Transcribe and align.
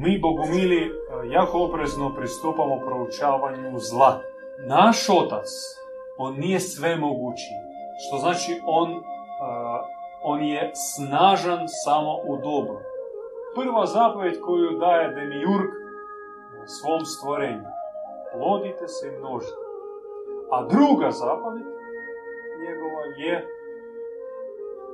Mi, 0.00 0.18
bogumili, 0.18 0.80
e, 0.86 0.90
jako 1.30 1.58
oprezno 1.58 2.14
pristupamo 2.16 2.80
proučavanju 2.86 3.78
zla. 3.78 4.20
Naš 4.66 5.08
otac, 5.08 5.48
on 6.18 6.34
nije 6.34 6.60
sve 6.60 6.96
mogući. 6.96 7.52
Što 8.02 8.18
znači 8.18 8.60
on, 8.66 8.90
e, 8.90 9.00
on 10.22 10.42
je 10.42 10.70
snažan 10.74 11.66
samo 11.84 12.12
u 12.14 12.36
dobru. 12.36 12.78
Prva 13.54 13.86
zapovjed 13.86 14.40
koju 14.40 14.78
daje 14.78 15.08
Demiurg 15.08 15.70
svom 16.66 17.04
stvorenju. 17.04 17.68
Plodite 18.32 18.88
se 18.88 19.08
i 19.08 19.18
množite. 19.18 19.62
A 20.50 20.64
druga 20.64 21.10
zapovjed 21.10 21.66
njegova 22.64 23.02
je 23.16 23.46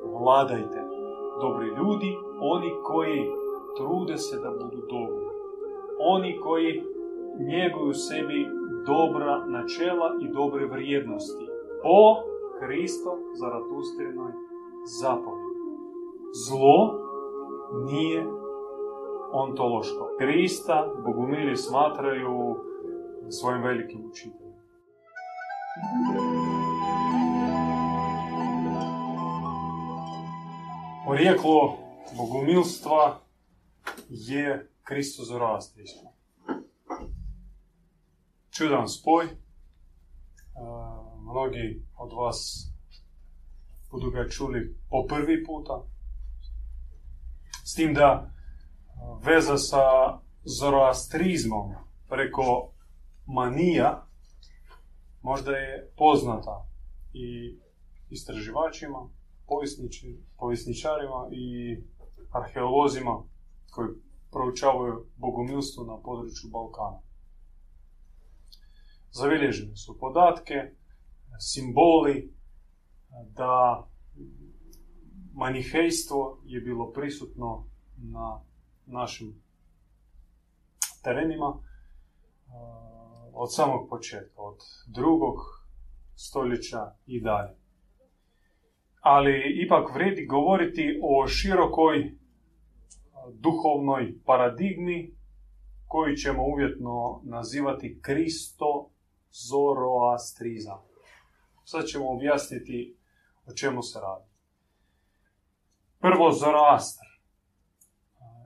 vladajte. 0.04 0.80
Dobri 1.40 1.66
ljudi, 1.66 2.16
oni 2.40 2.70
koji 2.84 3.43
trude 3.76 4.18
se 4.18 4.38
da 4.38 4.50
budu 4.50 4.76
dobri. 4.76 5.26
Oni 5.98 6.40
koji 6.40 6.82
njeguju 7.38 7.94
sebi 7.94 8.46
dobra 8.86 9.46
načela 9.46 10.08
i 10.22 10.32
dobre 10.32 10.66
vrijednosti. 10.66 11.46
Po 11.82 12.34
Kristo 12.60 13.18
zaratustrenoj 13.34 14.32
zapovjedi. 15.00 15.54
Zlo 16.46 17.00
nije 17.90 18.26
ontološko. 19.32 20.08
Krista 20.18 20.92
bogumili 21.04 21.56
smatraju 21.56 22.56
svojim 23.28 23.62
velikim 23.62 24.04
učiteljem. 24.10 24.54
Porijeklo 31.06 31.76
bogumilstva 32.16 33.23
je 34.08 34.70
Kristo 34.82 35.24
zoroastrijstvo. 35.24 36.12
Čudan 38.50 38.88
spoj. 38.88 39.26
Mnogi 41.20 41.82
od 41.96 42.12
vas 42.12 42.70
budu 43.90 44.10
ga 44.10 44.28
čuli 44.28 44.76
po 44.90 45.06
prvi 45.08 45.44
puta. 45.44 45.82
S 47.64 47.74
tim 47.74 47.94
da 47.94 48.30
veza 49.22 49.58
sa 49.58 49.84
zoroastrizmom 50.44 51.74
preko 52.08 52.72
manija 53.26 54.06
možda 55.22 55.56
je 55.56 55.90
poznata 55.96 56.66
i 57.12 57.58
istraživačima, 58.10 59.08
povjesničarima 60.36 61.28
i 61.32 61.76
arheolozima 62.30 63.22
koji 63.74 63.88
proučavaju 64.30 65.06
bogomilstvo 65.16 65.84
na 65.84 65.96
području 66.02 66.50
Balkana. 66.50 67.00
Zabilježene 69.10 69.76
su 69.76 69.98
podatke, 69.98 70.54
simboli 71.38 72.34
da 73.36 73.86
manihejstvo 75.32 76.40
je 76.44 76.60
bilo 76.60 76.92
prisutno 76.92 77.66
na 77.96 78.40
našim 78.86 79.42
terenima 81.02 81.58
od 83.32 83.54
samog 83.54 83.88
početka, 83.88 84.40
od 84.40 84.58
drugog 84.86 85.36
stoljeća 86.16 86.92
i 87.06 87.20
dalje. 87.20 87.56
Ali 89.00 89.62
ipak 89.64 89.94
vredi 89.94 90.26
govoriti 90.26 91.00
o 91.02 91.26
širokoj 91.26 92.18
duhovnoj 93.32 94.14
paradigmi 94.24 95.14
koju 95.88 96.16
ćemo 96.16 96.44
uvjetno 96.44 97.20
nazivati 97.24 97.98
Kristo 98.02 98.90
Zoroastrizam. 99.30 100.78
Sad 101.64 101.86
ćemo 101.86 102.10
objasniti 102.10 102.96
o 103.46 103.52
čemu 103.52 103.82
se 103.82 104.00
radi. 104.00 104.30
Prvo 105.98 106.32
Zoroastar 106.32 107.06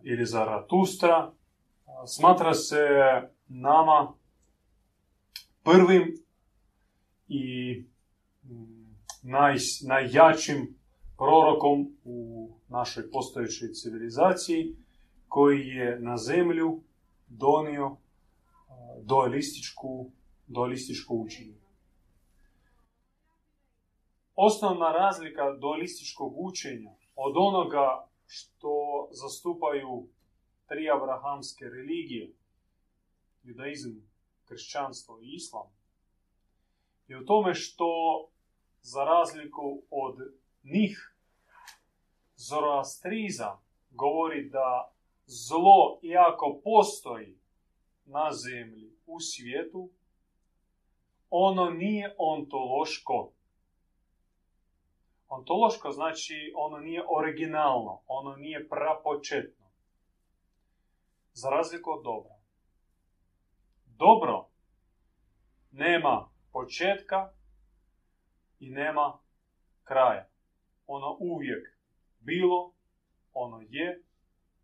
ili 0.03 0.26
Zaratustra 0.26 1.32
smatra 2.06 2.54
se 2.54 2.86
nama 3.48 4.12
prvim 5.62 6.14
i 7.28 7.74
mm, 8.44 8.97
naj, 9.22 9.56
najjačim 9.86 10.78
prorokom 11.16 11.97
u 12.04 12.48
našoj 12.68 13.10
postojećoj 13.10 13.72
civilizaciji 13.72 14.76
koji 15.28 15.66
je 15.66 16.00
na 16.00 16.16
zemlju 16.16 16.80
donio 17.28 17.96
dualističku, 19.02 20.10
dualističko 20.46 21.14
učenje. 21.14 21.58
Osnovna 24.34 24.92
razlika 24.92 25.56
dualističkog 25.60 26.34
učenja 26.36 26.90
od 27.16 27.34
onoga 27.36 28.08
što 28.26 29.08
zastupaju 29.10 30.08
tri 30.66 30.90
abrahamske 30.90 31.64
religije, 31.64 32.32
judaizam, 33.42 34.10
kršćanstvo 34.44 35.20
i 35.22 35.34
islam, 35.34 35.66
je 37.08 37.20
u 37.20 37.24
tome 37.24 37.54
što 37.54 37.86
za 38.80 39.04
razliku 39.04 39.82
od 39.90 40.16
njih 40.62 41.17
Zoroastriza 42.38 43.59
govori 43.91 44.49
da 44.49 44.93
zlo, 45.26 45.99
iako 46.03 46.60
postoji 46.65 47.38
na 48.04 48.31
zemlji, 48.32 48.93
u 49.06 49.21
svijetu, 49.21 49.91
ono 51.31 51.71
nije 51.71 52.15
ontološko. 52.19 53.32
Ontološko 55.28 55.91
znači 55.91 56.53
ono 56.56 56.78
nije 56.78 57.04
originalno, 57.10 58.00
ono 58.06 58.37
nije 58.37 58.69
prapočetno. 58.69 59.66
Za 61.32 61.50
razliku 61.50 61.91
od 61.91 62.03
dobra. 62.04 62.37
Dobro 63.87 64.48
nema 65.72 66.28
početka 66.53 67.32
i 68.60 68.71
nema 68.71 69.19
kraja. 69.84 70.28
Ono 70.87 71.16
uvijek 71.21 71.78
bilo, 72.28 72.72
ono 73.33 73.61
je 73.69 74.03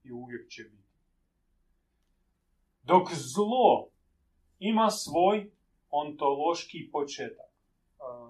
i 0.05 0.13
uvijek 0.13 0.51
će 0.51 0.63
biti. 0.63 0.95
Dok 2.83 3.09
zlo 3.13 3.89
ima 4.59 4.91
svoj 4.91 5.51
ontološki 5.91 6.89
početak, 6.93 7.51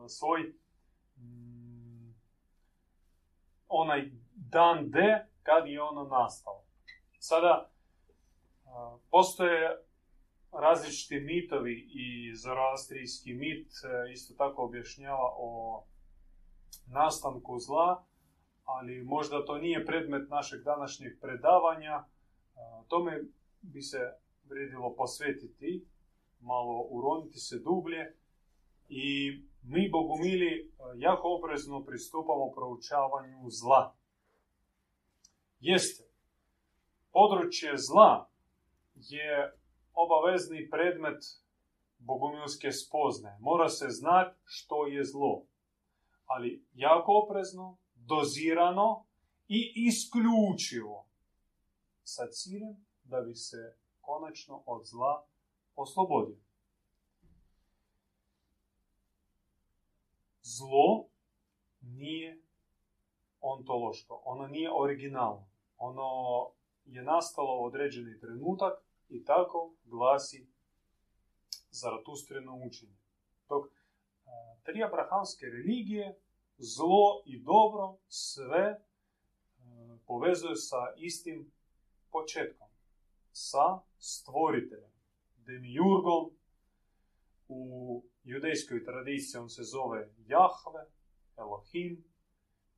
svoj 0.08 0.54
onaj 3.68 4.10
dan 4.34 4.90
D 4.90 5.26
kad 5.42 5.68
je 5.68 5.82
ono 5.82 6.04
nastalo. 6.04 6.64
Sada 7.18 7.70
postoje 9.10 9.84
različiti 10.52 11.20
mitovi 11.20 11.90
i 11.94 12.36
zoroastrijski 12.36 13.34
mit 13.34 13.66
e, 13.68 14.12
isto 14.12 14.34
tako 14.34 14.64
objašnjava 14.64 15.34
o 15.36 15.84
nastanku 16.86 17.58
zla, 17.58 18.04
ali 18.64 19.02
možda 19.02 19.44
to 19.44 19.58
nije 19.58 19.86
predmet 19.86 20.28
našeg 20.28 20.62
današnjeg 20.62 21.20
predavanja. 21.20 22.04
Tome 22.88 23.22
bi 23.62 23.82
se 23.82 23.98
vredilo 24.48 24.94
posvetiti, 24.96 25.86
malo 26.40 26.86
uroniti 26.90 27.38
se 27.38 27.58
dublje 27.58 28.14
i 28.88 29.38
mi, 29.62 29.90
bogumili, 29.90 30.72
jako 30.96 31.28
oprezno 31.38 31.84
pristupamo 31.84 32.52
proučavanju 32.54 33.50
zla. 33.50 33.94
Jeste, 35.60 36.04
područje 37.12 37.72
zla 37.88 38.28
je 38.94 39.52
obavezni 39.94 40.68
predmet 40.70 41.20
bogumilske 41.98 42.72
spozne. 42.72 43.36
Mora 43.40 43.68
se 43.68 43.86
znati 43.88 44.36
što 44.44 44.86
je 44.86 45.04
zlo. 45.04 45.42
Ali 46.26 46.64
jako 46.74 47.12
oprezno, 47.24 47.76
dozirano 48.06 49.04
i 49.48 49.72
isključivo 49.76 51.06
sa 52.04 52.26
ciljem 52.26 52.76
da 53.04 53.20
bi 53.20 53.34
se 53.34 53.76
konačno 54.00 54.62
od 54.66 54.86
zla 54.86 55.26
oslobodio. 55.76 56.44
zlo 60.44 61.08
nije 61.80 62.42
ontološko, 63.40 64.22
ono 64.24 64.46
nije 64.46 64.70
originalno. 64.74 65.46
Ono 65.78 66.08
je 66.84 67.02
nastalo 67.02 67.60
u 67.60 67.64
određeni 67.64 68.20
trenutak 68.20 68.72
i 69.08 69.24
tako 69.24 69.74
glasi 69.84 70.46
zaratustreno 71.70 72.60
učenje. 72.66 72.96
Dok 73.48 73.66
tri 74.62 74.84
abrahamske 74.84 75.46
religije, 75.46 76.20
zlo 76.58 77.22
i 77.26 77.42
dobro 77.42 77.96
sve 78.08 78.80
povezuje 80.06 80.56
sa 80.56 80.94
istim 80.96 81.52
početkom, 82.10 82.68
sa 83.32 83.80
stvoriteljem, 83.98 84.90
demiurgom. 85.36 86.30
U 87.48 88.02
judejskoj 88.24 88.84
tradiciji 88.84 89.40
on 89.40 89.50
se 89.50 89.62
zove 89.62 90.08
Jahve, 90.26 90.86
Elohim 91.36 92.04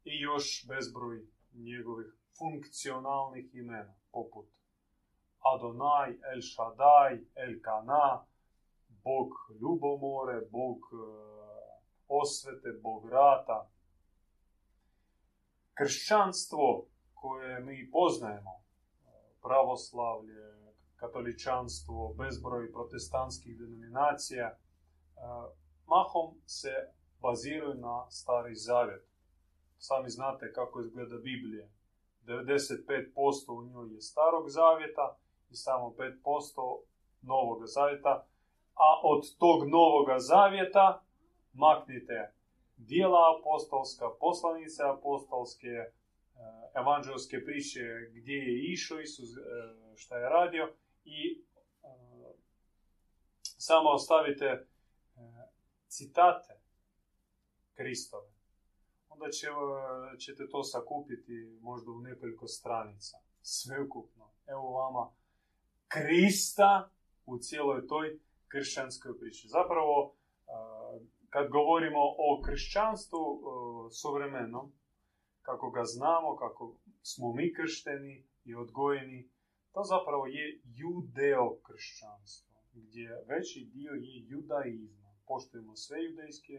i 0.04 0.20
još 0.20 0.66
bezbroj 0.68 1.26
njegovih 1.52 2.06
funkcionalnih 2.38 3.54
imena, 3.54 3.94
poput 4.12 4.46
Adonai, 5.54 6.18
El 6.32 6.40
Shaddai, 6.42 7.26
El 7.34 7.60
Kana, 7.62 8.26
Bog 8.88 9.30
ljubomore, 9.60 10.40
Bog 10.50 10.78
e, 10.78 11.35
osvete, 12.08 12.68
Bog 12.82 13.08
rata. 13.08 13.70
Kršćanstvo 15.74 16.86
koje 17.14 17.60
mi 17.60 17.90
poznajemo, 17.90 18.60
pravoslavlje, 19.42 20.56
katoličanstvo, 20.96 22.14
bezbroj 22.18 22.72
protestantskih 22.72 23.58
denominacija, 23.58 24.46
e, 24.46 24.56
mahom 25.86 26.40
se 26.46 26.74
baziraju 27.22 27.74
na 27.74 28.10
stari 28.10 28.54
zavjet. 28.54 29.06
Sami 29.78 30.10
znate 30.10 30.52
kako 30.52 30.80
izgleda 30.80 31.16
Biblija. 31.16 31.68
95% 32.26 33.52
u 33.58 33.62
njoj 33.62 33.94
je 33.94 34.00
starog 34.00 34.48
zavjeta 34.48 35.16
i 35.50 35.54
samo 35.54 35.94
5% 35.98 36.80
novog 37.22 37.66
zavjeta. 37.66 38.26
A 38.74 39.00
od 39.02 39.22
tog 39.38 39.68
novog 39.68 40.06
zavjeta 40.18 41.05
maknite 41.56 42.32
dijela 42.76 43.38
apostolska, 43.38 44.04
poslanice 44.20 44.82
apostolske, 44.98 45.68
e, 45.68 45.90
evanđelske 46.74 47.44
priče 47.44 47.80
gdje 48.12 48.34
je 48.34 48.72
išao 48.72 49.00
Isus, 49.00 49.30
e, 49.36 49.40
šta 49.96 50.18
je 50.18 50.28
radio 50.28 50.74
i 51.04 51.42
e, 51.82 51.88
samo 53.42 53.90
ostavite 53.90 54.66
citate 55.88 56.54
Kristove. 57.74 58.30
Onda 59.08 59.30
će, 59.30 59.46
ćete 60.18 60.48
to 60.48 60.62
sakupiti 60.62 61.58
možda 61.60 61.90
u 61.90 62.00
nekoliko 62.00 62.46
stranica. 62.46 63.18
Sveukupno. 63.42 64.30
Evo 64.46 64.70
vama 64.70 65.10
Krista 65.88 66.90
u 67.26 67.38
cijeloj 67.38 67.86
toj 67.86 68.18
kršćanskoj 68.48 69.18
priči. 69.18 69.48
Zapravo, 69.48 70.14
kad 71.30 71.50
govorimo 71.50 72.00
o 72.28 72.42
kršćanstvu 72.44 73.22
suvremenom, 74.00 74.72
kako 75.42 75.70
ga 75.70 75.84
znamo, 75.84 76.36
kako 76.36 76.76
smo 77.02 77.32
mi 77.32 77.54
kršteni 77.54 78.24
i 78.44 78.54
odgojeni, 78.54 79.30
to 79.72 79.82
zapravo 79.82 80.26
je 80.26 80.60
judeo-kršćanstvo, 80.64 82.56
gdje 82.72 83.08
veći 83.28 83.70
dio 83.74 83.92
je 83.92 84.26
judaizma. 84.28 85.06
Poštujemo 85.26 85.76
sve 85.76 86.04
judejske 86.04 86.58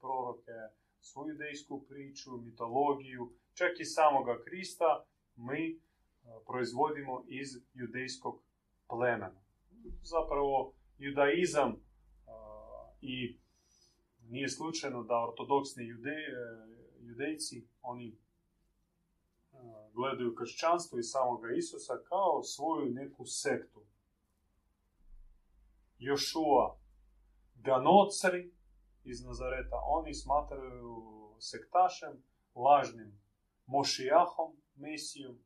proroke, 0.00 0.58
svu 1.00 1.28
judejsku 1.28 1.84
priču, 1.88 2.30
mitologiju, 2.36 3.32
čak 3.54 3.72
i 3.80 3.84
samoga 3.84 4.42
Krista 4.44 5.04
mi 5.36 5.80
proizvodimo 6.46 7.24
iz 7.28 7.48
judejskog 7.74 8.42
plemena. 8.88 9.42
Zapravo, 10.02 10.72
judaizam 10.98 11.76
i 13.00 13.38
nije 14.28 14.48
slučajno 14.48 15.02
da 15.02 15.24
ortodoksni 15.28 15.86
judej, 15.86 16.24
judejci, 17.00 17.68
oni 17.82 18.18
gledaju 19.92 20.34
kršćanstvo 20.34 20.98
i 20.98 21.02
samoga 21.02 21.48
Isusa 21.56 22.02
kao 22.08 22.42
svoju 22.42 22.90
neku 22.90 23.24
sektu. 23.26 23.80
Jošua, 25.98 26.78
Ganocri 27.54 28.52
iz 29.04 29.24
Nazareta, 29.24 29.76
oni 29.86 30.14
smatraju 30.14 31.02
sektašem, 31.38 32.22
lažnim 32.54 33.20
Mošijahom, 33.66 34.56
Mesijom, 34.74 35.38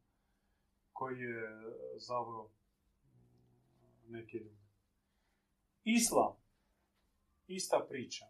koji 0.93 1.19
je 1.21 1.51
zaveo 1.97 2.51
neke 4.09 4.37
ljude. 4.37 4.61
Islam, 5.85 6.37
ista 7.47 7.87
priča. 7.89 8.30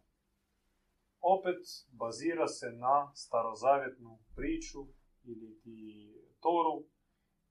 Opet 1.20 1.66
bazira 1.92 2.48
se 2.48 2.66
na 2.72 3.12
starozavjetnu 3.14 4.18
priču 4.34 4.86
ili 5.24 5.60
ti 5.60 6.06
Toru 6.40 6.84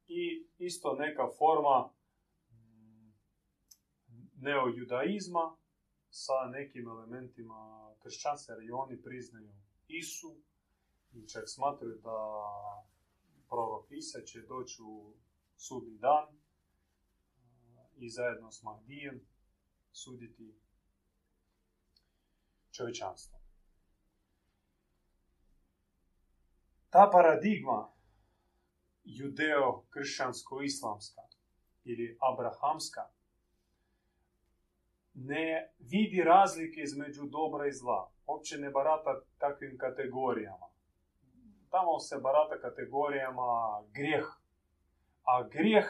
i 0.08 0.48
isto 0.58 0.96
neka 0.96 1.28
forma 1.38 1.90
mm, 2.52 3.14
neojudaizma 4.36 5.58
sa 6.10 6.50
nekim 6.52 6.88
elementima 6.88 7.92
kršćanstva, 8.04 8.56
jer 8.56 8.64
i 8.64 8.72
oni 8.72 9.02
priznaju 9.02 9.54
Isu 9.88 10.38
i 11.14 11.28
čak 11.28 11.44
smatraju 11.48 11.96
da 12.04 12.18
prorok 13.50 13.92
Isa 13.92 14.22
će 14.22 14.42
doći 14.42 14.82
u 14.82 15.14
sudni 15.58 15.98
dan 15.98 16.28
i 17.98 18.10
zajedno 18.10 18.52
s 18.52 18.64
Mahdijem 18.64 19.22
suditi 19.92 20.56
čovječanstvo. 22.72 23.39
Ta 26.90 27.10
paradigma 27.12 27.92
judeo-kršćansko-islamska 29.04 31.22
ili 31.84 32.18
abrahamska 32.22 33.10
ne 35.14 35.74
vidi 35.80 36.24
razlike 36.24 36.82
između 36.82 37.26
dobra 37.26 37.68
i 37.68 37.72
zla. 37.72 38.12
Uopće 38.26 38.58
ne 38.58 38.70
barata 38.70 39.22
takvim 39.38 39.78
kategorijama. 39.78 40.68
Tamo 41.70 42.00
se 42.00 42.18
barata 42.18 42.62
kategorijama 42.62 43.84
grijeh. 43.92 44.26
A 45.24 45.48
grijeh 45.48 45.86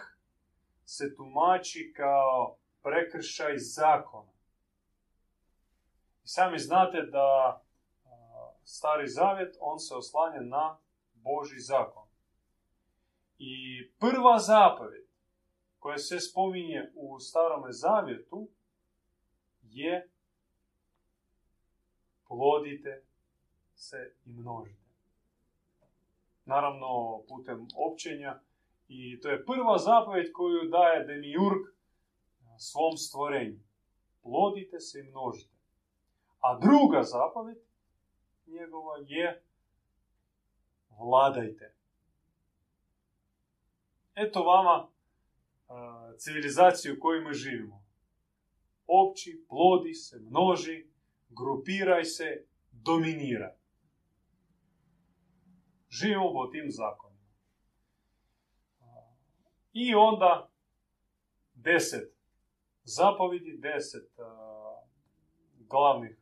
se 0.85 1.15
tumači 1.15 1.93
kao 1.95 2.57
prekršaj 2.83 3.57
zakona. 3.57 4.31
I 6.23 6.27
sami 6.27 6.59
znate 6.59 7.01
da 7.01 7.61
stari 8.63 9.07
zavjet, 9.07 9.57
on 9.59 9.79
se 9.79 9.95
oslanja 9.95 10.41
na 10.41 10.77
Boži 11.29 11.59
zakon. 11.59 12.03
I 13.39 13.53
prva 13.99 14.39
zapovjed 14.39 15.05
koja 15.79 15.97
se 15.97 16.19
spominje 16.19 16.91
u 16.95 17.19
starome 17.19 17.71
zavjetu 17.71 18.47
je 19.61 20.09
plodite 22.27 23.03
se 23.75 24.13
i 24.25 24.33
množite. 24.33 24.89
Naravno, 26.45 27.21
putem 27.27 27.67
općenja. 27.75 28.39
I 28.87 29.21
to 29.21 29.29
je 29.29 29.45
prva 29.45 29.77
zapovjed 29.77 30.31
koju 30.33 30.69
daje 30.69 31.05
Demiurg 31.05 31.79
svom 32.59 32.97
stvorenju. 32.97 33.59
Plodite 34.21 34.79
se 34.79 34.99
i 34.99 35.03
množite. 35.03 35.55
A 36.39 36.59
druga 36.59 37.03
zapovjed 37.03 37.57
njegova 38.47 38.95
je 39.07 39.43
vladajte. 40.99 41.75
Eto 44.15 44.43
vama 44.43 44.87
civilizaciju 46.17 46.93
u 46.93 46.99
kojoj 46.99 47.23
mi 47.23 47.33
živimo. 47.33 47.83
Opći, 48.87 49.45
plodi 49.49 49.93
se, 49.93 50.19
množi, 50.19 50.87
grupiraj 51.29 52.03
se, 52.03 52.45
dominiraj. 52.71 53.55
Živimo 55.89 56.33
po 56.33 56.47
tim 56.47 56.65
zakonima. 56.69 57.29
I 59.73 59.95
onda 59.95 60.49
deset 61.53 62.13
zapovedi, 62.83 63.57
deset 63.57 64.09
glavnih 65.57 66.17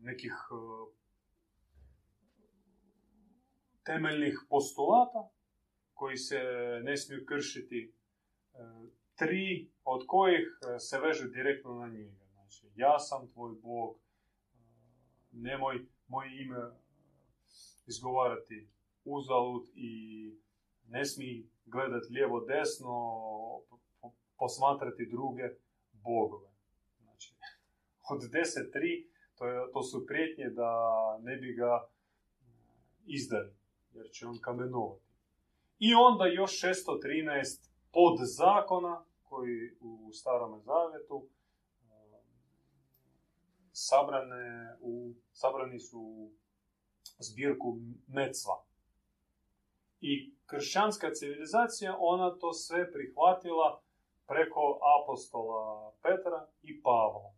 nekih 0.00 0.34
temeljnih 3.84 4.38
postulata 4.48 5.30
koji 5.94 6.16
se 6.16 6.40
ne 6.82 6.96
smiju 6.96 7.24
kršiti, 7.28 7.94
e, 8.54 8.58
tri 9.14 9.70
od 9.84 10.04
kojih 10.06 10.46
e, 10.46 10.78
se 10.78 10.98
vežu 10.98 11.28
direktno 11.28 11.74
na 11.74 11.88
njega. 11.88 12.24
Znači, 12.32 12.66
ja 12.74 12.98
sam 12.98 13.28
tvoj 13.28 13.54
Bog, 13.62 13.96
e, 13.96 13.98
nemoj 15.32 15.86
moje 16.06 16.42
ime 16.42 16.70
izgovarati 17.86 18.68
uzalud 19.04 19.68
i 19.74 19.92
ne 20.88 21.04
smij 21.04 21.46
gledati 21.64 22.12
lijevo 22.12 22.40
desno, 22.40 22.94
posmatrati 24.38 25.08
druge 25.10 25.42
bogove. 25.92 26.50
Znači, 27.02 27.34
od 28.10 28.20
10.3 28.20 29.06
to, 29.34 29.44
to 29.72 29.82
su 29.82 30.06
prijetnje 30.06 30.50
da 30.50 30.70
ne 31.22 31.36
bi 31.36 31.54
ga 31.54 31.88
izdali 33.06 33.61
jer 33.94 34.10
će 34.10 34.26
on 34.26 34.38
kamenovati. 34.40 35.04
I 35.78 35.94
onda 35.94 36.26
još 36.26 36.62
613 36.62 37.70
podzakona 37.92 39.04
koji 39.22 39.76
u 39.80 40.12
Starome 40.12 40.58
Zavjetu 40.60 41.28
sabrane 43.72 44.76
u, 44.80 45.14
sabrani 45.32 45.80
su 45.80 46.00
u 46.00 46.30
zbirku 47.18 47.78
Mecva. 48.06 48.64
I 50.00 50.34
kršćanska 50.46 51.10
civilizacija, 51.10 51.96
ona 51.98 52.38
to 52.38 52.52
sve 52.52 52.92
prihvatila 52.92 53.82
preko 54.26 54.78
apostola 55.02 55.92
Petra 56.02 56.48
i 56.62 56.82
Pavla. 56.82 57.34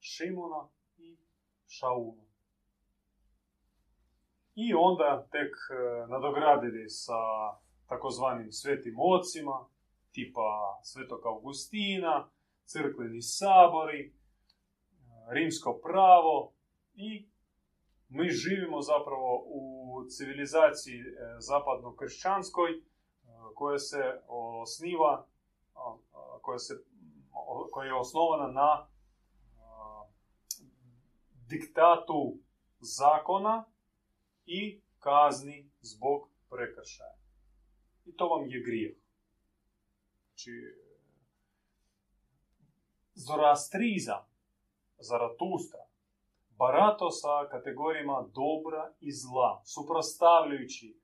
Šimona 0.00 0.68
i 0.98 1.16
Šauna. 1.66 2.29
I 4.54 4.74
onda 4.74 5.26
tek 5.30 5.54
e, 5.70 6.06
nadogradili 6.06 6.88
sa 6.88 7.20
takozvanim 7.86 8.52
svetim 8.52 8.96
ocima, 8.98 9.66
tipa 10.12 10.80
svetog 10.82 11.26
Augustina, 11.26 12.28
crkveni 12.64 13.22
sabori, 13.22 14.00
e, 14.06 14.12
rimsko 15.34 15.80
pravo 15.82 16.52
i 16.94 17.28
mi 18.08 18.28
živimo 18.28 18.80
zapravo 18.82 19.44
u 19.46 19.62
civilizaciji 20.08 21.00
e, 21.00 21.04
zapadno-kršćanskoj 21.38 22.82
koja 23.54 23.78
se 23.78 24.20
osniva, 24.28 25.26
koja, 26.42 26.58
se, 26.58 26.74
koja 27.70 27.86
je 27.86 27.94
osnovana 27.94 28.46
na 28.46 28.86
diktatu 31.48 32.38
zakona 32.80 33.64
i 34.50 34.80
kazni 34.98 35.70
zbog 35.80 36.28
prekršaja. 36.50 37.16
I 38.04 38.16
to 38.16 38.28
vam 38.28 38.48
je 38.48 38.62
grijeh. 38.62 38.96
Znači, 40.28 40.50
Zoroastrizam, 43.14 44.24
Zaratustra, 44.98 45.80
barato 46.58 47.10
sa 47.10 47.48
kategorijama 47.50 48.28
dobra 48.34 48.94
i 49.00 49.12
zla, 49.12 49.62
suprostavljajući 49.64 51.00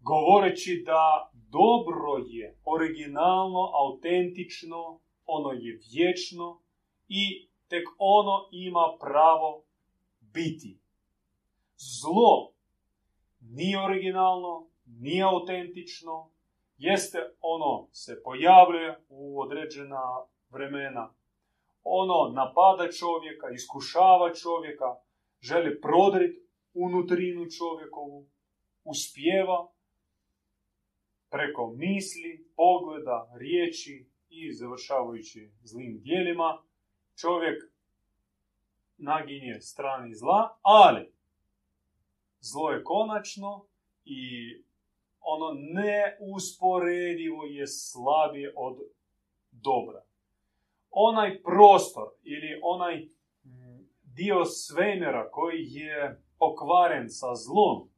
govoreći 0.00 0.82
da 0.86 1.30
dobro 1.32 2.24
je 2.26 2.58
originalno, 2.64 3.70
autentično, 3.74 5.00
ono 5.26 5.50
je 5.52 5.80
vječno 5.92 6.60
i 7.08 7.48
tek 7.68 7.88
ono 7.98 8.48
ima 8.52 8.96
pravo 9.00 9.64
biti. 10.20 10.78
Zlo. 11.78 12.52
Nije 13.40 13.84
originalno, 13.84 14.66
nije 14.86 15.24
autentično, 15.24 16.30
jeste 16.78 17.18
ono 17.40 17.88
se 17.92 18.22
pojavljuje 18.24 18.98
u 19.08 19.40
određena 19.40 20.02
vremena, 20.50 21.14
ono 21.84 22.32
napada 22.34 22.92
čovjeka, 22.92 23.46
iskušava 23.54 24.34
čovjeka, 24.34 24.96
želi 25.40 25.80
prodriti 25.80 26.40
unutrinu 26.74 27.46
čovjekovu, 27.50 28.26
uspjeva 28.84 29.68
preko 31.30 31.72
misli, 31.76 32.48
pogleda, 32.56 33.32
riječi 33.34 34.08
i 34.28 34.52
završavajući 34.52 35.50
zlim 35.62 36.00
dijelima, 36.00 36.62
čovjek 37.20 37.62
naginje 38.96 39.60
strani 39.60 40.14
zla, 40.14 40.58
ali 40.62 41.17
zlo 42.40 42.70
je 42.70 42.84
konačno 42.84 43.64
i 44.04 44.20
ono 45.20 45.52
neusporedivo 45.54 47.44
je 47.44 47.66
slabije 47.66 48.52
od 48.56 48.78
dobra. 49.50 50.02
Onaj 50.90 51.42
prostor 51.42 52.08
ili 52.22 52.60
onaj 52.62 53.04
mm, 53.44 53.88
dio 54.02 54.44
svemira 54.44 55.30
koji 55.30 55.64
je 55.64 56.22
pokvaren 56.38 57.10
sa 57.10 57.34
zlom, 57.34 57.88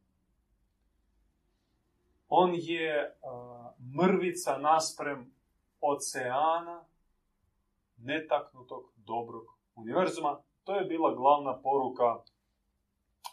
on 2.29 2.55
je 2.55 3.17
mrvica 3.97 4.59
nasprem 4.59 5.35
oceana 5.81 6.85
netaknutog 7.97 8.93
dobrog 8.97 9.45
univerzuma. 9.75 10.43
To 10.65 10.75
je 10.75 10.85
bila 10.85 11.15
glavna 11.15 11.61
poruka 11.63 12.23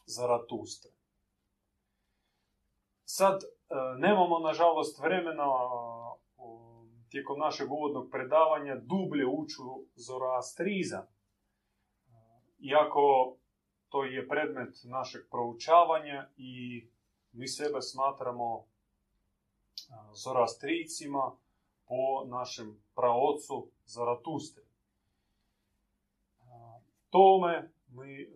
Zaratustre. 0.05 0.96
Sad, 3.09 3.43
e, 3.43 3.47
nemamo 3.97 4.39
nažalost 4.39 4.99
vremena 4.99 5.45
tijekom 7.09 7.39
našeg 7.39 7.71
uvodnog 7.71 8.09
predavanja 8.11 8.75
dublje 8.75 9.25
uču 9.25 9.63
Zoroastriza. 9.95 10.97
E, 10.97 11.07
iako 12.59 13.35
to 13.89 14.03
je 14.03 14.27
predmet 14.27 14.79
našeg 14.83 15.21
proučavanja 15.31 16.29
i 16.37 16.87
mi 17.31 17.47
sebe 17.47 17.81
smatramo 17.81 18.57
e, 18.57 18.63
Zoroastricima 20.13 21.31
po 21.85 22.25
našem 22.25 22.83
praocu 22.95 23.67
Zaratustre. 23.85 24.63
Tome 27.09 27.71
mi 27.89 28.27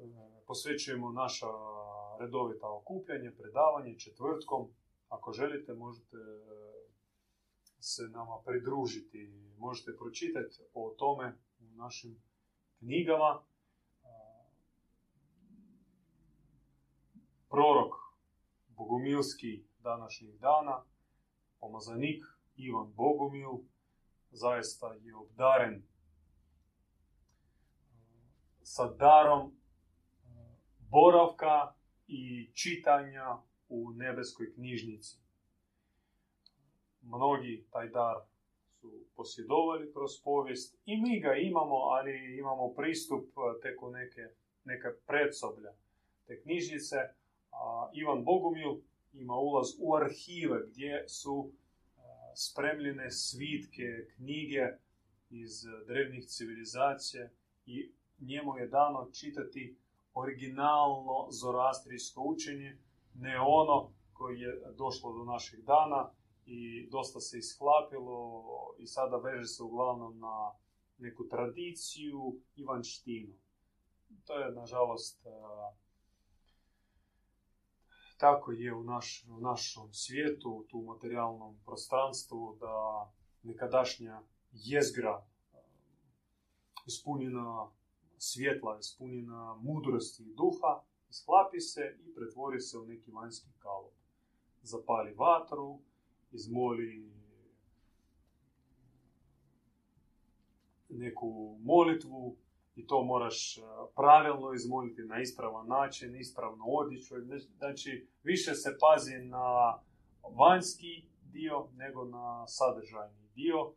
posvećujemo 0.47 1.11
naša 1.11 1.47
redovita 2.21 2.67
okupljanje, 2.69 3.31
predavanje 3.31 3.99
četvrtkom. 3.99 4.69
Ako 5.09 5.33
želite, 5.33 5.73
možete 5.73 6.17
e, 6.17 6.81
se 7.79 8.03
nama 8.03 8.41
pridružiti. 8.45 9.33
Možete 9.57 9.97
pročitati 9.97 10.55
o 10.73 10.95
tome 10.97 11.37
u 11.59 11.75
našim 11.75 12.21
knjigama. 12.79 13.41
Prorok 17.49 17.93
Bogumilski 18.67 19.63
današnjih 19.79 20.39
dana, 20.39 20.83
pomazanik 21.59 22.23
Ivan 22.55 22.93
Bogumil, 22.93 23.51
zaista 24.31 24.93
je 24.93 25.15
obdaren 25.15 25.73
e, 25.73 25.83
sa 28.63 28.93
darom 28.93 29.61
boravka 30.91 31.80
i 32.11 32.51
čitanja 32.53 33.37
u 33.69 33.91
nebeskoj 33.91 34.53
knjižnici. 34.53 35.17
Mnogi 37.01 37.65
taj 37.71 37.89
dar 37.89 38.15
su 38.79 38.91
posjedovali 39.15 39.91
kroz 39.93 40.11
povijest 40.23 40.77
i 40.85 41.01
mi 41.01 41.19
ga 41.19 41.33
imamo, 41.35 41.75
ali 41.75 42.37
imamo 42.37 42.73
pristup 42.73 43.25
e, 43.25 43.61
tek 43.61 43.83
u 43.83 43.91
neke, 43.91 44.27
neke 44.63 44.87
predsoblja 45.07 45.73
te 46.27 46.41
knjižnice. 46.41 46.95
A 47.51 47.89
Ivan 47.93 48.23
Bogumil 48.23 48.81
ima 49.13 49.35
ulaz 49.35 49.67
u 49.79 49.95
arhive 49.95 50.59
gdje 50.67 51.07
su 51.07 51.51
e, 51.51 52.01
spremljene 52.35 53.11
svitke, 53.11 54.05
knjige 54.15 54.67
iz 55.29 55.65
drevnih 55.87 56.25
civilizacija 56.25 57.29
i 57.65 57.91
njemu 58.19 58.57
je 58.57 58.67
dano 58.67 59.09
čitati 59.11 59.75
originalno 60.13 61.27
zoroastrijsko 61.31 62.21
učenje, 62.25 62.77
ne 63.13 63.39
ono 63.39 63.91
koje 64.13 64.39
je 64.39 64.73
došlo 64.77 65.13
do 65.13 65.23
naših 65.23 65.63
dana 65.63 66.11
i 66.45 66.89
dosta 66.89 67.19
se 67.19 67.37
isklapilo 67.37 68.43
i 68.79 68.87
sada 68.87 69.17
veže 69.17 69.45
se 69.45 69.63
uglavnom 69.63 70.19
na 70.19 70.51
neku 70.97 71.27
tradiciju 71.27 72.39
i 72.55 72.63
vanštinu. 72.63 73.33
To 74.25 74.39
je, 74.39 74.51
nažalost, 74.51 75.25
tako 78.17 78.51
je 78.51 78.73
u, 78.73 78.83
naš, 78.83 79.25
u 79.29 79.39
našom 79.39 79.93
svijetu, 79.93 80.49
u 80.49 80.63
tu 80.63 80.81
materijalnom 80.81 81.59
prostranstvu, 81.65 82.57
da 82.59 83.09
nekadašnja 83.43 84.21
jezgra 84.51 85.25
ispunjena 86.85 87.71
svjetla 88.23 88.77
ispunjena 88.79 89.55
mudrosti 89.61 90.23
i 90.23 90.33
duha, 90.35 90.83
isklapi 91.09 91.59
se 91.59 91.97
i 92.05 92.15
pretvori 92.15 92.59
se 92.59 92.77
u 92.77 92.85
neki 92.85 93.11
vanjski 93.11 93.49
kalop. 93.59 93.93
Zapali 94.61 95.13
vatru, 95.13 95.79
izmoli 96.31 97.11
neku 100.89 101.57
molitvu 101.61 102.35
i 102.75 102.87
to 102.87 103.03
moraš 103.03 103.57
e, 103.57 103.61
pravilno 103.95 104.53
izmoliti 104.53 105.01
na 105.01 105.21
ispravan 105.21 105.67
način, 105.67 106.15
ispravno 106.15 106.65
odjeću. 106.65 107.15
Znači, 107.57 108.07
više 108.23 108.53
se 108.53 108.77
pazi 108.79 109.17
na 109.17 109.79
vanjski 110.37 111.07
dio 111.23 111.67
nego 111.75 112.05
na 112.05 112.47
sadržajni 112.47 113.27
dio 113.35 113.73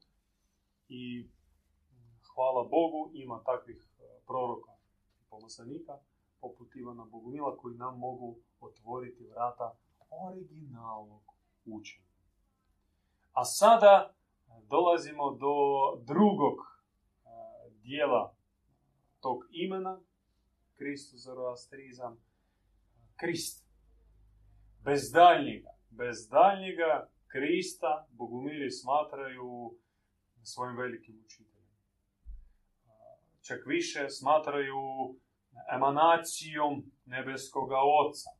i 0.88 1.28
hvala 2.34 2.68
Bogu 2.68 3.10
ima 3.14 3.42
takvih 3.44 3.86
proroka 4.26 4.73
pomosanika, 5.31 5.99
poput 6.40 6.76
Ivana 6.76 7.04
Bogumila, 7.04 7.57
koji 7.57 7.76
nam 7.76 7.99
mogu 7.99 8.37
otvoriti 8.61 9.26
vrata 9.26 9.76
originalnog 10.11 11.23
učenja. 11.64 12.07
A 13.33 13.45
sada 13.45 14.14
dolazimo 14.69 15.31
do 15.31 15.54
drugog 16.04 16.75
dijela 17.83 18.35
tog 19.21 19.45
imena, 19.50 20.00
Kristus 20.75 21.21
Zoroastrizam, 21.21 22.16
Krist. 23.16 23.64
Bez 24.85 25.11
daljnjega, 25.12 25.71
bez 25.90 26.28
daljnjega 26.28 27.09
Krista 27.26 28.07
bogumili 28.11 28.71
smatraju 28.71 29.75
svojim 30.43 30.76
velikim 30.76 31.23
učiteljem. 31.25 31.53
Čak 33.46 33.66
više 33.66 34.10
smatraju 34.10 34.80
emanacijom 35.74 36.92
nebeskoga 37.04 37.76
Oca, 37.76 38.30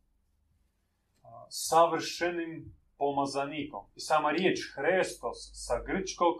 savršenim 1.49 2.75
pomazanikom. 2.99 3.85
I 3.95 4.01
sama 4.01 4.31
riječ 4.31 4.59
Hrestos 4.75 5.51
sa 5.53 5.83
grčkog 5.87 6.35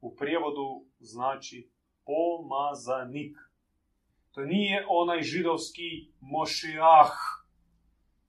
u 0.00 0.16
prijevodu 0.16 0.84
znači 0.98 1.70
pomazanik. 2.04 3.36
To 4.30 4.40
nije 4.40 4.86
onaj 4.88 5.22
židovski 5.22 6.12
mošijah, 6.20 7.10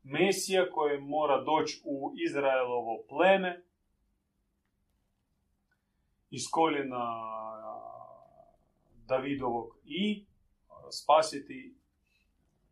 Mesija 0.04 0.72
koji 0.72 1.02
mora 1.02 1.44
doći 1.44 1.82
u 1.86 2.14
Izraelovo 2.28 3.06
pleme 3.10 3.64
iz 6.30 6.42
koljena 6.52 7.36
Davidovog 9.08 9.78
i 9.86 10.26
spasiti 10.92 11.76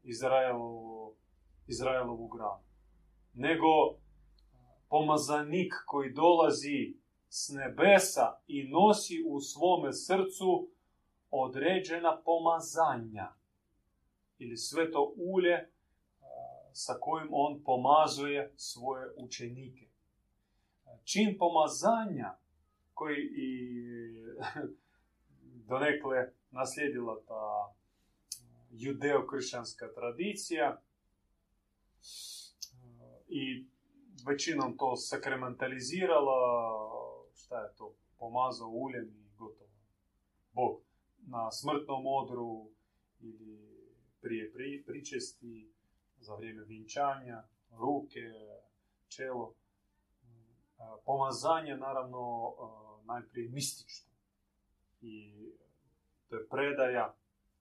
Izraelovu, 0.04 1.16
Izraelovu 1.68 2.28
granu. 2.28 2.64
Nego 3.34 3.68
pomazanik 4.90 5.74
koji 5.86 6.14
dolazi 6.14 6.98
s 7.30 7.50
nebesa 7.50 8.40
i 8.48 8.64
nosi 8.64 9.24
u 9.28 9.40
svome 9.40 9.94
srcu 9.94 10.70
određena 11.32 12.22
pomazanja 12.26 13.34
ili 14.38 14.58
sve 14.58 14.92
to 14.92 15.14
ulje 15.18 15.70
sa 16.74 16.94
kojim 17.00 17.30
on 17.32 17.64
pomazuje 17.64 18.54
svoje 18.58 19.14
učenike. 19.18 19.88
Čin 21.04 21.38
pomazanja 21.38 22.38
koji 22.94 23.18
i 23.36 23.70
donekle 25.68 26.32
naslijedila 26.52 27.22
ta 27.28 27.74
judeo-kršćanska 28.72 29.94
tradicija 29.96 30.82
i 33.28 33.66
većinom 34.28 34.78
to 34.78 34.96
sakramentalizirala, 34.96 36.40
šta 37.36 37.62
je 37.62 37.76
to, 37.76 37.94
pomazao 38.20 38.68
uljem 38.68 39.06
i 39.06 39.36
gotovo. 39.38 39.70
Bog 40.52 40.82
na 41.28 41.52
smrtnom 41.52 42.04
odru 42.06 42.70
ili 43.20 43.64
prije 44.22 44.54
pri, 44.54 44.84
pričesti, 44.88 45.74
za 46.20 46.36
vrijeme 46.36 46.64
vinčanja, 46.64 47.44
ruke, 47.72 48.20
čelo. 49.08 49.54
Pomazanje 51.06 51.78
naravno 51.78 52.54
najprije 53.06 53.50
mistično. 53.50 54.13
I 55.04 55.32
to 56.30 56.36
je 56.36 56.48
predaja 56.48 57.16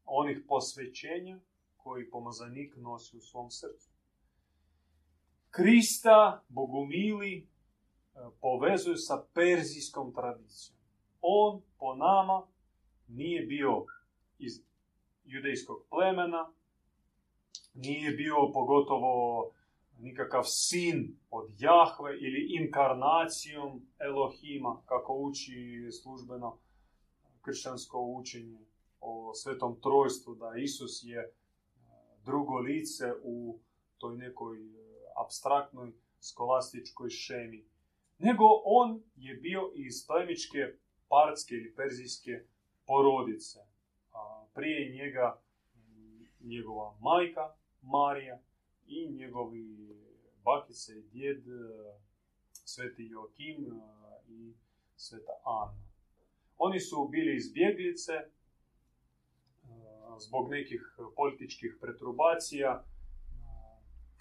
onih 0.04 0.38
posvećenja 0.48 1.40
koji 1.76 2.10
pomazanik 2.10 2.76
nosi 2.76 3.16
u 3.16 3.20
svom 3.20 3.50
srcu. 3.50 3.90
Krista 5.50 6.44
bogumili 6.48 7.48
povezuju 8.40 8.96
sa 8.96 9.24
perzijskom 9.34 10.14
tradicijom. 10.14 10.78
On 11.20 11.62
po 11.78 11.94
nama 11.94 12.46
nije 13.08 13.46
bio 13.46 13.86
iz 14.38 14.52
judejskog 15.24 15.86
plemena, 15.90 16.52
nije 17.74 18.10
bio 18.10 18.34
pogotovo 18.52 19.50
nikakav 19.98 20.42
sin 20.44 21.16
od 21.30 21.50
Jahve 21.58 22.10
ili 22.20 22.48
inkarnacijom 22.60 23.86
Elohima, 23.98 24.82
kako 24.86 25.14
uči 25.14 25.88
službeno 26.02 26.58
kršćansko 27.42 28.00
učenje 28.00 28.66
o 29.00 29.34
svetom 29.34 29.80
trojstvu, 29.80 30.34
da 30.34 30.52
Isus 30.56 31.00
je 31.02 31.20
e, 31.20 31.30
drugo 32.24 32.58
lice 32.58 33.04
u 33.22 33.58
toj 33.98 34.16
nekoj 34.16 34.58
e, 34.58 34.70
abstraktnoj 35.24 35.92
skolastičkoj 36.20 37.10
šemi. 37.10 37.64
Nego 38.18 38.44
on 38.64 39.02
je 39.16 39.34
bio 39.34 39.72
iz 39.74 40.06
plemičke 40.06 40.58
partske 41.08 41.54
ili 41.54 41.74
perzijske 41.74 42.44
porodice. 42.86 43.58
Prije 44.54 44.94
njega 44.94 45.42
njegova 46.40 46.96
majka 47.00 47.54
Marija 47.82 48.40
i 48.86 49.10
njegovi 49.10 49.88
bakice 50.44 50.98
i 50.98 51.02
djed 51.02 51.42
sveti 52.64 53.06
Joakim 53.10 53.82
i 54.28 54.54
sveta 54.96 55.32
Anna. 55.44 55.81
Oni 56.64 56.80
su 56.80 57.08
bili 57.08 57.36
izbjeglice 57.36 58.12
zbog 60.18 60.50
nekih 60.50 60.96
političkih 61.16 61.78
preturbacija. 61.80 62.84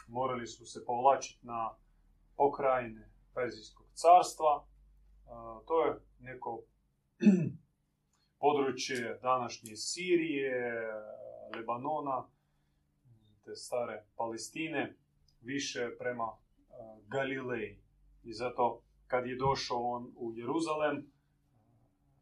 Morali 0.07 0.47
su 0.47 0.65
se 0.65 0.85
povlačiti 0.85 1.47
na 1.47 1.75
pokrajine 2.37 3.09
Perzijskog 3.33 3.87
carstva. 3.93 4.65
To 5.67 5.85
je 5.85 5.99
neko 6.19 6.63
područje 8.43 9.19
današnje 9.21 9.75
Sirije, 9.75 10.87
Lebanona, 11.55 12.27
te 13.45 13.55
stare 13.55 14.05
Palestine, 14.15 14.95
više 15.41 15.89
prema 15.99 16.37
Galileji. 17.07 17.79
I 18.23 18.33
zato 18.33 18.81
kad 19.07 19.27
je 19.27 19.35
došao 19.35 19.77
on 19.77 20.13
u 20.15 20.33
Jeruzalem, 20.35 21.11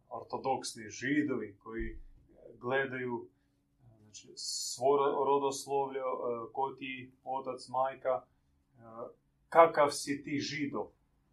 ortodoksni 0.10 0.90
židovi 0.90 1.58
koji 1.64 2.00
gledaju 2.60 3.28
znači, 3.88 4.34
svo 4.36 4.98
rodoslovlje, 5.26 6.00
ko 6.54 6.76
ti 6.80 7.12
otac, 7.24 7.68
majka, 7.68 8.26
kakav 9.50 9.90
si 9.92 10.24
ti 10.24 10.40
židov, 10.40 10.88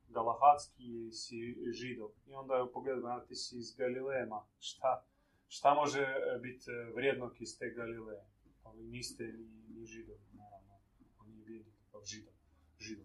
galahatski 0.08 1.12
si 1.12 1.56
židov. 1.72 2.10
I 2.26 2.34
onda 2.34 2.54
je 2.54 2.72
pogledao, 2.72 3.20
ti 3.20 3.34
si 3.34 3.58
iz 3.58 3.74
Galilema, 3.76 4.46
šta, 4.58 5.04
šta 5.48 5.74
može 5.74 6.06
biti 6.42 6.70
vrijednog 6.94 7.40
iz 7.40 7.58
te 7.58 7.70
Galileje? 7.70 8.24
Ali 8.62 8.84
niste 8.84 9.24
ni, 9.24 9.48
ni 9.68 9.86
židov, 9.86 10.16
naravno, 10.32 10.74
on 11.18 11.30
nije 11.30 11.44
bio 11.44 11.64
židov. 12.04 12.32
židov. 12.78 13.04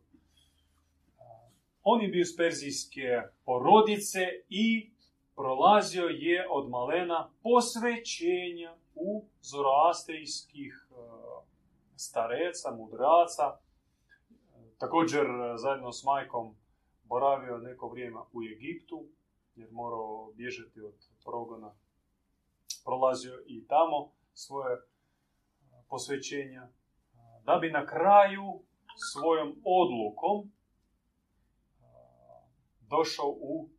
On 1.83 2.01
je 2.01 2.07
bio 2.07 2.21
iz 2.21 2.37
perzijske 2.37 3.21
porodice 3.45 4.19
i 4.49 4.90
prolazio 5.35 6.05
je 6.05 6.47
od 6.49 6.69
malena 6.69 7.29
posvećenja 7.43 8.75
u 8.95 9.25
zoroastrijskih 9.41 10.87
stareca, 11.95 12.71
mudraca. 12.71 13.57
Također 14.77 15.25
zajedno 15.55 15.91
s 15.91 16.03
majkom 16.03 16.55
boravio 17.03 17.57
neko 17.57 17.87
vrijeme 17.87 18.19
u 18.33 18.43
Egiptu, 18.43 19.05
jer 19.55 19.71
morao 19.71 20.31
bježati 20.33 20.81
od 20.81 20.95
progona. 21.25 21.75
Prolazio 22.85 23.43
i 23.47 23.67
tamo 23.67 24.11
svoje 24.33 24.77
posvećenja, 25.89 26.67
da 27.43 27.57
bi 27.57 27.71
na 27.71 27.85
kraju 27.85 28.61
svojom 29.11 29.61
odlukom 29.65 30.51
došao 32.81 33.29
u 33.29 33.69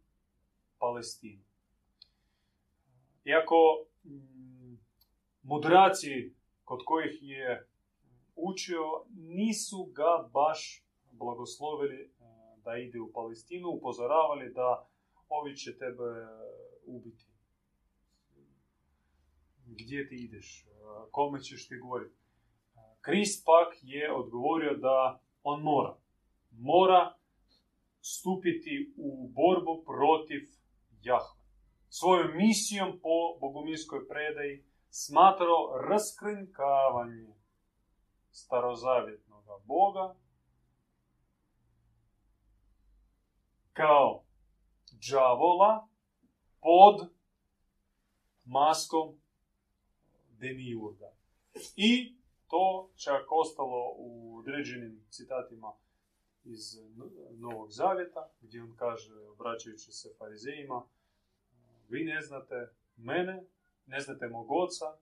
Palestinu. 0.82 1.42
Iako 3.24 3.86
mm, 4.04 4.78
mudraci 5.42 6.34
kod 6.64 6.80
kojih 6.84 7.18
je 7.22 7.68
učio 8.36 9.04
nisu 9.10 9.84
ga 9.84 10.28
baš 10.32 10.84
blagoslovili 11.10 12.10
da 12.64 12.76
ide 12.76 13.00
u 13.00 13.12
Palestinu, 13.12 13.68
upozoravali 13.68 14.52
da 14.52 14.88
ovi 15.28 15.56
će 15.56 15.78
tebe 15.78 16.08
ubiti. 16.86 17.26
Gdje 19.66 20.08
ti 20.08 20.16
ideš? 20.16 20.66
Kome 21.10 21.40
ćeš 21.40 21.68
ti 21.68 21.76
govoriti? 21.76 22.14
Krist 23.00 23.44
pak 23.44 23.78
je 23.82 24.12
odgovorio 24.12 24.76
da 24.76 25.20
on 25.42 25.62
mora. 25.62 25.96
Mora 26.50 27.14
stupiti 28.00 28.94
u 28.96 29.28
borbu 29.28 29.84
protiv 29.84 30.61
Jahve. 31.02 31.42
Svojom 31.88 32.36
misijom 32.36 33.00
po 33.02 33.38
bogumilskoj 33.40 34.08
predaji 34.08 34.64
smatrao 34.90 35.78
raskrinkavanje 35.88 37.34
starozavjetnog 38.30 39.44
Boga 39.64 40.14
kao 43.72 44.24
džavola 45.00 45.88
pod 46.60 47.12
maskom 48.44 49.20
demiurga. 50.28 51.12
I 51.76 52.16
to 52.48 52.90
čak 52.96 53.22
ostalo 53.30 53.94
u 53.96 54.38
određenim 54.38 55.04
citatima 55.10 55.72
iz 56.44 56.78
Novog 57.30 57.70
Zavjeta, 57.70 58.30
gdje 58.40 58.62
on 58.62 58.76
kaže, 58.76 59.14
obraćajući 59.28 59.92
se 59.92 60.14
farizejima, 60.18 60.82
vi 61.88 62.04
ne 62.04 62.20
znate 62.22 62.68
mene, 62.96 63.44
ne 63.86 64.00
znate 64.00 64.28
mog 64.28 64.50
oca, 64.50 64.96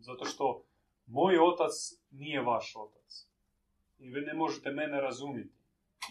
zato 0.00 0.24
što 0.24 0.64
moj 1.06 1.38
otac 1.38 1.72
nije 2.10 2.42
vaš 2.42 2.76
otac. 2.76 3.26
I 3.98 4.10
vi 4.10 4.20
ne 4.20 4.34
možete 4.34 4.70
mene 4.70 5.00
razumjeti. 5.00 5.54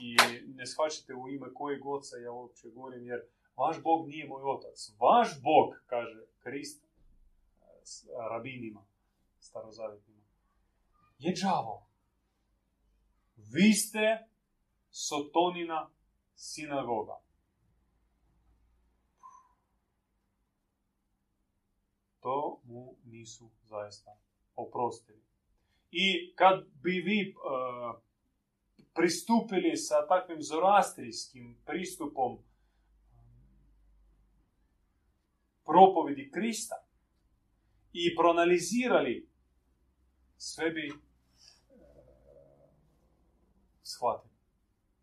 I 0.02 0.18
ne 0.48 0.66
shvaćate 0.66 1.16
u 1.16 1.30
ime 1.30 1.54
kojeg 1.54 1.86
oca 1.86 2.18
ja 2.18 2.32
uopće 2.32 2.70
govorim, 2.70 3.06
jer 3.06 3.22
vaš 3.56 3.84
Bog 3.84 4.08
nije 4.08 4.28
moj 4.28 4.44
otac. 4.44 4.92
Vaš 5.00 5.42
Bog, 5.42 5.84
kaže 5.86 6.26
Krist 6.40 6.86
s 7.84 8.08
rabinima 8.30 8.86
starozavjetnima, 9.40 10.22
je 11.20 11.34
džavo. 11.34 11.91
Vi 13.54 13.74
ste 13.74 14.28
Sotonina 14.92 15.90
sinagoga. 16.36 17.20
To 22.20 22.62
mu 22.64 22.96
nisu 23.04 23.50
zaista 23.70 24.18
oprostili. 24.56 25.22
I 25.92 26.34
kad 26.36 26.66
bi 26.84 26.92
vi 26.92 27.34
uh, 27.36 28.02
pristupili 28.94 29.78
sa 29.78 30.08
takvim 30.08 30.42
zorastrijskim 30.42 31.58
pristupom 31.66 32.38
propovedi 35.66 36.32
Krista 36.32 36.76
i 37.94 38.16
proanalizirali, 38.16 39.30
sve 40.38 40.70
bi 40.70 40.94
shvatili. 44.02 44.34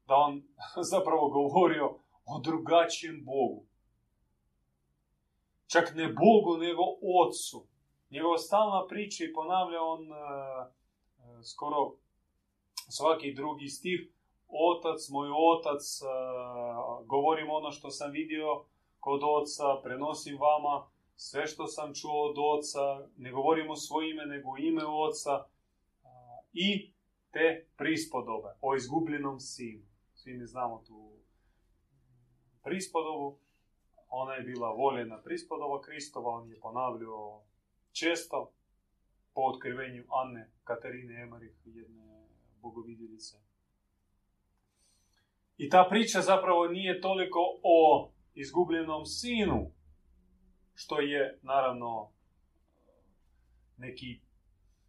Da 0.06 0.14
on 0.14 0.42
zapravo 0.92 1.28
govorio 1.28 1.86
o 2.26 2.38
drugačijem 2.38 3.24
Bogu. 3.24 3.62
Čak 5.66 5.94
ne 5.94 6.08
Bogu, 6.08 6.56
nego 6.56 6.82
Otcu. 7.22 7.66
Njegova 8.10 8.38
stalna 8.38 8.86
priča 8.86 9.24
i 9.24 9.32
ponavlja 9.32 9.82
on 9.82 10.00
uh, 10.10 10.16
skoro 11.44 11.92
svaki 12.88 13.34
drugi 13.34 13.68
stih. 13.68 14.12
Otac, 14.48 15.08
moj 15.08 15.28
otac, 15.52 15.82
uh, 16.02 17.06
govorim 17.06 17.50
ono 17.50 17.70
što 17.72 17.90
sam 17.90 18.10
vidio 18.10 18.64
kod 19.00 19.20
oca, 19.24 19.80
prenosim 19.82 20.38
vama 20.38 20.86
sve 21.16 21.46
što 21.46 21.66
sam 21.66 21.94
čuo 21.94 22.30
od 22.30 22.36
oca, 22.38 23.08
ne 23.16 23.30
govorim 23.30 23.70
o 23.70 23.76
svoje 23.76 24.10
ime, 24.10 24.26
nego 24.26 24.48
ime 24.58 24.86
oca. 24.86 25.44
Uh, 26.02 26.08
I 26.52 26.92
te 27.30 27.66
prispodobe 27.76 28.48
o 28.60 28.76
izgubljenom 28.76 29.40
sinu. 29.40 29.84
Svi 30.14 30.36
mi 30.38 30.46
znamo 30.46 30.82
tu 30.86 31.12
prispodobu. 32.62 33.38
Ona 34.08 34.34
je 34.34 34.42
bila 34.42 34.70
voljena 34.72 35.22
prispodova 35.22 35.80
Kristova, 35.80 36.30
on 36.30 36.50
je 36.50 36.60
ponavljao 36.60 37.44
često 37.92 38.52
po 39.34 39.40
otkrivenju 39.40 40.04
Anne 40.22 40.50
Katarine 40.64 41.22
Emarih, 41.22 41.56
jedne 41.64 42.28
bogovidjelice. 42.62 43.36
I 45.56 45.68
ta 45.68 45.86
priča 45.90 46.20
zapravo 46.20 46.66
nije 46.66 47.00
toliko 47.00 47.38
o 47.62 48.10
izgubljenom 48.34 49.06
sinu, 49.06 49.70
što 50.74 51.00
je 51.00 51.38
naravno 51.42 52.10
neki, 53.76 54.20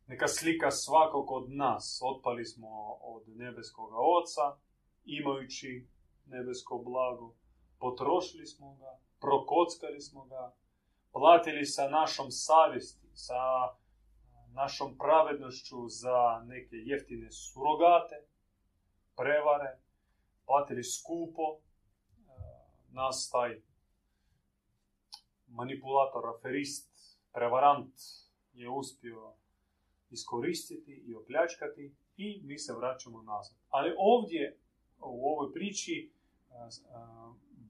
neka 0.10 0.28
slika 0.28 0.72
svakog 0.72 1.32
od 1.32 1.52
nas. 1.52 2.02
Otpali 2.04 2.46
smo 2.46 2.70
od 3.02 3.24
nebeskog 3.28 3.90
oca, 3.94 4.58
imajući 5.06 5.88
nebesko 6.26 6.78
blago, 6.78 7.36
potrošili 7.80 8.46
smo 8.46 8.76
ga, 8.76 9.00
prokockali 9.20 10.02
smo 10.02 10.26
ga, 10.26 10.54
platili 11.12 11.66
sa 11.66 11.90
našom 11.90 12.32
savjesti, 12.32 13.08
sa 13.14 13.42
našom 14.54 14.98
pravednošću 14.98 15.88
za 15.88 16.44
neke 16.46 16.76
jeftine 16.76 17.32
surogate, 17.32 18.16
prevare, 19.16 19.80
platili 20.46 20.84
skupo, 20.84 21.60
nas 22.92 23.30
taj 23.32 23.62
manipulator, 25.48 26.24
aferist, 26.36 26.90
prevarant 27.34 27.94
je 28.54 28.70
uspio 28.70 29.34
iskoristiti 30.12 31.04
i 31.08 31.16
opljačkati 31.16 31.96
i 32.18 32.42
mi 32.44 32.58
se 32.58 32.74
vraćamo 32.74 33.22
nazad. 33.22 33.58
Ali 33.70 33.96
ovdje, 33.98 34.58
u 35.00 35.30
ovoj 35.32 35.54
priči, 35.54 36.12
e, 36.52 36.56
e, 36.56 36.70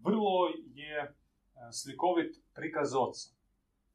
vrlo 0.03 0.47
je 0.73 1.15
slikovit 1.71 2.41
prikaz 2.55 2.95
oca. 2.95 3.29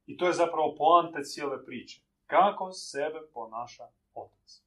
I 0.07 0.17
to 0.17 0.27
je 0.27 0.33
zapravo 0.33 0.75
poanta 0.79 1.23
cijele 1.23 1.65
priče. 1.65 2.03
Kako 2.27 2.73
sebe 2.73 3.21
ponaša 3.35 3.85
otac. 4.15 4.63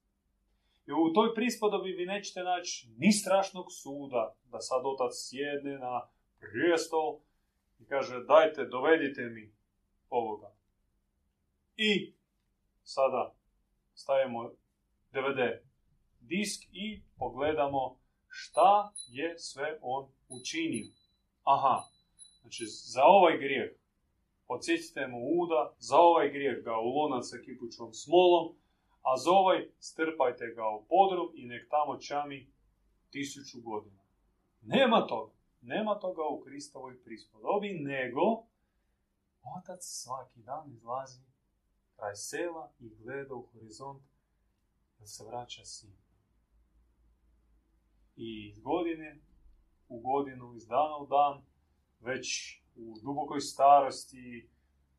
I 0.87 0.91
u 0.91 1.13
toj 1.13 1.33
prispodobi 1.35 1.91
vi 1.91 2.05
nećete 2.05 2.43
naći 2.43 2.89
ni 2.97 3.11
strašnog 3.11 3.65
suda, 3.71 4.35
da 4.51 4.59
sad 4.59 4.81
otac 4.85 5.11
sjedne 5.13 5.77
na 5.77 6.07
prijestol 6.39 7.19
i 7.79 7.85
kaže 7.85 8.23
dajte, 8.23 8.65
dovedite 8.65 9.21
mi 9.21 9.53
ovoga. 10.09 10.51
I 11.77 12.13
sada 12.83 13.36
stavimo 13.97 14.51
DVD 15.11 15.41
disk 16.19 16.63
i 16.71 17.01
pogledamo 17.17 17.97
šta 18.27 18.93
je 19.07 19.39
sve 19.39 19.79
on 19.81 20.07
učinio. 20.29 20.87
Aha, 21.43 21.77
znači 22.41 22.65
za 22.65 23.03
ovaj 23.03 23.37
grijeh 23.37 23.71
odsjecite 24.47 25.07
mu 25.07 25.17
uda, 25.41 25.75
za 25.79 25.97
ovaj 25.97 26.29
grijeh 26.29 26.63
ga 26.63 26.75
u 26.79 27.21
sa 27.21 27.37
kipućom 27.45 27.93
smolom, 27.93 28.55
a 29.01 29.17
za 29.17 29.31
ovaj 29.31 29.69
strpajte 29.79 30.45
ga 30.55 30.65
u 30.69 30.85
podrum 30.85 31.29
i 31.35 31.45
nek 31.45 31.69
tamo 31.69 31.99
čami 31.99 32.53
tisuću 33.09 33.61
godina. 33.61 34.03
Nema 34.61 35.07
toga. 35.07 35.33
Nema 35.61 35.99
toga 35.99 36.23
u 36.23 36.39
Kristovoj 36.39 37.03
prispodobi, 37.03 37.69
nego 37.73 38.21
otac 39.57 39.79
svaki 39.81 40.39
dan 40.41 40.71
izlazi 40.71 41.21
kraj 41.97 42.15
sela 42.15 42.71
i 42.79 42.89
gleda 42.89 43.35
u 43.35 43.47
horizont 43.53 44.03
da 44.99 45.05
se 45.05 45.25
vraća 45.25 45.65
sin. 45.65 45.93
I 48.15 48.47
iz 48.47 48.59
godine 48.59 49.19
u 49.89 49.99
godinu, 49.99 50.55
iz 50.55 50.67
dana 50.67 50.97
u 50.97 51.07
dan, 51.07 51.45
već 51.99 52.57
u 52.75 52.95
dubokoj 53.03 53.39
starosti 53.41 54.49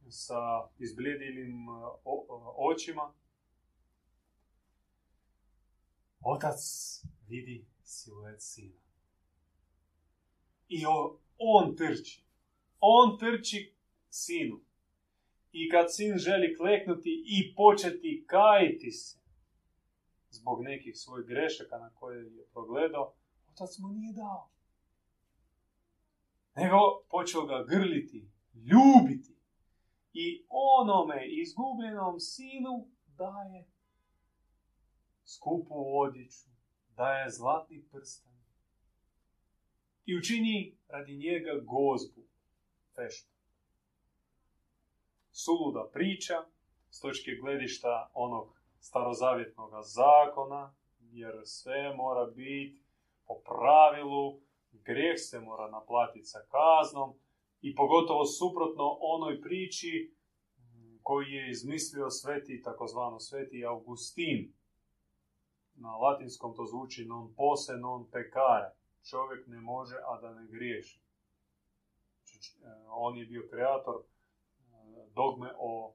sa 0.08 0.68
izbledilim 0.78 1.66
očima, 2.56 3.12
otac 6.20 6.60
vidi 7.28 7.66
siluet 7.82 8.42
sina. 8.42 8.80
I 10.68 10.84
on 11.38 11.76
trči. 11.76 12.24
On 12.80 13.18
trči 13.18 13.74
sinu. 14.10 14.67
I 15.52 15.68
kad 15.70 15.94
sin 15.94 16.18
želi 16.18 16.56
kleknuti 16.56 17.24
i 17.26 17.54
početi 17.54 18.24
kajiti 18.26 18.90
se 18.90 19.18
zbog 20.30 20.62
nekih 20.62 20.96
svojih 20.96 21.26
grešaka 21.26 21.78
na 21.78 21.90
koje 21.94 22.24
je 22.36 22.46
progledao, 22.52 23.14
otac 23.50 23.78
mu 23.78 23.88
nije 23.88 24.12
dao. 24.12 24.50
Nego 26.56 26.76
počeo 27.10 27.46
ga 27.46 27.64
grliti, 27.68 28.30
ljubiti. 28.54 29.38
I 30.12 30.44
onome 30.48 31.26
izgubljenom 31.28 32.20
sinu 32.20 32.88
daje 33.06 33.66
skupu 35.24 35.98
odjeću, 35.98 36.50
daje 36.96 37.30
zlatni 37.30 37.82
prstan 37.90 38.28
i 40.08 40.16
učini 40.16 40.76
radi 40.88 41.16
njega 41.16 41.52
gozbu, 41.64 42.22
feštu. 42.96 43.37
Suluda 45.44 45.90
priča, 45.92 46.34
s 46.90 47.00
točke 47.00 47.30
gledišta 47.42 48.10
onog 48.14 48.46
starozavjetnog 48.80 49.70
zakona, 49.82 50.74
jer 51.00 51.34
sve 51.44 51.94
mora 51.96 52.26
biti 52.26 52.82
po 53.26 53.34
pravilu, 53.48 54.40
grijeh 54.72 55.16
se 55.16 55.40
mora 55.40 55.70
naplatiti 55.70 56.24
sa 56.24 56.38
kaznom 56.38 57.14
i 57.60 57.74
pogotovo 57.74 58.24
suprotno 58.24 58.98
onoj 59.00 59.40
priči 59.40 60.14
koji 61.02 61.26
je 61.30 61.50
izmislio 61.50 62.10
sveti, 62.10 62.62
takozvano 62.62 63.20
sveti 63.20 63.66
Augustin. 63.66 64.52
Na 65.74 65.96
latinskom 65.96 66.56
to 66.56 66.64
zvuči 66.66 67.04
non 67.04 67.34
pose, 67.34 67.72
non 67.72 68.10
pecare. 68.10 68.70
čovjek 69.10 69.46
ne 69.46 69.60
može, 69.60 69.96
a 70.06 70.20
da 70.20 70.34
ne 70.34 70.46
griješi. 70.46 71.00
E, 71.00 72.70
on 72.90 73.18
je 73.18 73.26
bio 73.26 73.48
kreator 73.50 74.02
dogme 75.20 75.50
o 75.58 75.94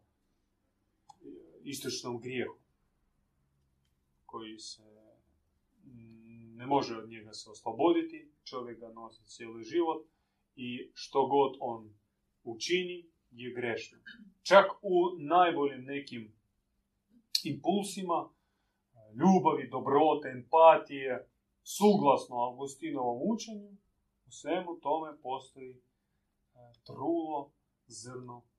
istočnom 1.63 2.19
grijehu, 2.19 2.57
koji 4.25 4.59
se 4.59 4.83
ne 6.55 6.65
može 6.67 6.97
od 6.97 7.09
njega 7.09 7.33
se 7.33 7.49
osloboditi, 7.49 8.31
čovjek 8.43 8.79
ga 8.79 8.89
nosi 8.89 9.23
cijeli 9.25 9.63
život 9.63 10.05
i 10.55 10.91
što 10.93 11.27
god 11.27 11.57
on 11.59 11.93
učini 12.43 13.09
je 13.31 13.53
grešno. 13.53 13.97
Čak 14.41 14.65
u 14.81 14.95
najboljim 15.19 15.83
nekim 15.83 16.33
impulsima, 17.43 18.29
ljubavi, 19.19 19.69
dobrote, 19.69 20.29
empatije, 20.29 21.27
suglasno 21.63 22.35
Augustinovom 22.35 23.19
učenju, 23.33 23.71
u 24.27 24.31
svemu 24.31 24.79
tome 24.81 25.17
postoji 25.21 25.71
e, 25.71 25.79
trulo 26.83 27.51
zrno 27.87 28.43
e, 28.45 28.52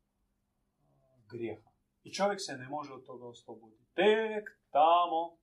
grijeha. 1.30 1.70
I 2.04 2.12
čovjek 2.12 2.40
se 2.40 2.56
ne 2.56 2.68
može 2.68 2.92
od 2.92 3.06
toga 3.06 3.26
osloboditi. 3.26 3.84
Tek 3.94 4.44
tamo 4.70 5.37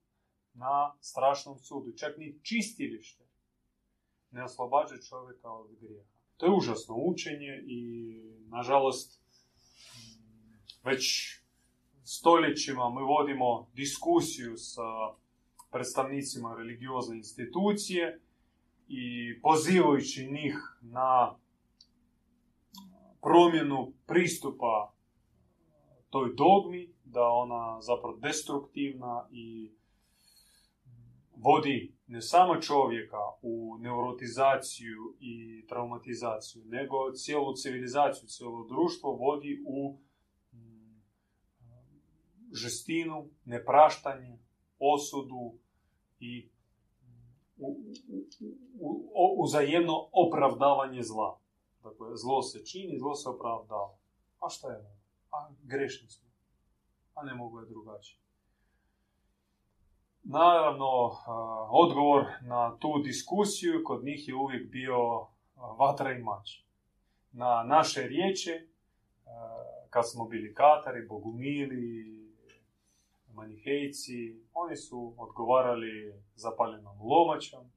na 0.54 0.96
strašnom 1.00 1.58
sudu, 1.58 1.92
čak 1.96 2.16
ni 2.18 2.38
čistilište 2.42 3.24
ne 4.30 4.44
oslobađa 4.44 4.94
čovjeka 5.08 5.50
od 5.50 5.70
grijeha. 5.80 6.08
To 6.36 6.46
je 6.46 6.52
užasno 6.52 6.94
učenje 6.98 7.62
i, 7.66 7.80
nažalost, 8.48 9.22
već 10.84 11.02
stoljećima 12.04 12.90
mi 12.90 13.02
vodimo 13.02 13.70
diskusiju 13.74 14.56
sa 14.56 14.82
predstavnicima 15.70 16.54
religiozne 16.58 17.16
institucije 17.16 18.20
i 18.88 19.40
pozivajući 19.42 20.26
njih 20.32 20.56
na 20.80 21.38
promjenu 23.22 23.92
pristupa 24.06 24.92
toj 26.12 26.34
dogmi, 26.34 26.94
da 27.04 27.28
ona 27.28 27.80
zapravo 27.80 28.16
destruktivna 28.16 29.28
i 29.30 29.72
vodi 31.36 31.94
ne 32.06 32.20
samo 32.20 32.60
čovjeka 32.60 33.18
u 33.42 33.76
neurotizaciju 33.80 35.16
i 35.20 35.66
traumatizaciju, 35.68 36.62
nego 36.64 37.12
cijelu 37.12 37.54
civilizaciju, 37.54 38.28
cijelo 38.28 38.66
društvo 38.68 39.12
vodi 39.12 39.62
u 39.66 39.98
mm, 40.52 41.02
žestinu, 42.52 43.28
nepraštanje, 43.44 44.38
osudu 44.78 45.54
i 46.20 46.48
uzajemno 49.38 50.08
opravdavanje 50.12 51.02
zla. 51.02 51.38
Dakle, 51.82 52.16
zlo 52.16 52.42
se 52.42 52.64
čini, 52.64 52.98
zlo 52.98 53.14
se 53.14 53.28
opravdava. 53.28 53.96
A 54.40 54.48
šta 54.48 54.72
je? 54.72 55.01
A 55.32 55.50
grešni 55.62 56.08
smo. 56.08 56.28
A 57.14 57.24
ne 57.24 57.34
mogu 57.34 57.60
je 57.60 57.66
drugačije. 57.66 58.22
Naravno, 60.24 61.10
odgovor 61.70 62.24
na 62.42 62.76
tu 62.78 62.88
diskusiju 63.04 63.82
kod 63.84 64.04
njih 64.04 64.28
je 64.28 64.34
uvijek 64.34 64.70
bio 64.70 65.26
vatra 65.78 66.12
i 66.12 66.22
mač. 66.22 66.50
Na 67.32 67.62
naše 67.62 68.02
riječi, 68.02 68.68
kad 69.90 70.10
smo 70.10 70.24
bili 70.24 70.54
katari, 70.54 71.06
bogumili, 71.08 72.12
manihejci, 73.34 74.40
oni 74.54 74.76
su 74.76 75.14
odgovarali 75.18 76.22
zapaljenom 76.34 76.98
lomačom, 77.00 77.70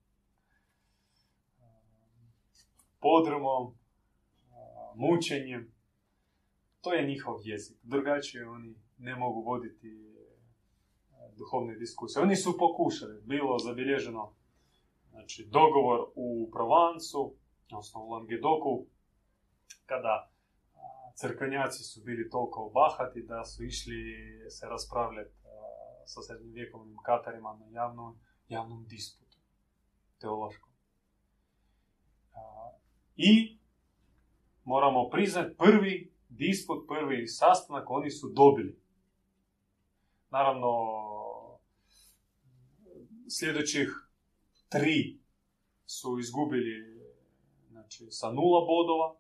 podrumom, 3.00 3.74
mučenjem. 4.96 5.75
To 6.86 6.94
je 6.94 7.08
njihov 7.08 7.36
jezik. 7.44 7.78
Drugačije 7.84 8.50
oni 8.50 8.76
ne 8.98 9.16
mogu 9.16 9.42
voditi 9.42 10.16
duhovne 11.38 11.76
diskusije. 11.76 12.24
Oni 12.24 12.36
su 12.36 12.58
pokušali, 12.58 13.22
bilo 13.22 13.60
zabilježeno 13.60 14.34
znači, 15.10 15.48
dogovor 15.52 16.00
u 16.16 16.50
Provancu, 16.52 17.36
odnosno 17.66 18.02
u 18.04 18.10
Langedoku, 18.10 18.86
kada 19.86 20.32
crkvenjaci 21.16 21.84
su 21.84 22.02
bili 22.04 22.30
toliko 22.30 22.72
bahati 22.74 23.24
da 23.24 23.46
su 23.46 23.64
išli 23.64 23.96
se 24.50 24.66
raspravljati 24.70 25.36
sa 26.06 26.22
srednjovjekovnim 26.22 26.98
katarima 26.98 27.58
na 27.60 27.66
javnom, 27.72 28.20
javnom 28.48 28.86
disputu, 28.88 29.38
teološkom. 30.20 30.70
I 33.16 33.58
moramo 34.64 35.10
priznati 35.10 35.56
prvi 35.58 36.15
disput, 36.38 36.88
prvi 36.88 37.28
sastanak 37.28 37.90
oni 37.90 38.12
su 38.12 38.30
dobili. 38.30 38.80
Naravno, 40.30 40.68
sljedećih 43.30 43.90
tri 44.70 45.20
su 45.86 46.20
izgubili 46.20 47.02
znači, 47.70 48.06
sa 48.10 48.32
nula 48.32 48.66
bodova. 48.66 49.16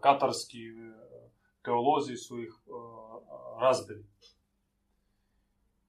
Katarski 0.00 0.58
e, 0.58 0.72
teolozi 1.62 2.16
su 2.16 2.42
ih 2.42 2.52
e, 2.66 2.70
razbili. 3.60 4.06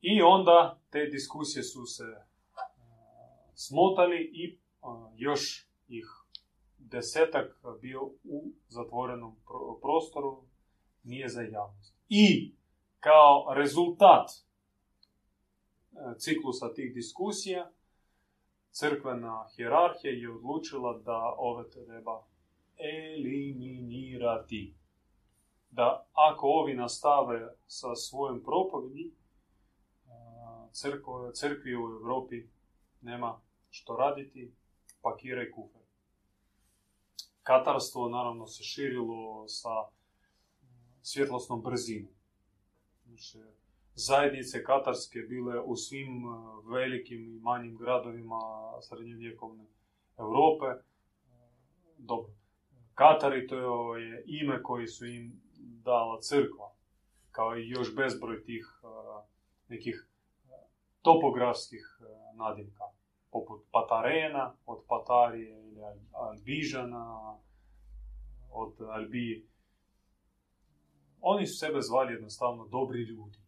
I 0.01 0.21
onda 0.21 0.79
te 0.89 1.05
diskusije 1.05 1.63
su 1.63 1.85
se 1.85 2.03
e, 2.03 2.19
smotali 3.55 4.31
i 4.33 4.59
još 5.15 5.69
ih 5.87 6.22
desetak 6.91 7.63
bio 7.81 8.01
u 8.23 8.51
zatvorenom 8.67 9.35
prostoru, 9.81 10.43
nije 11.03 11.29
za 11.29 11.41
javnost. 11.41 11.95
I 12.09 12.55
kao 12.99 13.53
rezultat 13.53 14.29
E, 15.95 16.15
ciklusa 16.19 16.73
tih 16.73 16.93
diskusija, 16.93 17.71
crkvena 18.71 19.47
hjerarhija 19.55 20.13
je 20.13 20.31
odlučila 20.31 20.97
da 20.97 21.35
ove 21.37 21.69
treba 21.69 22.23
eliminirati. 22.77 24.75
Da 25.71 26.05
ako 26.13 26.47
ovi 26.47 26.73
nastave 26.73 27.55
sa 27.67 27.95
svojom 27.95 28.43
propovedi, 28.43 29.11
e, 29.11 29.11
crkvi 31.33 31.75
u 31.75 31.79
Europi 31.79 32.43
nema 33.01 33.41
što 33.69 33.95
raditi, 33.95 34.53
pakiraj 35.01 35.51
kufer. 35.51 35.82
Katarstvo 37.43 38.09
naravno 38.09 38.47
se 38.47 38.63
širilo 38.63 39.47
sa 39.47 39.69
svjetlosnom 41.01 41.61
brzinom. 41.61 42.13
Znači, 43.05 43.37
zajednice 43.95 44.63
katarske 44.63 45.19
bile 45.19 45.59
u 45.59 45.75
svim 45.75 46.25
e, 46.25 46.29
velikim 46.73 47.35
i 47.35 47.39
manjim 47.39 47.77
gradovima 47.77 48.39
srednjovjekovne 48.81 49.65
Europe. 50.17 50.65
E, 50.65 50.81
dobro, 51.97 52.31
Katari 52.93 53.47
to 53.47 53.97
je 53.97 54.23
ime 54.27 54.63
koje 54.63 54.87
su 54.87 55.05
im 55.05 55.41
dala 55.83 56.21
crkva, 56.21 56.71
kao 57.31 57.57
i 57.57 57.69
još 57.69 57.95
bezbroj 57.95 58.43
tih 58.43 58.81
e, 58.83 58.87
nekih 59.67 60.07
topografskih 61.01 61.99
nadimka, 62.35 62.83
poput 63.31 63.65
Patarena, 63.71 64.55
od 64.65 64.83
Patarije 64.87 65.62
Albižana, 66.11 67.37
od 68.51 68.81
Albije. 68.81 69.45
Oni 71.21 71.47
su 71.47 71.57
sebe 71.57 71.81
zvali 71.81 72.13
jednostavno 72.13 72.67
dobri 72.67 72.99
ljudi 72.99 73.43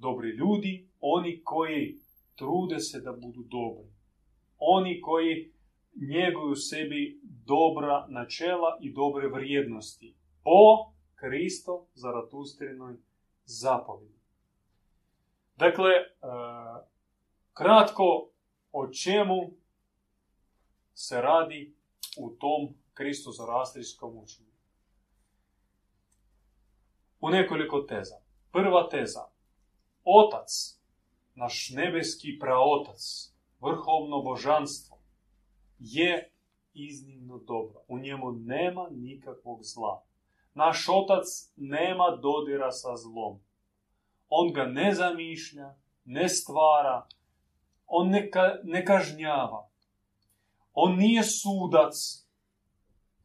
dobri 0.00 0.28
ljudi, 0.28 0.88
oni 1.00 1.40
koji 1.44 1.98
trude 2.34 2.78
se 2.78 3.00
da 3.00 3.12
budu 3.12 3.42
dobri. 3.42 3.92
Oni 4.58 5.00
koji 5.00 5.52
njeguju 5.94 6.54
sebi 6.56 7.20
dobra 7.46 8.06
načela 8.08 8.78
i 8.80 8.92
dobre 8.92 9.28
vrijednosti 9.28 10.14
po 10.44 10.92
Kristo 11.14 11.86
zaratustrinoj 11.94 12.96
zapovedi. 13.44 14.20
Dakle, 15.56 15.90
e, 15.90 16.06
kratko 17.52 18.30
o 18.72 18.86
čemu 18.92 19.50
se 20.94 21.20
radi 21.20 21.74
u 22.16 22.30
tom 22.30 22.74
Kristo 22.94 23.30
zarastrijskom 23.30 24.18
učenju. 24.18 24.50
U 27.20 27.30
nekoliko 27.30 27.80
teza. 27.80 28.16
Prva 28.52 28.88
teza. 28.88 29.20
Otac, 30.04 30.80
naš 31.34 31.70
nebeski 31.70 32.38
praotac, 32.40 33.00
vrhovno 33.60 34.22
božanstvo, 34.22 34.98
je 35.78 36.32
iznimno 36.74 37.38
dobro. 37.38 37.82
U 37.88 37.98
njemu 37.98 38.32
nema 38.32 38.88
nikakvog 38.90 39.58
zla. 39.62 40.04
Naš 40.54 40.88
otac 40.88 41.24
nema 41.56 42.16
dodira 42.22 42.72
sa 42.72 42.96
zlom. 42.96 43.40
On 44.28 44.52
ga 44.52 44.64
ne 44.64 44.94
zamišlja, 44.94 45.74
ne 46.04 46.28
stvara, 46.28 47.06
on 47.86 48.08
ne, 48.08 48.30
ne 48.62 48.84
kažnjava. 48.84 49.69
On 50.72 50.96
nije 50.96 51.22
sudac, 51.22 51.94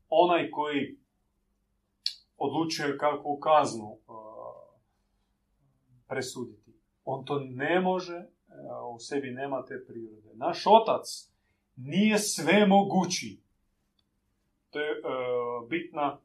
onaj 0.09 0.51
koji 0.51 0.97
odlučuje 2.37 2.97
kakvu 2.97 3.39
kaznu 3.39 3.85
uh, 3.85 3.99
presuditi. 6.07 6.73
On 7.03 7.25
to 7.25 7.39
ne 7.39 7.81
može, 7.81 8.17
uh, 8.17 8.95
u 8.95 8.99
sebi 8.99 9.31
nema 9.31 9.65
te 9.65 9.85
prirode. 9.87 10.29
Naš 10.33 10.63
otac 10.67 11.31
nije 11.75 12.19
sve 12.19 12.65
mogući. 12.67 13.41
To 14.69 14.79
je 14.79 14.91
uh, 14.91 15.69
bitna, 15.69 16.19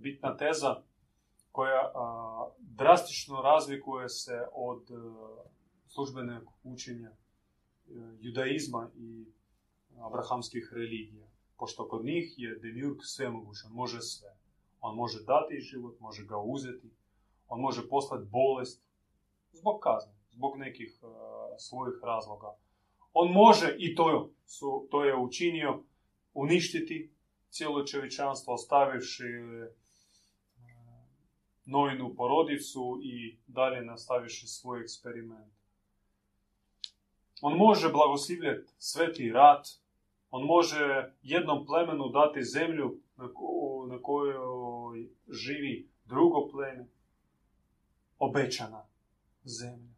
bitna 0.00 0.36
teza 0.36 0.82
koja 1.52 1.92
drastično 2.58 3.40
razlikuje 3.42 4.08
se 4.08 4.46
od 4.52 4.88
službenog 5.86 6.42
učenja 6.64 7.10
judaizma 8.20 8.90
i 8.96 9.24
abrahamskih 10.00 10.68
religija. 10.72 11.26
Pošto 11.56 11.88
kod 11.88 12.04
njih 12.04 12.34
je 12.36 12.58
demiurg 12.58 12.98
svemogućan, 13.02 13.72
može 13.72 14.00
sve. 14.00 14.36
On 14.80 14.96
može 14.96 15.24
dati 15.24 15.60
život, 15.60 16.00
može 16.00 16.24
ga 16.24 16.38
uzeti, 16.38 16.90
on 17.48 17.60
može 17.60 17.88
poslati 17.88 18.28
bolest 18.30 18.82
zbog 19.52 19.80
kazne, 19.80 20.12
zbog 20.30 20.58
nekih 20.58 20.98
uh, 21.02 21.10
svojih 21.58 21.94
razloga. 22.02 22.56
On 23.12 23.32
može, 23.32 23.76
i 23.78 23.94
to, 23.94 24.30
su, 24.46 24.86
to 24.90 25.04
je 25.04 25.16
učinio, 25.16 25.82
uništiti 26.34 27.12
cijelo 27.50 27.86
čovječanstvo 27.86 28.54
ostavivši 28.54 29.24
uh, 29.24 29.72
novinu 31.64 32.14
porodicu 32.14 33.00
i 33.02 33.38
dalje 33.46 33.84
nastavivši 33.84 34.46
svoj 34.46 34.82
eksperiment. 34.82 35.52
On 37.40 37.56
može 37.56 37.92
blagoslivljati 37.92 38.72
sveti 38.78 39.32
rat, 39.32 39.66
on 40.30 40.44
može 40.44 41.12
jednom 41.22 41.66
plemenu 41.66 42.08
dati 42.08 42.42
zemlju 42.42 42.98
na 43.88 44.02
kojoj 44.02 45.08
živi 45.28 45.88
drugo 46.04 46.48
pleme, 46.50 46.86
obećana 48.18 48.86
zemlja. 49.44 49.94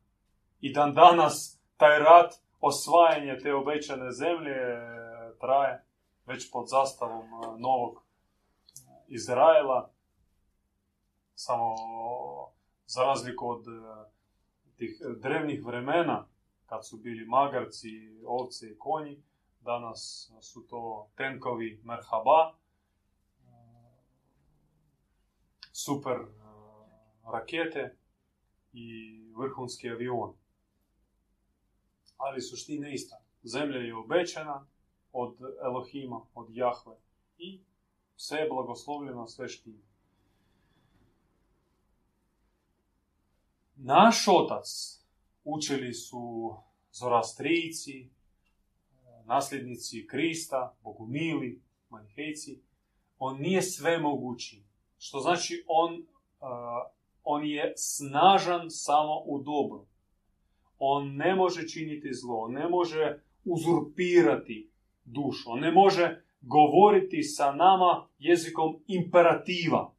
I 0.61 0.73
dan 0.73 0.95
danas 0.95 1.61
taj 1.77 1.99
rat, 1.99 2.35
osvajanje 2.61 3.38
te 3.43 3.55
obećane 3.55 4.12
zemlje 4.12 4.57
traje 5.40 5.85
već 6.27 6.51
pod 6.53 6.69
zastavom 6.69 7.29
novog 7.59 8.03
Izraela, 9.09 9.90
samo 11.35 11.75
za 12.87 13.03
razliku 13.03 13.49
od 13.49 13.64
tih 14.77 15.03
drevnih 15.21 15.64
vremena, 15.64 16.27
kad 16.66 16.87
su 16.87 16.97
bili 16.97 17.27
magarci, 17.27 17.88
ovce 18.27 18.71
i 18.71 18.79
konji, 18.79 19.23
danas 19.61 20.33
su 20.40 20.66
to 20.66 21.11
tenkovi 21.16 21.81
Merhaba, 21.85 22.55
super 25.73 26.16
rakete 27.33 27.96
i 28.73 29.18
vrhunski 29.37 29.90
avion. 29.90 30.35
Ali 32.16 32.40
suština 32.40 32.88
ista. 32.88 33.16
Zemlja 33.42 33.79
je 33.79 33.96
obećana 33.96 34.66
od 35.12 35.37
Elohima, 35.64 36.20
od 36.35 36.46
Jahve 36.51 36.96
i 37.38 37.61
sve 38.16 38.38
je 38.38 38.49
blagoslovljeno, 38.49 39.27
sve 39.27 39.49
štima. 39.49 39.83
Naš 43.77 44.29
otac 44.29 44.66
učili 45.44 45.94
su 45.94 46.55
zorastrijici, 46.92 48.11
nasljednici 49.31 50.07
Krista, 50.07 50.75
bogumili, 50.83 51.61
manihejci. 51.88 52.61
On 53.19 53.40
nije 53.40 53.62
sve 53.62 53.99
mogući. 53.99 54.62
Što 54.99 55.19
znači 55.19 55.64
on, 55.66 55.95
uh, 55.95 56.49
on 57.25 57.45
je 57.45 57.73
snažan 57.77 58.71
samo 58.71 59.23
u 59.25 59.43
dobru. 59.43 59.87
On 60.79 61.16
ne 61.16 61.35
može 61.35 61.69
činiti 61.69 62.09
zlo, 62.12 62.37
on 62.37 62.53
ne 62.53 62.69
može 62.69 63.23
uzurpirati 63.45 64.71
dušu, 65.05 65.51
on 65.51 65.61
ne 65.61 65.73
može 65.73 66.23
govoriti 66.40 67.23
sa 67.23 67.53
nama 67.53 68.09
jezikom 68.19 68.83
imperativa. 68.87 69.93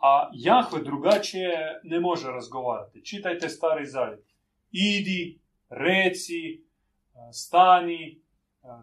A 0.00 0.30
Jahve 0.34 0.82
drugačije 0.82 1.80
ne 1.82 2.00
može 2.00 2.28
razgovarati. 2.28 3.04
Čitajte 3.04 3.48
stari 3.48 3.86
zavjet. 3.86 4.24
Idi, 4.72 5.38
reci, 5.68 6.64
stani, 7.32 8.20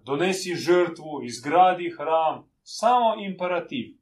donesi 0.03 0.55
žrtvu, 0.55 1.23
izgradi 1.23 1.91
hram. 1.97 2.49
Samo 2.63 3.15
imperativ. 3.23 3.97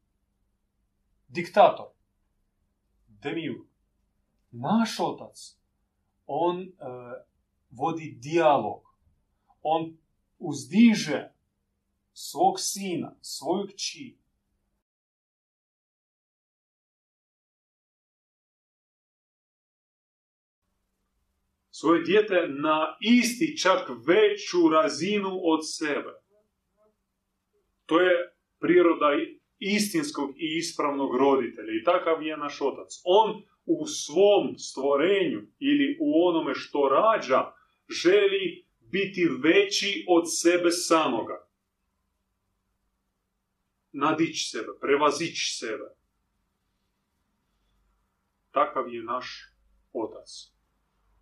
Diktator. 1.27 1.87
Demiurg. 3.07 3.67
Naš 4.51 4.99
otac, 4.99 5.57
on 6.25 6.59
uh, 6.59 6.65
vodi 7.69 8.17
dijalog. 8.19 8.81
On 9.61 9.97
uzdiže 10.39 11.31
svog 12.13 12.59
sina, 12.59 13.15
svoju 13.21 13.67
kći, 13.67 14.18
svoje 21.79 22.01
dijete 22.01 22.47
na 22.47 22.97
isti, 23.01 23.57
čak 23.57 23.89
veću 24.07 24.69
razinu 24.71 25.39
od 25.43 25.59
sebe. 25.63 26.13
To 27.85 27.99
je 27.99 28.33
priroda 28.59 29.07
istinskog 29.59 30.29
i 30.37 30.57
ispravnog 30.57 31.15
roditelja. 31.15 31.73
I 31.73 31.83
takav 31.83 32.23
je 32.23 32.37
naš 32.37 32.61
otac. 32.61 33.01
On 33.03 33.43
u 33.65 33.85
svom 33.85 34.57
stvorenju 34.57 35.41
ili 35.59 35.97
u 36.01 36.27
onome 36.27 36.53
što 36.55 36.89
rađa 36.89 37.51
želi 38.03 38.65
biti 38.79 39.27
veći 39.43 40.05
od 40.07 40.23
sebe 40.41 40.71
samoga. 40.71 41.47
Nadići 43.91 44.49
sebe, 44.49 44.67
prevazići 44.81 45.55
sebe. 45.55 45.89
Takav 48.51 48.93
je 48.93 49.03
naš 49.03 49.53
otac. 49.93 50.58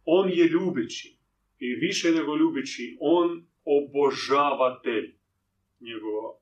On 0.10 0.30
je 0.30 0.48
ljubeći 0.48 1.17
i 1.60 1.76
više 1.76 2.12
nego 2.12 2.36
ljubeći, 2.36 2.98
on 3.00 3.46
obožavatelj. 3.65 5.17
Njegova 5.80 6.39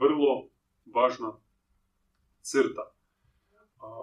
vrlo 0.00 0.48
važna 0.94 1.40
crta. 2.40 2.94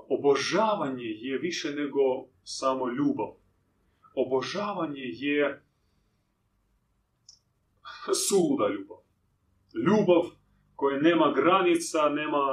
Obožavanje 0.10 1.06
je 1.06 1.38
više 1.38 1.72
nego 1.72 2.28
samo 2.44 2.89
ljubav. 2.89 3.32
Obožavanje 4.15 5.04
je 5.04 5.63
suluda 8.28 8.68
ljubav. 8.68 8.98
Ljubav 9.74 10.24
koja 10.76 11.00
nema 11.02 11.34
granica, 11.36 12.10
nema 12.10 12.46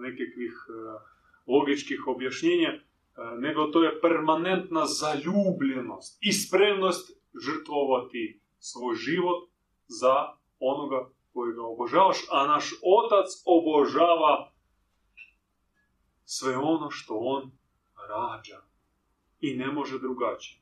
nekakvih 0.00 0.54
e, 0.68 0.72
logičkih 1.46 2.06
objašnjenja, 2.06 2.87
nego 3.38 3.64
to 3.64 3.82
je 3.84 4.00
permanentna 4.00 4.86
zaljubljenost 4.86 6.18
i 6.20 6.32
spremnost 6.32 7.18
žrtvovati 7.44 8.40
svoj 8.58 8.96
život 8.96 9.48
za 9.86 10.14
onoga 10.60 11.10
kojega 11.32 11.62
obožavaš, 11.62 12.18
a 12.30 12.46
naš 12.46 12.72
otac 12.72 13.26
obožava 13.44 14.52
sve 16.24 16.56
ono 16.56 16.90
što 16.90 17.14
on 17.18 17.50
rađa 18.08 18.60
i 19.40 19.56
ne 19.56 19.66
može 19.66 19.98
drugačije. 19.98 20.60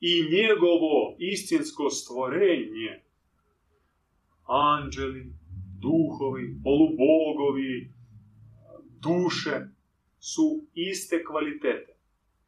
I 0.00 0.12
njegovo 0.30 1.16
istinsko 1.18 1.90
stvorenje, 1.90 3.02
anđeli, 4.46 5.32
duhovi, 5.80 6.56
polubogovi, 6.64 7.92
duše, 9.00 9.71
su 10.24 10.66
iste 10.74 11.24
kvalitete. 11.24 11.98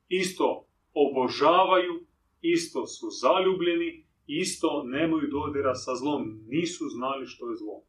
Isto 0.09 0.67
obožavaju, 0.93 2.07
isto 2.41 2.87
su 2.87 3.07
zaljubljeni, 3.11 4.07
isto 4.27 4.83
nemaju 4.87 5.29
dodira 5.31 5.75
sa 5.75 5.95
zlom, 5.95 6.23
nisu 6.47 6.85
znali 6.89 7.27
što 7.27 7.51
je 7.51 7.57
zlo. 7.57 7.83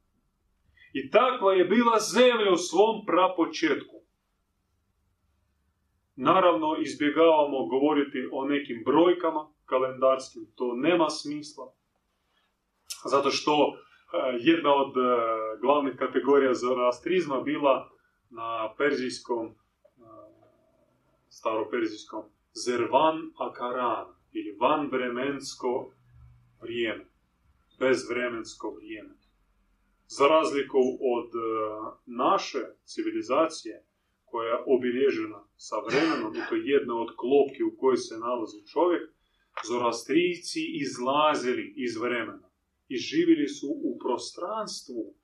I 0.94 1.10
takva 1.10 1.54
je 1.54 1.66
bila 1.66 2.00
zemlja 2.00 2.52
u 2.54 2.58
svom 2.58 3.06
prapočetku. 3.06 3.96
Naravno, 6.16 6.78
izbjegavamo 6.82 7.66
govoriti 7.66 8.30
o 8.32 8.46
nekim 8.46 8.84
brojkama 8.86 9.52
kalendarskim, 9.66 10.46
to 10.56 10.76
nema 10.76 11.10
smisla. 11.10 11.74
Zato 13.06 13.30
što 13.30 13.54
e, 13.54 13.78
jedna 14.40 14.74
od 14.74 14.98
e, 14.98 15.02
glavnih 15.62 15.96
kategorija 16.00 16.54
zoroastrizma 16.54 17.42
bila 17.42 17.90
na 18.30 18.74
perzijskom 18.78 19.56
staroperzijskom, 21.38 22.24
zervan 22.66 23.18
akaran, 23.48 24.08
ili 24.38 24.58
vanvremensko 24.62 25.92
vrijeme. 26.62 27.06
bezvremensko 27.80 28.70
vrijeme. 28.78 29.16
Za 30.08 30.28
razliku 30.28 30.80
od 31.16 31.30
e, 31.36 31.40
naše 32.06 32.64
civilizacije, 32.84 33.86
koja 34.26 34.50
je 34.50 34.64
obilježena 34.68 35.42
sa 35.56 35.76
vremenom, 35.88 36.36
i 36.36 36.42
to 36.50 36.56
je 36.56 36.66
jedna 36.66 36.96
od 37.02 37.10
klopki 37.16 37.64
u 37.64 37.78
kojoj 37.78 37.98
se 37.98 38.18
nalazi 38.18 38.68
čovjek, 38.74 39.16
Zoroastrijci 39.68 40.62
izlazili 40.82 41.74
iz 41.76 41.98
vremena 41.98 42.50
i 42.88 42.98
živjeli 42.98 43.48
su 43.48 43.68
u 43.68 43.98
prostranstvu 44.00 45.16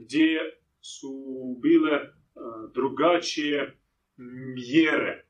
gdje 0.00 0.60
su 0.80 1.12
bile 1.62 1.92
e, 1.92 2.08
drugačije 2.74 3.78
mjere. 4.18 5.24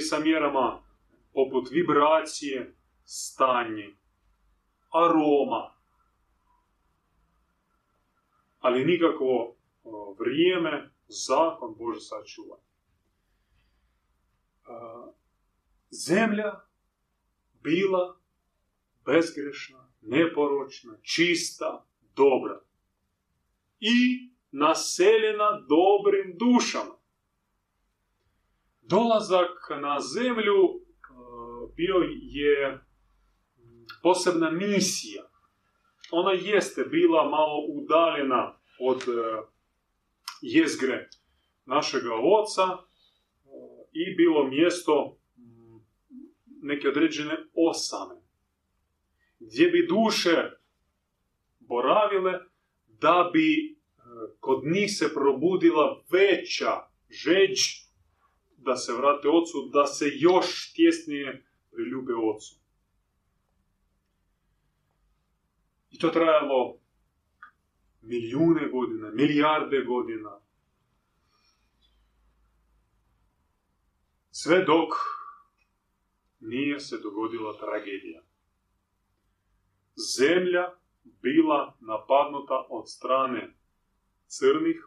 Sa 0.00 0.18
mjerama 0.18 0.82
poput 1.32 1.68
vibracije, 1.70 2.74
stanje, 3.04 3.96
aroma, 4.92 5.74
ali 8.58 8.84
nikakvo 8.84 9.56
vrijeme, 10.18 10.90
zakon 11.08 11.74
Bože 11.78 12.00
sačuva. 12.00 12.58
Zemlja 15.90 16.60
bila 17.62 18.16
bezgrešna, 19.04 19.88
neporočna, 20.00 20.98
čista, 21.02 21.86
dobra 22.16 22.60
i 23.80 24.31
naseljena 24.52 25.50
dobrim 25.68 26.38
dušama. 26.38 26.94
Dolazak 28.82 29.70
na 29.80 30.00
zemlju 30.00 30.82
bio 31.76 31.94
je 32.22 32.80
posebna 34.02 34.50
misija. 34.50 35.22
Ona 36.10 36.32
jeste 36.32 36.84
bila 36.84 37.30
malo 37.30 37.66
udaljena 37.68 38.58
od 38.80 39.02
e, 39.02 39.42
jezgre 40.40 41.08
našega 41.64 42.14
oca 42.14 42.62
e, 42.62 42.78
i 43.92 44.14
bilo 44.14 44.46
mjesto 44.46 45.18
neke 46.62 46.88
određene 46.88 47.36
osame, 47.54 48.14
gdje 49.38 49.68
bi 49.68 49.86
duše 49.86 50.50
boravile 51.60 52.32
da 52.86 53.30
bi 53.32 53.76
e, 53.76 53.81
kod 54.40 54.64
njih 54.64 54.90
se 54.98 55.14
probudila 55.14 56.02
veća 56.10 56.72
žeđ 57.10 57.60
da 58.56 58.76
se 58.76 58.92
vrate 58.92 59.28
ocu, 59.28 59.70
da 59.72 59.86
se 59.86 60.04
još 60.14 60.72
tjesnije 60.72 61.46
priljube 61.70 62.12
ocu. 62.14 62.54
I 65.90 65.98
to 65.98 66.08
trajalo 66.08 66.78
milijune 68.02 68.68
godina, 68.68 69.10
milijarde 69.10 69.84
godina. 69.84 70.40
Sve 74.30 74.64
dok 74.64 74.88
nije 76.40 76.80
se 76.80 76.98
dogodila 76.98 77.58
tragedija. 77.58 78.22
Zemlja 80.18 80.74
bila 81.04 81.76
napadnuta 81.80 82.66
od 82.68 82.90
strane 82.90 83.54
crnih 84.38 84.78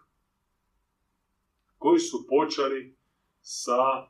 koji 1.77 1.99
su 1.99 2.25
počeli 2.29 2.97
sa 3.41 3.81
uh, 4.01 4.09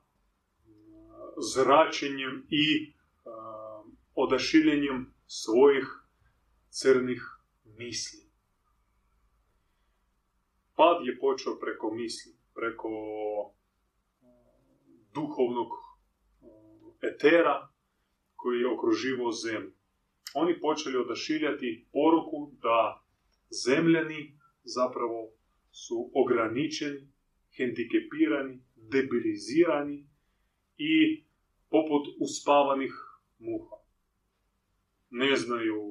zračenjem 1.54 2.48
i 2.50 2.94
uh, 2.94 3.92
odašiljenjem 4.16 5.14
svojih 5.28 5.88
crnih 6.70 7.22
misli. 7.64 8.20
Pad 10.76 11.06
je 11.06 11.20
počeo 11.20 11.60
preko 11.60 11.92
misli, 11.92 12.34
preko 12.54 12.90
uh, 12.90 13.52
duhovnog 15.14 15.68
etera 17.02 17.70
koji 18.36 18.60
je 18.60 18.72
okruživo 18.72 19.32
zemlju. 19.32 19.74
Oni 20.34 20.60
počeli 20.60 20.98
odašiljati 20.98 21.88
poruku 21.92 22.52
da 22.62 23.04
zemljani 23.50 24.35
zapravo 24.66 25.32
su 25.72 26.12
ograničeni, 26.14 27.08
hendikepirani, 27.58 28.60
debilizirani 28.76 30.08
i 30.78 31.26
poput 31.70 32.08
uspavanih 32.20 32.94
muha. 33.40 33.76
Ne 35.10 35.36
znaju 35.36 35.82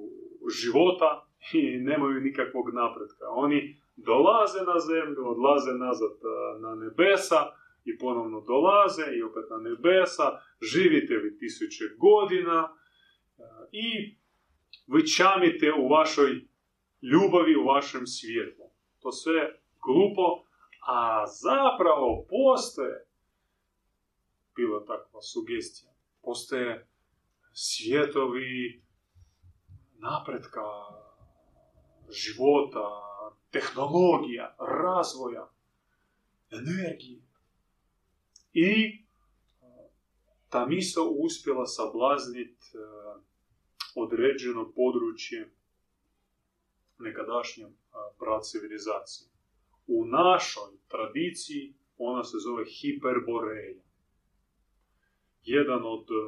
života 0.60 1.26
i 1.52 1.78
nemaju 1.78 2.20
nikakvog 2.20 2.74
napretka. 2.74 3.24
Oni 3.30 3.80
dolaze 3.96 4.58
na 4.58 4.78
zemlju, 4.80 5.28
odlaze 5.28 5.72
nazad 5.72 6.14
na 6.60 6.74
nebesa 6.74 7.40
i 7.84 7.98
ponovno 7.98 8.40
dolaze 8.40 9.06
i 9.16 9.22
opet 9.22 9.44
na 9.50 9.58
nebesa. 9.58 10.26
Živite 10.72 11.14
vi 11.16 11.38
tisuće 11.38 11.84
godina 11.98 12.76
i 13.72 14.16
vi 14.86 15.06
čamite 15.06 15.72
u 15.72 15.88
vašoj 15.88 16.30
ljubavi, 17.02 17.56
u 17.56 17.64
vašem 17.64 18.06
svijetu. 18.06 18.63
To 19.04 19.12
sve 19.12 19.60
glupo, 19.84 20.44
a 20.86 21.26
zapravo 21.26 22.26
postoje 22.28 23.06
bila 24.56 24.84
takva 24.84 25.22
sugestija. 25.22 25.92
Postoje 26.22 26.86
svijetovi 27.52 28.82
napretka, 29.98 30.60
života, 32.08 32.88
tehnologija, 33.50 34.56
razvoja, 34.58 35.48
energije. 36.50 37.22
I 38.52 38.98
ta 40.48 40.66
misla 40.66 41.02
uspjela 41.18 41.66
sablazniti 41.66 42.66
određeno 43.94 44.72
područje 44.76 45.52
nekadašnje 47.94 48.42
civilizacije. 48.42 49.28
U 49.86 50.04
našoj 50.04 50.70
tradiciji 50.88 51.74
ona 51.98 52.24
se 52.24 52.36
zove 52.38 52.64
hiperboreja 52.64 53.74
jedan 55.44 55.82
od, 55.84 56.06
e, 56.10 56.24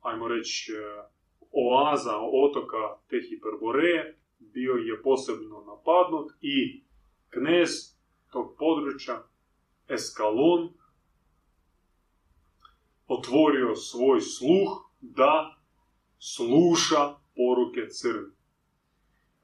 ajmo 0.00 0.28
reći, 0.28 0.72
e, 0.72 1.02
oaza, 1.52 2.16
otoka 2.32 2.96
te 3.08 3.16
hiperboreje 3.28 4.18
bio 4.38 4.72
je 4.72 5.02
posebno 5.02 5.64
napadnut 5.64 6.32
i 6.40 6.84
knez 7.28 7.70
tog 8.32 8.56
područja, 8.58 9.26
Eskalon, 9.88 10.72
otvorio 13.06 13.76
svoj 13.76 14.20
sluh 14.20 14.90
da 15.00 15.56
sluša 16.18 17.14
poruke 17.36 17.88
crni. 17.88 18.39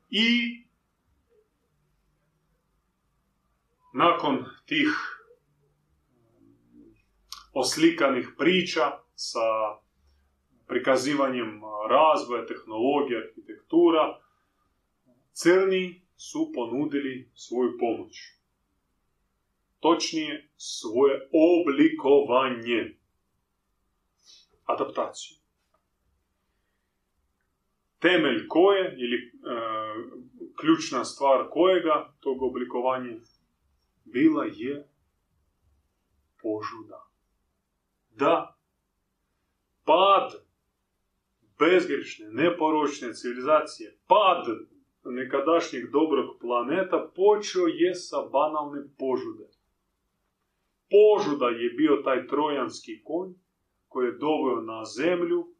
I 0.08 0.28
nakon 3.94 4.44
tih 4.66 4.88
oslikanih 7.52 8.28
priča 8.38 8.98
sa 9.14 9.40
prikazivanjem 10.66 11.60
razvoja, 11.90 12.46
tehnologije, 12.46 13.18
arhitektura, 13.18 14.20
crni 15.32 16.02
su 16.16 16.52
ponudili 16.54 17.30
svoju 17.34 17.78
pomoć. 17.80 18.18
Točnije, 19.80 20.50
svoje 20.56 21.28
oblikovanje. 21.32 22.96
Adaptaciju. 24.64 25.45
Temelj 27.98 28.48
koje, 28.48 28.96
ili 28.98 29.16
e, 29.16 29.30
ključna 30.60 31.04
stvar 31.04 31.46
kojega, 31.50 32.14
tog 32.20 32.42
oblikovanja, 32.42 33.16
bila 34.04 34.44
je 34.44 34.88
požuda 36.42 37.06
da 38.10 38.58
pad 39.84 40.46
bezgrišne, 41.58 42.26
neporočne 42.30 43.12
civilizacije, 43.14 43.98
pad 44.06 44.46
nekadašnjeg 45.04 45.90
dobrog 45.90 46.26
planeta 46.40 47.10
počeo 47.16 47.66
je 47.66 47.94
sa 47.94 48.16
banalne 48.32 48.82
požude. 48.98 49.48
Požuda 50.90 51.46
je 51.46 51.70
bio 51.70 51.96
taj 52.04 52.26
trojanski 52.26 53.02
konj 53.04 53.32
koji 53.88 54.06
je 54.06 54.18
doveo 54.18 54.60
na 54.62 54.84
zemlju 54.84 55.55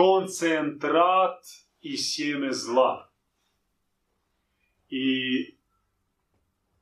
koncentrat 0.00 1.42
i 1.80 1.96
sjeme 1.96 2.52
zla. 2.52 3.12
I 4.88 5.06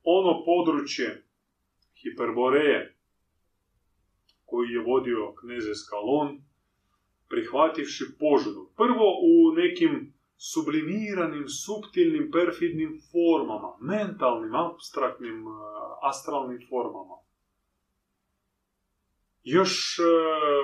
ono 0.03 0.45
područje 0.45 1.25
Hiperboreje 2.03 2.97
koji 4.45 4.69
je 4.69 4.83
vodio 4.83 5.35
kneze 5.41 5.75
Skalon, 5.75 6.43
prihvativši 7.29 8.05
požudu. 8.19 8.71
Prvo 8.77 9.07
u 9.31 9.53
nekim 9.55 10.15
sublimiranim, 10.37 11.49
subtilnim, 11.49 12.31
perfidnim 12.33 13.01
formama, 13.13 13.71
mentalnim, 13.81 14.55
abstraktnim, 14.55 15.39
e, 15.47 15.51
astralnim 16.03 16.61
formama. 16.69 17.17
Još 19.51 19.99
e, 19.99 20.03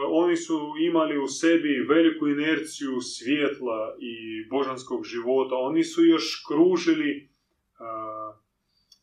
oni 0.09 0.37
su 0.37 0.75
imali 0.81 1.19
u 1.19 1.27
sebi 1.27 1.87
veliku 1.89 2.29
inerciju 2.29 3.01
svjetla 3.01 3.97
i 3.99 4.47
božanskog 4.51 5.05
života. 5.05 5.55
Oni 5.55 5.85
su 5.85 6.05
još 6.05 6.45
kružili 6.49 7.11
e, 7.17 7.25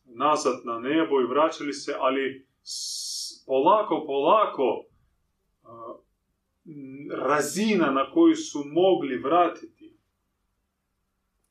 nazad 0.04 0.60
na 0.64 0.78
nebo 0.78 1.20
i 1.20 1.26
vraćali 1.26 1.72
se, 1.72 1.94
ali 1.98 2.46
polako, 3.46 4.04
polako 4.06 4.84
razina 7.10 7.90
na 7.90 8.10
koju 8.10 8.36
su 8.36 8.62
mogli 8.64 9.18
vratiti 9.18 9.96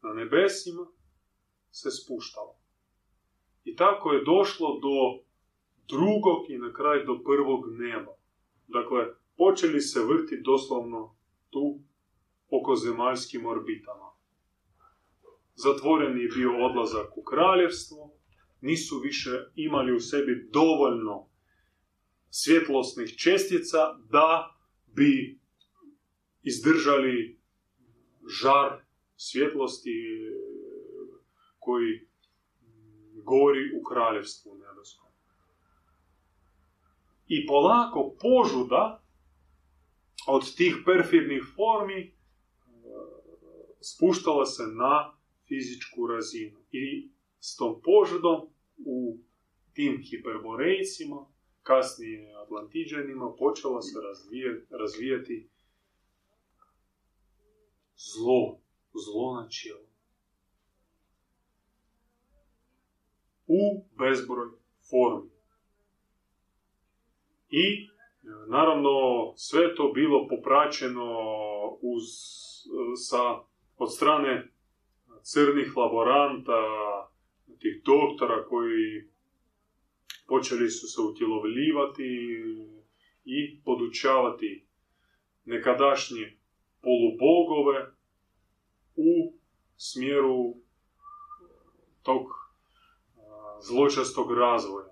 na 0.01 0.13
nebesima 0.13 0.87
se 1.71 1.91
spuštala. 1.91 2.55
I 3.63 3.75
tako 3.75 4.11
je 4.11 4.23
došlo 4.23 4.79
do 4.79 5.23
drugog 5.87 6.49
i 6.49 6.57
na 6.57 6.73
kraj 6.73 7.05
do 7.05 7.19
prvog 7.25 7.65
neba. 7.69 8.20
Dakle, 8.71 9.15
počeli 9.37 9.81
se 9.81 9.99
vrti 9.99 10.41
doslovno 10.41 11.15
tu 11.49 11.79
oko 12.49 12.75
zemaljskim 12.75 13.45
orbitama. 13.45 14.11
Zatvoren 15.55 16.17
je 16.17 16.27
bio 16.27 16.65
odlazak 16.65 17.17
u 17.17 17.23
kraljevstvo, 17.23 18.13
nisu 18.61 18.99
više 18.99 19.29
imali 19.55 19.95
u 19.95 19.99
sebi 19.99 20.49
dovoljno 20.53 21.27
svjetlosnih 22.29 23.15
čestica 23.17 23.97
da 24.09 24.55
bi 24.85 25.39
izdržali 26.43 27.39
žar 28.27 28.81
svjetlosti 29.15 29.91
koji 31.59 32.07
gori 33.23 33.79
u 33.79 33.83
kraljevstvu 33.83 34.57
nebeskom. 34.57 35.00
I 37.31 37.45
polako 37.47 38.15
požuda 38.21 39.03
od 40.27 40.55
tih 40.55 40.75
perfidnih 40.85 41.43
formi 41.55 42.01
e, 42.01 42.11
spuštala 43.81 44.45
se 44.45 44.63
na 44.63 45.17
fizičku 45.47 46.07
razinu. 46.07 46.59
I 46.71 47.09
s 47.39 47.55
tom 47.55 47.81
požudom 47.83 48.49
u 48.85 49.17
tim 49.73 50.03
hiperborejcima, 50.03 51.25
kasnije 51.63 52.35
Atlantiđanima, 52.35 53.35
počela 53.39 53.81
se 53.81 53.95
razvijati 54.69 55.49
zlo, 57.95 58.59
zlo 58.93 59.41
načelo. 59.41 59.85
U 63.47 63.85
bezbroj 63.97 64.49
formi. 64.89 65.30
I, 67.51 67.87
naravno, 68.47 68.91
sve 69.35 69.75
to 69.75 69.91
bilo 69.95 70.27
popraćeno 70.27 71.15
uz, 71.81 72.03
sa, 73.07 73.39
od 73.77 73.93
strane 73.93 74.51
crnih 75.21 75.77
laboranta, 75.77 76.61
tih 77.59 77.81
doktora 77.85 78.45
koji 78.45 79.09
počeli 80.27 80.69
su 80.69 80.87
se 80.87 81.01
utjelovljivati 81.01 82.09
i 83.25 83.61
podučavati 83.63 84.67
nekadašnje 85.45 86.37
polubogove 86.81 87.91
u 88.95 89.33
smjeru 89.75 90.55
tog 92.03 92.21
zločastog 93.61 94.31
razvoja. 94.31 94.87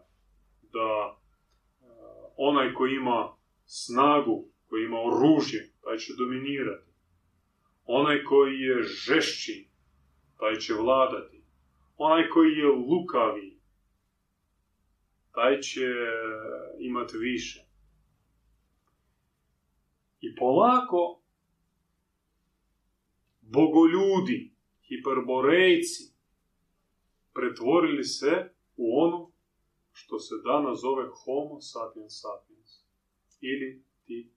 Da 0.62 1.18
onaj 2.42 2.74
koji 2.74 2.96
ima 2.96 3.36
snagu, 3.66 4.48
koji 4.68 4.86
ima 4.86 4.98
oružje, 5.02 5.72
taj 5.84 5.98
će 5.98 6.14
dominirati. 6.18 6.92
Onaj 7.86 8.24
koji 8.24 8.60
je 8.60 8.84
žešći, 8.84 9.68
taj 10.38 10.56
će 10.56 10.74
vladati. 10.74 11.44
Onaj 11.98 12.30
koji 12.30 12.52
je 12.52 12.66
lukavi, 12.66 13.60
taj 15.32 15.60
će 15.62 15.88
imati 16.80 17.18
više. 17.18 17.66
I 20.22 20.36
polako 20.36 21.22
bogoljudi, 23.42 24.54
hiperborejci, 24.88 26.14
pretvorili 27.34 28.04
se 28.04 28.54
u 28.78 29.00
ono 29.00 29.28
što 30.02 30.20
se 30.20 30.36
danas 30.43 30.80
zove 30.82 31.06
homo 31.22 31.62
sapiens 31.62 32.14
sapiens. 32.22 32.72
Ili 33.41 33.84
ti 34.06 34.32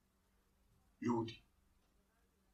ljudi. 1.06 1.36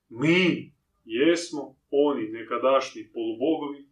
Mi 0.08 0.72
jesmo 1.04 1.76
oni 1.90 2.28
nekadašnji 2.28 3.10
polubogovi 3.12 3.88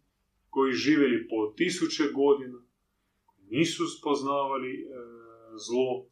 koji 0.51 0.73
živjeli 0.73 1.29
po 1.29 1.55
tisuće 1.57 2.05
godina, 2.14 2.59
nisu 3.51 3.85
spoznavali 3.99 4.73
e, 4.75 4.87
zlo, 5.67 6.07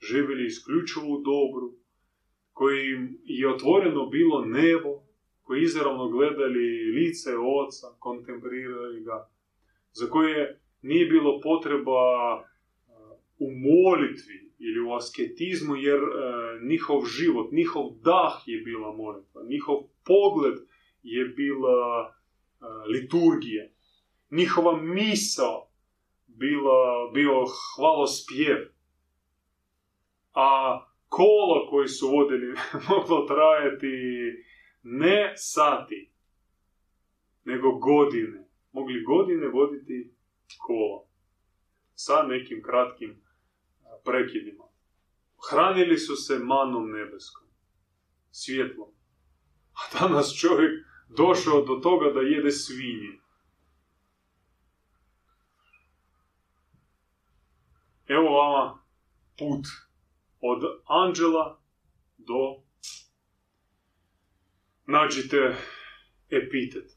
živjeli 0.00 0.46
isključivo 0.46 1.06
u 1.06 1.22
dobru, 1.22 1.68
koji 2.52 2.84
je 3.24 3.54
otvoreno 3.54 4.06
bilo 4.06 4.44
nebo, 4.44 4.92
koji 5.42 5.62
izravno 5.62 6.08
gledali 6.08 6.66
lice 6.96 7.30
oca, 7.36 7.86
kontemprirali 7.98 9.04
ga, 9.04 9.30
za 9.92 10.06
koje 10.06 10.60
nije 10.82 11.06
bilo 11.06 11.40
potreba 11.40 12.02
e, 12.36 12.42
u 13.38 13.46
molitvi 13.50 14.46
ili 14.58 14.80
u 14.80 14.92
asketizmu, 14.92 15.76
jer 15.76 15.98
e, 15.98 16.06
njihov 16.68 17.04
život, 17.04 17.52
njihov 17.52 17.90
dah 18.04 18.32
je 18.46 18.60
bila 18.60 18.96
molitva, 18.96 19.42
njihov 19.48 19.76
pogled 20.04 20.54
je 21.02 21.24
bila 21.24 22.08
e, 22.08 22.64
liturgija, 22.92 23.68
njihova 24.30 24.82
misao 24.82 25.68
bila, 26.26 27.10
bio 27.14 27.44
hvalospjev. 27.44 28.58
A 30.34 30.80
kola 31.08 31.70
koji 31.70 31.88
su 31.88 32.08
vodili 32.08 32.54
moglo 32.88 33.26
trajati 33.26 33.96
ne 34.82 35.32
sati, 35.36 36.10
nego 37.44 37.78
godine. 37.78 38.48
Mogli 38.72 39.02
godine 39.02 39.48
voditi 39.48 40.15
kola 40.58 41.04
sa 41.94 42.22
nekim 42.22 42.62
kratkim 42.62 43.22
prekidima. 44.04 44.64
Hranili 45.50 45.98
su 45.98 46.16
se 46.16 46.38
manom 46.38 46.90
nebeskom, 46.90 47.48
svjetlom. 48.30 48.88
A 49.72 49.98
danas 49.98 50.38
čovjek 50.40 50.86
došao 51.08 51.64
do 51.64 51.74
toga 51.74 52.12
da 52.12 52.20
jede 52.20 52.50
svinje. 52.50 53.18
Evo 58.08 58.30
vama 58.30 58.82
put 59.38 59.66
od 60.40 60.62
anđela 60.86 61.60
do 62.16 62.62
nađite 64.86 65.56
epitet. 66.30 66.95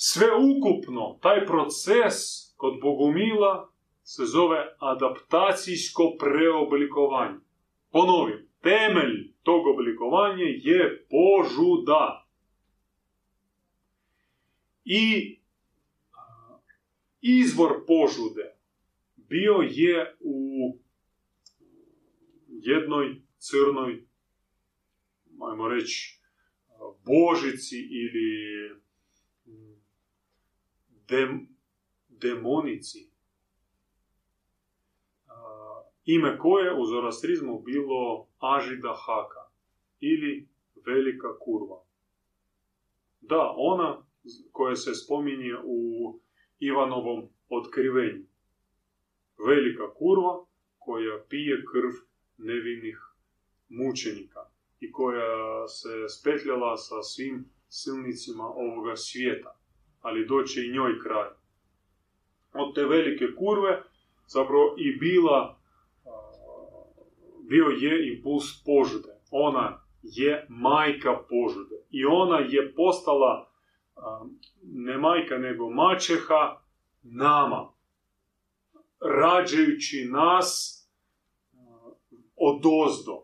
Sve 0.00 0.26
ukupno, 0.36 1.18
taj 1.22 1.46
proces 1.46 2.14
kod 2.56 2.80
Bogumila 2.80 3.72
se 4.02 4.24
zove 4.24 4.76
adaptacijsko 4.78 6.16
preoblikovanje. 6.18 7.38
Ponovim, 7.90 8.48
temelj 8.62 9.32
tog 9.42 9.66
oblikovanja 9.66 10.44
je 10.44 11.06
požuda. 11.10 12.26
I 14.84 15.38
izvor 17.20 17.72
požude 17.86 18.54
bio 19.16 19.54
je 19.70 20.16
u 20.20 20.38
jednoj 22.48 23.22
crnoj, 23.38 24.04
ajmo 25.50 25.68
reći, 25.68 26.20
božici 27.04 27.78
ili 27.78 28.28
dem, 31.08 31.48
demonici. 32.08 33.10
Ime 36.04 36.38
koje 36.38 36.74
u 36.74 36.86
zorastrizmu 36.86 37.62
bilo 37.62 38.28
Ažida 38.38 38.94
Haka 39.06 39.50
ili 40.00 40.48
Velika 40.86 41.38
kurva. 41.38 41.82
Da, 43.20 43.54
ona 43.56 44.02
koja 44.52 44.76
se 44.76 44.94
spominje 44.94 45.54
u 45.64 45.80
Ivanovom 46.58 47.28
otkrivenju. 47.48 48.24
Velika 49.46 49.94
kurva 49.94 50.44
koja 50.78 51.24
pije 51.28 51.64
krv 51.72 51.92
nevinih 52.38 52.98
mučenika 53.68 54.40
i 54.80 54.92
koja 54.92 55.68
se 55.68 56.08
spetljala 56.08 56.76
sa 56.76 57.02
svim 57.02 57.44
silnicima 57.68 58.44
ovoga 58.44 58.96
svijeta, 58.96 59.57
ali 60.08 60.26
doće 60.26 60.66
i 60.66 60.72
njoj 60.72 61.00
kraj. 61.02 61.28
Od 62.52 62.74
te 62.74 62.84
velike 62.84 63.26
kurve 63.38 63.82
zapravo 64.26 64.74
i 64.78 64.96
bila, 64.96 65.58
bio 67.48 67.66
je 67.66 68.12
impuls 68.12 68.44
požude. 68.64 69.08
Ona 69.30 69.84
je 70.02 70.46
majka 70.48 71.18
požude. 71.28 71.76
I 71.90 72.04
ona 72.04 72.38
je 72.38 72.74
postala 72.74 73.50
ne 74.62 74.98
majka 74.98 75.38
nego 75.38 75.70
mačeha 75.70 76.62
nama. 77.02 77.72
Rađajući 79.00 80.08
nas 80.10 80.74
odozdo 82.36 83.22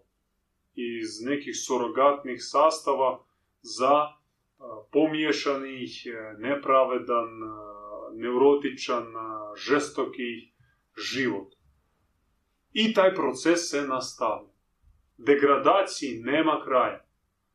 iz 0.75 1.21
nekih 1.25 1.55
sorogatnih 1.67 2.39
sastava 2.43 3.25
za 3.63 4.09
pomiješanih, 4.93 5.91
nepravedan, 6.39 7.29
neurotičan, 8.15 9.07
žestoki 9.57 10.53
život. 11.13 11.55
I 12.73 12.95
taj 12.95 13.15
proces 13.15 13.71
se 13.71 13.83
nastavlja. 13.83 14.49
Degradaciji 15.17 16.21
nema 16.21 16.61
kraja. 16.65 17.05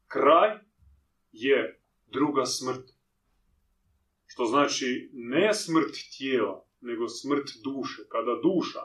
Kraj 0.08 0.58
je 1.32 1.80
druga 2.08 2.46
smrt. 2.46 2.90
Što 4.26 4.46
znači 4.46 5.10
ne 5.14 5.54
smrt 5.54 5.96
tijela, 6.18 6.66
nego 6.82 7.08
smrt 7.08 7.50
duše. 7.64 8.02
Kada 8.10 8.40
duša, 8.44 8.80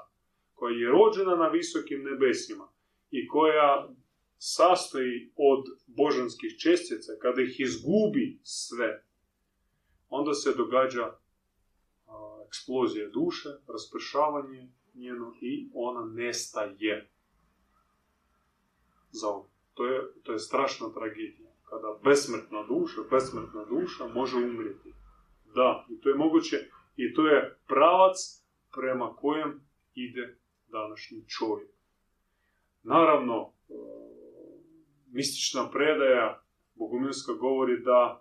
koja 0.54 0.76
je 0.76 0.90
rođena 0.90 1.36
na 1.36 1.48
visokim 1.48 2.02
nebesima 2.02 2.68
i 3.10 3.28
koja 3.28 3.88
sastoji 4.38 5.32
od 5.36 5.64
božanskih 5.86 6.58
čestica, 6.58 7.12
kada 7.22 7.42
ih 7.42 7.60
izgubi 7.60 8.40
sve, 8.42 9.04
onda 10.08 10.34
se 10.34 10.54
događa 10.56 11.12
eksplozija 12.46 13.08
duše, 13.08 13.48
raspršavanje 13.68 14.68
njeno 14.94 15.34
i 15.40 15.68
ona 15.74 16.04
nestaje. 16.04 17.10
Za 19.10 19.28
to 19.74 19.86
je, 19.86 20.00
to 20.22 20.32
je 20.32 20.38
strašna 20.38 20.92
tragedija. 20.94 21.50
Kada 21.64 21.98
besmrtna 22.04 22.62
duša, 22.62 23.00
besmrtna 23.10 23.64
duša 23.64 24.06
može 24.06 24.36
umrijeti. 24.36 24.92
Da, 25.54 25.86
i 25.90 26.00
to 26.00 26.08
je 26.08 26.14
moguće 26.14 26.56
i 26.96 27.14
to 27.14 27.26
je 27.26 27.58
pravac 27.68 28.16
prema 28.74 29.16
kojem 29.16 29.60
ide 29.94 30.38
današnji 30.68 31.24
čovjek. 31.28 31.70
Naravno, 32.82 33.52
mistična 35.14 35.70
predaja 35.70 36.44
Bogumilska 36.74 37.32
govori 37.32 37.82
da 37.84 38.00
e, 38.14 38.20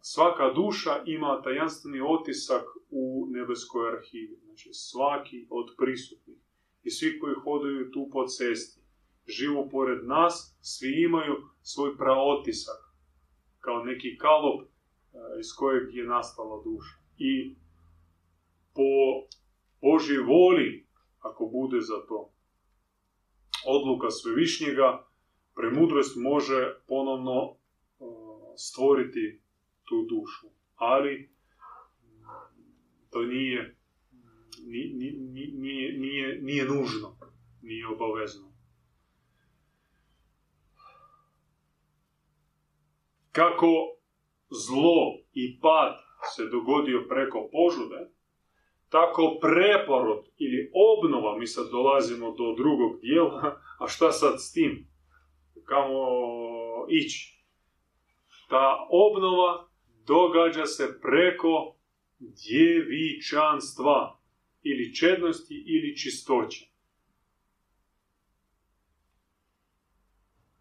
svaka 0.00 0.52
duša 0.54 1.02
ima 1.06 1.42
tajanstveni 1.42 2.00
otisak 2.00 2.64
u 2.90 3.26
nebeskoj 3.30 3.88
arhivi. 3.92 4.36
Znači 4.44 4.70
svaki 4.72 5.46
od 5.50 5.66
prisutnih 5.78 6.38
i 6.82 6.90
svi 6.90 7.18
koji 7.18 7.34
hodaju 7.44 7.90
tu 7.90 8.08
po 8.12 8.26
cesti, 8.26 8.80
živu 9.26 9.68
pored 9.70 10.06
nas, 10.06 10.58
svi 10.60 11.02
imaju 11.02 11.34
svoj 11.62 11.96
praotisak, 11.96 12.80
kao 13.60 13.84
neki 13.84 14.18
kalop 14.18 14.62
e, 14.62 14.68
iz 15.40 15.48
kojeg 15.58 15.94
je 15.94 16.04
nastala 16.04 16.62
duša. 16.64 16.96
I 17.18 17.56
po 18.74 18.92
Božoj 19.82 20.18
voli, 20.18 20.86
ako 21.18 21.46
bude 21.46 21.80
za 21.80 22.06
to 22.08 22.30
odluka 23.66 24.10
svevišnjega, 24.10 25.06
premudrost 25.54 26.16
može 26.16 26.74
ponovno 26.88 27.36
e, 27.42 27.54
stvoriti 28.56 29.40
tu 29.84 30.06
dušu. 30.08 30.46
Ali 30.74 31.30
to 33.10 33.22
nije, 33.22 33.76
nije, 34.66 35.92
nije, 35.98 36.38
nije 36.42 36.64
nužno, 36.64 37.18
nije 37.62 37.86
obavezno. 37.86 38.54
Kako 43.32 43.96
zlo 44.50 45.18
i 45.32 45.60
pad 45.60 45.96
se 46.36 46.44
dogodio 46.46 47.06
preko 47.08 47.48
požude, 47.52 48.10
tako 48.88 49.38
preporod 49.40 50.24
ili 50.38 50.70
obnova, 50.94 51.38
mi 51.38 51.46
sad 51.46 51.70
dolazimo 51.70 52.30
do 52.30 52.54
drugog 52.56 53.00
dijela, 53.00 53.60
a 53.80 53.88
šta 53.88 54.12
sad 54.12 54.34
s 54.38 54.52
tim? 54.52 54.93
Kamo 55.64 56.06
ići? 56.88 57.44
Ta 58.48 58.86
obnova 58.90 59.68
događa 60.06 60.66
se 60.66 61.00
preko 61.00 61.76
djevičanstva 62.18 64.18
ili 64.62 64.94
čednosti 64.94 65.64
ili 65.66 65.96
čistoće. 65.96 66.68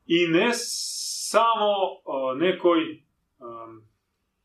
I 0.06 0.28
ne 0.28 0.50
samo 0.54 1.76
nekoj 2.36 3.04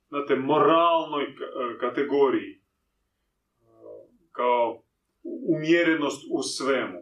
znate, 0.08 0.36
moralnoj 0.36 1.36
kategoriji 1.80 2.60
kao 4.32 4.82
umjerenost 5.22 6.26
u 6.30 6.42
svemu 6.42 6.98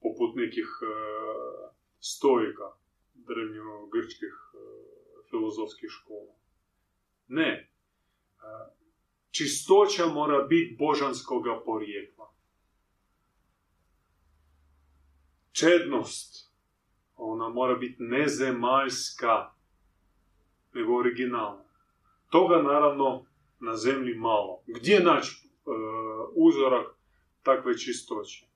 poput 0.00 0.36
nekih 0.36 0.68
stojika 2.04 2.68
drevnjo-grčkih 3.14 4.34
filozofskih 5.30 5.90
škola. 5.90 6.34
Ne. 7.28 7.70
Čistoća 9.30 10.06
mora 10.06 10.42
biti 10.42 10.76
božanskoga 10.78 11.62
porijekla. 11.64 12.34
Čednost, 15.52 16.52
ona 17.16 17.48
mora 17.48 17.74
biti 17.74 17.96
nezemaljska, 17.98 19.54
nego 20.74 20.98
originalna. 20.98 21.64
Toga 22.30 22.62
naravno 22.62 23.26
na 23.60 23.76
zemlji 23.76 24.14
malo. 24.14 24.62
Gdje 24.66 25.00
naći 25.00 25.48
e, 25.48 25.50
uzorak 26.34 26.86
takve 27.42 27.78
čistoće? 27.78 28.46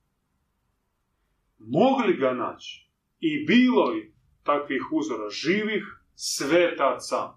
Mogli 1.57 2.13
ga 2.13 2.33
naći 2.33 2.88
i 3.19 3.45
bilo 3.45 3.91
je 3.91 4.11
takvih 4.43 4.81
uzora 4.91 5.29
živih 5.29 5.83
svetaca. 6.15 7.33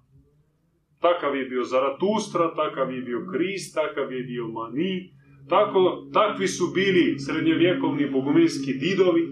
Takav 1.01 1.37
je 1.37 1.45
bio 1.45 1.64
Zaratustra, 1.64 2.55
takav 2.55 2.93
je 2.95 3.03
bio 3.03 3.26
Krist, 3.33 3.74
takav 3.74 4.12
je 4.12 4.22
bio 4.22 4.49
Mani. 4.49 5.14
Tako, 5.49 6.09
takvi 6.12 6.49
su 6.49 6.66
bili 6.74 7.18
srednjovjekovni 7.18 8.11
bogumilski 8.11 8.72
didovi, 8.72 9.28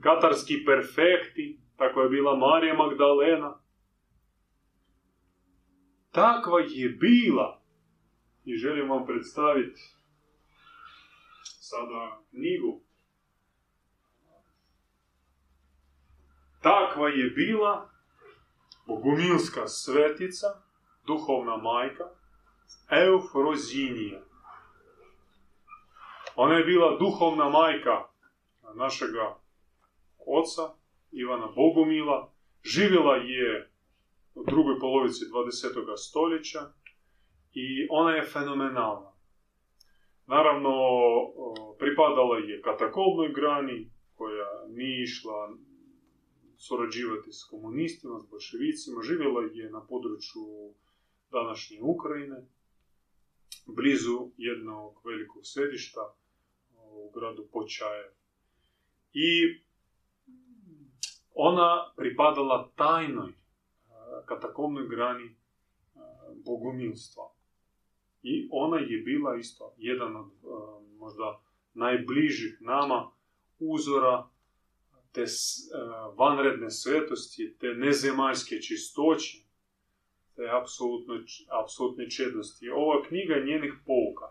katarski 0.00 0.64
perfekti, 0.66 1.60
tako 1.76 2.02
je 2.02 2.08
bila 2.08 2.36
Marija 2.36 2.74
Magdalena. 2.74 3.58
Takva 6.10 6.60
je 6.60 6.88
bila. 6.88 7.62
I 8.44 8.56
želim 8.56 8.90
vam 8.90 9.06
predstaviti 9.06 9.80
sada 11.60 12.22
knjigu. 12.30 12.80
Takva 16.62 17.08
je 17.08 17.30
bila 17.30 17.90
bogumilska 18.86 19.66
svetica, 19.66 20.46
duhovna 21.06 21.56
majka, 21.56 22.04
Eufrozinija. 22.90 24.20
Ona 26.36 26.54
je 26.54 26.64
bila 26.64 26.98
duhovna 26.98 27.48
majka 27.48 28.04
našega 28.74 29.36
oca, 30.26 30.74
Ivana 31.12 31.46
Bogumila. 31.46 32.32
Živjela 32.64 33.16
je 33.16 33.70
u 34.34 34.44
drugoj 34.44 34.78
polovici 34.80 35.24
20. 35.24 35.96
stoljeća 35.96 36.60
i 37.52 37.86
ona 37.90 38.10
je 38.10 38.22
fenomenalna. 38.22 39.12
Naravno, 40.26 40.70
pripadala 41.78 42.38
je 42.38 42.62
katakomnoj 42.62 43.32
grani 43.32 43.90
koja 44.14 44.66
nije 44.68 45.02
išla 45.02 45.50
surađivati 46.66 47.32
s 47.32 47.44
komunistima, 47.44 48.20
s 48.20 48.30
bolševicima. 48.30 49.02
Živjela 49.02 49.42
je 49.52 49.70
na 49.70 49.86
području 49.86 50.74
današnje 51.30 51.78
Ukrajine, 51.82 52.46
blizu 53.66 54.30
jednog 54.36 55.00
velikog 55.04 55.42
središta 55.44 56.14
u 56.76 57.10
gradu 57.14 57.46
Počaje. 57.52 58.14
I 59.12 59.60
ona 61.34 61.92
pripadala 61.96 62.70
tajnoj 62.76 63.32
katakomnoj 64.26 64.88
grani 64.88 65.36
bogumilstva. 66.44 67.32
I 68.22 68.48
ona 68.50 68.78
je 68.78 68.98
bila 68.98 69.36
isto 69.36 69.74
jedan 69.78 70.16
od 70.16 70.30
možda 70.98 71.40
najbližih 71.74 72.58
nama 72.60 73.10
uzora 73.58 74.31
te 75.12 75.24
vanredne 76.16 76.70
svetosti, 76.70 77.56
te 77.60 77.66
nezemaljske 77.66 78.60
čistoće, 78.60 79.38
te 80.36 80.42
apsolutne 81.62 82.10
čednosti. 82.10 82.68
Ova 82.68 83.02
knjiga 83.08 83.34
je 83.34 83.46
njenih 83.46 83.74
pouka. 83.86 84.26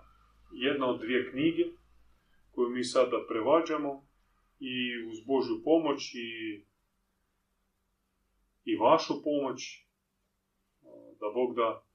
Jedna 0.51 0.89
od 0.89 0.99
dvije 1.01 1.31
knjige 1.31 1.63
koju 2.51 2.69
mi 2.69 2.83
sada 2.83 3.25
prevađamo 3.27 4.07
i 4.59 5.03
uz 5.09 5.17
Božju 5.25 5.63
pomoć 5.63 6.15
i, 6.15 6.65
i 8.65 8.75
vašu 8.77 9.23
pomoć, 9.23 9.87
da 11.19 11.29
Bog 11.33 11.55
da, 11.55 11.85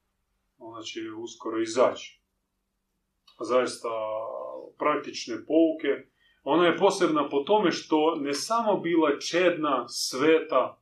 ona 0.57 0.81
će 0.81 0.99
uskoro 1.11 1.61
izaći. 1.61 2.21
Zaista 3.39 3.89
praktične 4.77 5.35
pouke. 5.35 6.09
Ona 6.49 6.65
je 6.65 6.77
posebna 6.77 7.29
po 7.29 7.39
tome 7.39 7.71
što 7.71 8.15
ne 8.15 8.33
samo 8.33 8.77
bila 8.77 9.19
čedna, 9.19 9.87
sveta, 9.87 10.81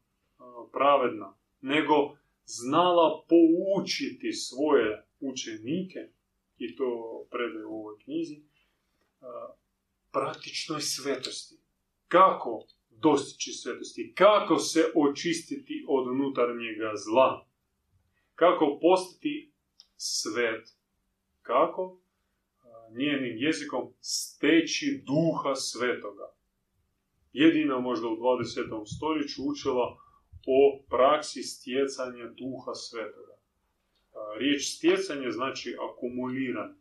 pravedna, 0.71 1.37
nego 1.61 2.17
znala 2.45 3.25
poučiti 3.29 4.33
svoje 4.33 5.05
učenike, 5.19 5.99
i 6.57 6.75
to 6.75 6.85
predaje 7.31 7.65
u 7.65 7.73
ovoj 7.73 7.95
knjizi, 8.03 8.41
praktičnoj 10.11 10.81
svetosti. 10.81 11.55
Kako 12.07 12.65
dostići 12.89 13.51
svetosti? 13.51 14.13
Kako 14.15 14.59
se 14.59 14.91
očistiti 14.95 15.85
od 15.87 16.07
unutarnjega 16.07 16.91
zla? 17.05 17.47
Kako 18.35 18.79
postati 18.81 19.51
svet? 19.97 20.69
Kako? 21.41 21.99
Njenim 22.97 23.37
jezikom 23.37 23.93
steći 24.01 25.03
duha 25.05 25.55
svetoga. 25.55 26.27
Jedina 27.33 27.79
možda 27.79 28.07
u 28.07 28.17
20. 28.17 28.85
stoljeću 28.95 29.41
učila 29.51 29.97
o 30.47 30.59
praksi 30.89 31.43
stjecanja 31.43 32.25
duha 32.25 32.73
svetoga. 32.73 33.35
Riječ 34.39 34.61
stjecanje 34.77 35.31
znači 35.31 35.75
akumuliran, 35.87 36.75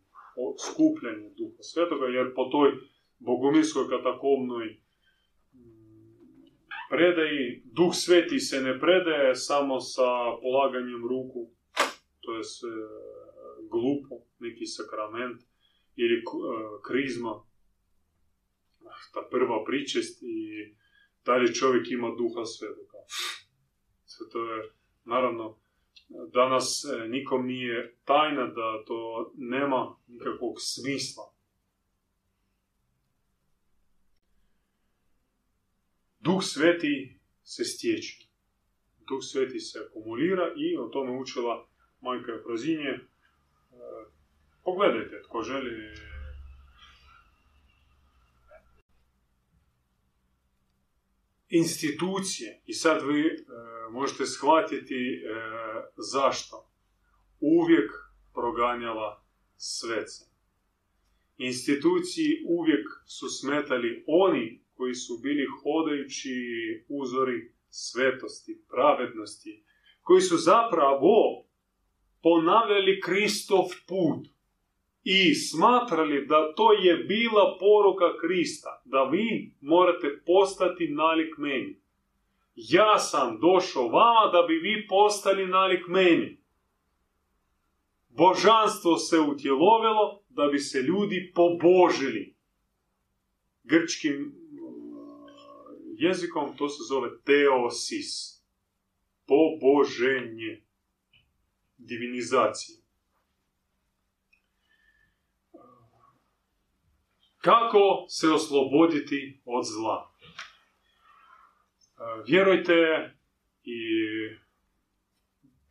skupljanje 0.67 1.29
duha 1.37 1.61
svetoga, 1.61 2.05
jer 2.05 2.33
po 2.35 2.45
toj 2.45 2.71
bogomilskoj 3.19 3.89
katakomnoj 3.89 4.77
predaji 6.89 7.61
duh 7.65 7.93
sveti 7.93 8.39
se 8.39 8.61
ne 8.61 8.79
predaje 8.79 9.35
samo 9.35 9.79
sa 9.79 10.09
polaganjem 10.41 11.03
ruku, 11.09 11.49
to 12.21 12.37
je 12.37 12.43
sve 12.43 12.71
glupo, 13.71 14.15
neki 14.39 14.65
sakrament 14.65 15.41
ili 15.95 16.23
krizma, 16.87 17.43
ta 19.13 19.27
prva 19.31 19.63
pričest 19.65 20.23
i 20.23 20.75
dalje 21.25 21.53
čovjek 21.53 21.91
ima 21.91 22.07
duha 22.07 22.45
svetoga. 22.45 22.99
To 24.31 24.53
je, 24.53 24.71
naravno, 25.05 25.57
danas 26.33 26.83
e, 26.85 27.07
nikom 27.07 27.45
nije 27.45 27.95
tajna 28.05 28.47
da 28.47 28.83
to 28.87 29.31
nema 29.37 29.95
nikakvog 30.07 30.55
smisla. 30.57 31.23
Duh 36.19 36.43
sveti 36.43 37.19
se 37.43 37.63
stječe. 37.63 38.27
Duh 39.09 39.19
sveti 39.21 39.59
se 39.59 39.79
akumulira 39.79 40.53
i 40.57 40.77
o 40.77 40.87
tome 40.87 41.19
učila 41.19 41.67
majka 42.01 42.31
Efrozinje. 42.39 42.99
Pogledajte, 44.65 45.21
tko 45.23 45.41
želi 45.41 45.91
institucije. 51.49 52.61
I 52.65 52.73
sad 52.73 53.07
vi 53.07 53.27
e, 53.27 53.35
možete 53.91 54.25
shvatiti 54.25 54.95
e, 54.95 55.19
zašto. 55.97 56.69
Uvijek 57.39 57.91
proganjala 58.33 59.25
svece. 59.57 60.25
Instituciji 61.37 62.45
uvijek 62.47 62.87
su 63.05 63.27
smetali 63.29 64.03
oni 64.07 64.61
koji 64.73 64.95
su 64.95 65.19
bili 65.23 65.45
hodajući 65.63 66.35
uzori 66.89 67.53
svetosti, 67.69 68.61
pravednosti, 68.69 69.63
koji 70.01 70.21
su 70.21 70.37
zapravo 70.37 71.45
ponavljali 72.21 73.01
Kristov 73.01 73.65
put 73.87 74.34
i 75.07 75.35
smatrali 75.35 76.25
da 76.27 76.53
to 76.55 76.73
je 76.73 76.95
bila 76.97 77.57
poruka 77.59 78.05
Krista, 78.21 78.81
da 78.85 79.03
vi 79.03 79.53
morate 79.61 80.21
postati 80.25 80.87
nalik 80.87 81.37
meni. 81.37 81.79
Ja 82.55 82.99
sam 82.99 83.39
došao 83.39 83.87
vama 83.87 84.31
da 84.31 84.41
bi 84.47 84.53
vi 84.53 84.87
postali 84.87 85.47
nalik 85.47 85.87
meni. 85.87 86.37
Božanstvo 88.09 88.97
se 88.97 89.19
utjelovilo 89.19 90.23
da 90.29 90.47
bi 90.47 90.59
se 90.59 90.81
ljudi 90.81 91.31
pobožili. 91.35 92.35
Grčkim 93.63 94.35
jezikom 95.97 96.57
to 96.57 96.69
se 96.69 96.83
zove 96.89 97.09
teosis. 97.23 98.41
Poboženje. 99.27 100.61
Divinizacija. 101.77 102.84
Kako 107.45 108.05
se 108.09 108.29
osloboditi 108.29 109.41
od 109.45 109.63
zla? 109.65 110.11
Vjerujte 112.27 112.73
i 113.63 113.79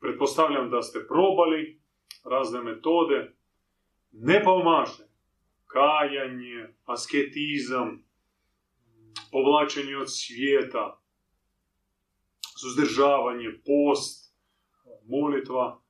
pretpostavljam 0.00 0.70
da 0.70 0.82
ste 0.82 1.06
probali 1.08 1.80
razne 2.24 2.62
metode. 2.62 3.34
Ne 4.12 4.42
pomaže. 4.44 5.08
Kajanje, 5.66 6.74
asketizam, 6.84 8.04
povlačenje 9.32 9.96
od 9.96 10.06
svijeta, 10.08 11.00
suzdržavanje, 12.60 13.50
post, 13.66 14.34
molitva, 15.04 15.80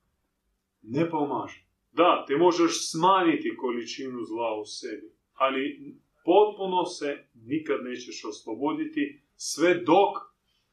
ne 0.81 1.09
pomaže. 1.09 1.65
Da, 1.91 2.25
ti 2.27 2.35
možeš 2.35 2.91
smanjiti 2.91 3.57
količinu 3.57 4.23
zla 4.23 4.59
u 4.61 4.65
sebi, 4.65 5.14
ali 5.35 5.95
potpuno 6.25 6.85
se 6.85 7.27
nikad 7.33 7.83
nećeš 7.83 8.25
osloboditi 8.25 9.21
sve 9.35 9.75
dok 9.75 10.17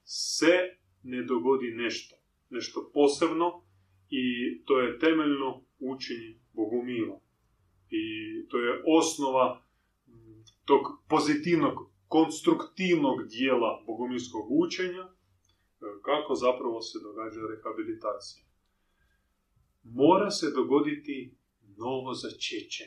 se 0.05 0.55
ne 1.03 1.23
dogodi 1.23 1.71
nešto. 1.71 2.17
Nešto 2.51 2.91
posebno 2.95 3.63
i 4.11 4.25
to 4.65 4.81
je 4.81 4.99
temeljno 4.99 5.65
učenje 5.79 6.39
Bogumila. 6.53 7.21
I 7.91 8.05
to 8.49 8.59
je 8.59 8.83
osnova 8.87 9.63
tog 10.65 10.81
pozitivnog 11.09 11.93
konstruktivnog 12.09 13.29
dijela 13.29 13.83
bogumilskog 13.87 14.47
učenja, 14.51 15.03
e, 15.03 15.15
kako 16.03 16.35
zapravo 16.35 16.81
se 16.83 16.99
događa 17.03 17.41
rehabilitacija. 17.55 18.45
Mora 19.83 20.31
se 20.31 20.47
dogoditi 20.51 21.35
novo 21.77 22.15
začeće. 22.15 22.85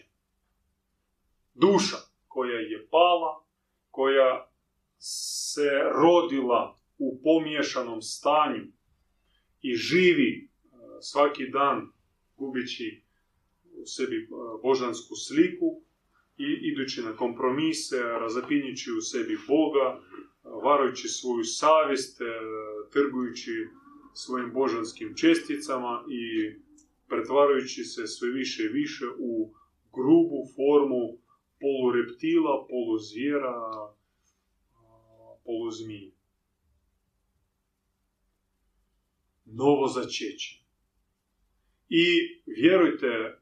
Duša 1.55 1.97
koja 2.27 2.59
je 2.59 2.87
pala, 2.91 3.43
koja 3.91 4.51
se 4.99 5.69
rodila 5.91 6.77
u 6.97 7.19
pomiješanom 7.23 8.01
stanju 8.01 8.63
i 9.61 9.73
živi 9.73 10.31
e, 10.33 10.47
svaki 11.01 11.49
dan 11.49 11.91
gubići 12.37 13.03
u 13.63 13.85
sebi 13.85 14.15
e, 14.15 14.27
božansku 14.63 15.15
sliku, 15.15 15.81
i 16.37 16.71
idući 16.71 17.01
na 17.01 17.15
kompromise, 17.15 17.97
razapinjući 18.01 18.91
u 18.91 19.01
sebi 19.01 19.37
Boga, 19.47 20.01
varajući 20.63 21.07
svoju 21.07 21.43
savjest, 21.43 22.21
e, 22.21 22.25
trgujući 22.91 23.67
svojim 24.13 24.53
božanskim 24.53 25.15
česticama 25.15 26.03
i 26.09 26.53
pretvarajući 27.07 27.83
se 27.83 28.07
sve 28.07 28.29
više 28.29 28.63
i 28.63 28.67
više 28.67 29.05
u 29.17 29.53
grubu 29.93 30.39
formu 30.55 31.24
polureptila, 31.59 32.67
poluzvjera, 32.69 33.55
poluzmije. 35.45 36.11
Novo 39.45 39.87
začeće. 39.87 40.65
I 41.89 42.05
vjerujte, 42.45 43.07
e, 43.07 43.37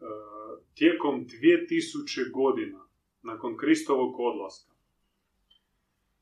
tijekom 0.74 1.26
2000 1.28 2.32
godina 2.32 2.88
nakon 3.22 3.57
Kristovog 3.57 4.20
odlaska. 4.20 4.74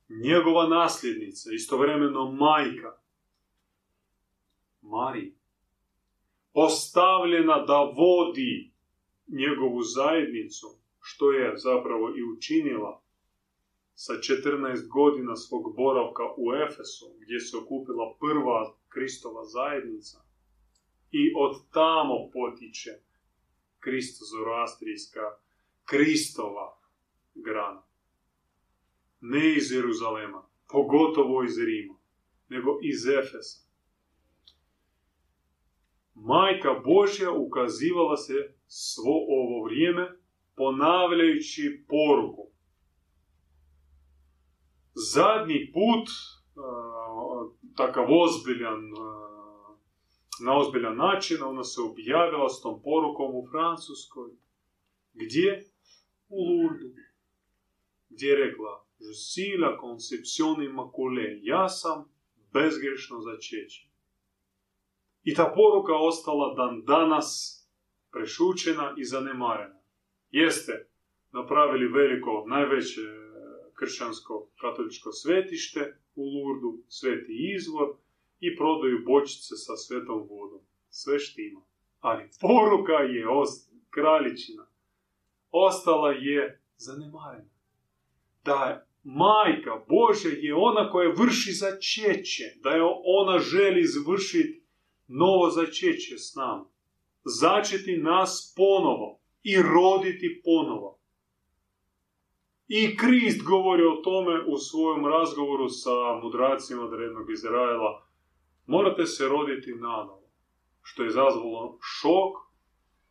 Njegova 0.09 0.67
nasljednica, 0.67 1.49
istovremeno 1.53 2.31
majka, 2.31 2.97
Marija, 4.81 5.31
postavljena 6.53 7.65
da 7.65 7.77
vodi 7.77 8.71
njegovu 9.27 9.81
zajednicu, 9.83 10.67
što 11.01 11.31
je 11.31 11.57
zapravo 11.57 12.09
i 12.17 12.23
učinila 12.37 13.01
sa 13.93 14.13
14 14.13 14.87
godina 14.87 15.35
svog 15.35 15.75
boravka 15.75 16.23
u 16.37 16.53
Efesu, 16.65 17.05
gdje 17.19 17.39
se 17.39 17.57
okupila 17.57 18.15
prva 18.19 18.75
Kristova 18.89 19.45
zajednica 19.45 20.17
i 21.11 21.33
od 21.37 21.53
tamo 21.71 22.15
potiče 22.33 22.91
Kristo-Zoroastrijska 23.79 25.25
Kristova 25.85 26.77
grana. 27.35 27.83
Ne 29.21 29.55
iz 29.55 29.71
Jeruzalema, 29.71 30.47
pogotovo 30.69 31.43
iz 31.43 31.57
Rima, 31.57 31.95
nego 32.49 32.79
iz 32.81 33.07
Efesa. 33.07 33.67
Majka 36.13 36.81
Božja 36.85 37.31
ukazivala 37.31 38.17
se 38.17 38.33
svo 38.67 39.15
ovo 39.27 39.63
vrijeme 39.63 40.20
ponavljajući 40.61 41.85
poruku. 41.87 42.45
Zadnji 44.93 45.71
put, 45.73 46.07
takav 47.75 48.05
ozbiljan, 48.23 48.81
na 50.45 50.57
ozbiljan 50.57 50.97
način, 50.97 51.37
ona 51.43 51.63
se 51.63 51.81
objavila 51.81 52.49
s 52.49 52.61
tom 52.61 52.81
porukom 52.83 53.35
u 53.35 53.47
Francuskoj. 53.51 54.29
Gdje? 55.13 55.71
U 56.29 56.39
Lourdu. 56.49 56.89
Gdje 58.09 58.27
je 58.27 58.45
rekla, 58.45 58.85
je 58.99 59.13
suis 59.13 59.59
la 59.59 59.71
conception 59.83 60.55
immaculée, 60.69 61.39
ja 61.43 61.69
sam 61.69 61.97
bezgrešno 62.53 63.21
začeće. 63.21 63.89
I 65.23 65.33
ta 65.33 65.53
poruka 65.55 65.93
ostala 65.95 66.53
dan 66.53 66.83
danas 66.85 67.29
prešućena 68.11 68.93
i 68.97 69.05
zanemarena. 69.05 69.80
Jeste 70.31 70.87
napravili 71.31 71.87
veliko, 71.87 72.45
najveće 72.47 73.01
kršćansko 73.73 74.49
katoličko 74.61 75.11
svetište 75.11 75.97
u 76.15 76.23
Lurdu, 76.23 76.83
sveti 76.87 77.53
izvor 77.55 77.89
i 78.39 78.57
prodaju 78.57 79.05
bočice 79.05 79.55
sa 79.55 79.75
svetom 79.77 80.27
vodom. 80.29 80.61
Sve 80.89 81.19
štima. 81.19 81.61
Ali 81.99 82.29
poruka 82.41 82.93
je 82.93 83.29
ost, 83.29 83.71
kraljičina. 83.89 84.67
Ostala 85.51 86.11
je 86.11 86.61
zanemarena. 86.77 87.49
Da 88.45 88.87
majka 89.03 89.85
Bože 89.89 90.29
je 90.29 90.55
ona 90.55 90.91
koja 90.91 91.09
vrši 91.09 91.51
začeće. 91.51 92.43
Da 92.63 92.69
je 92.69 92.81
ona 93.05 93.39
želi 93.39 93.81
izvršiti 93.81 94.63
novo 95.07 95.49
začeće 95.49 96.17
s 96.17 96.35
nama. 96.35 96.65
Začeti 97.23 97.97
nas 97.97 98.53
ponovo 98.57 99.21
i 99.43 99.61
roditi 99.61 100.41
ponovo. 100.45 100.99
I 102.67 102.97
Krist 102.97 103.43
govori 103.43 103.83
o 103.83 104.01
tome 104.03 104.45
u 104.47 104.57
svojom 104.57 105.05
razgovoru 105.05 105.69
sa 105.69 106.19
mudracima 106.23 106.87
drevnog 106.87 107.31
Izraela. 107.31 108.07
Morate 108.65 109.05
se 109.05 109.27
roditi 109.27 109.71
nanovo. 109.71 110.31
Što 110.81 111.03
je 111.03 111.07
izazvalo 111.07 111.77
šok. 111.81 112.33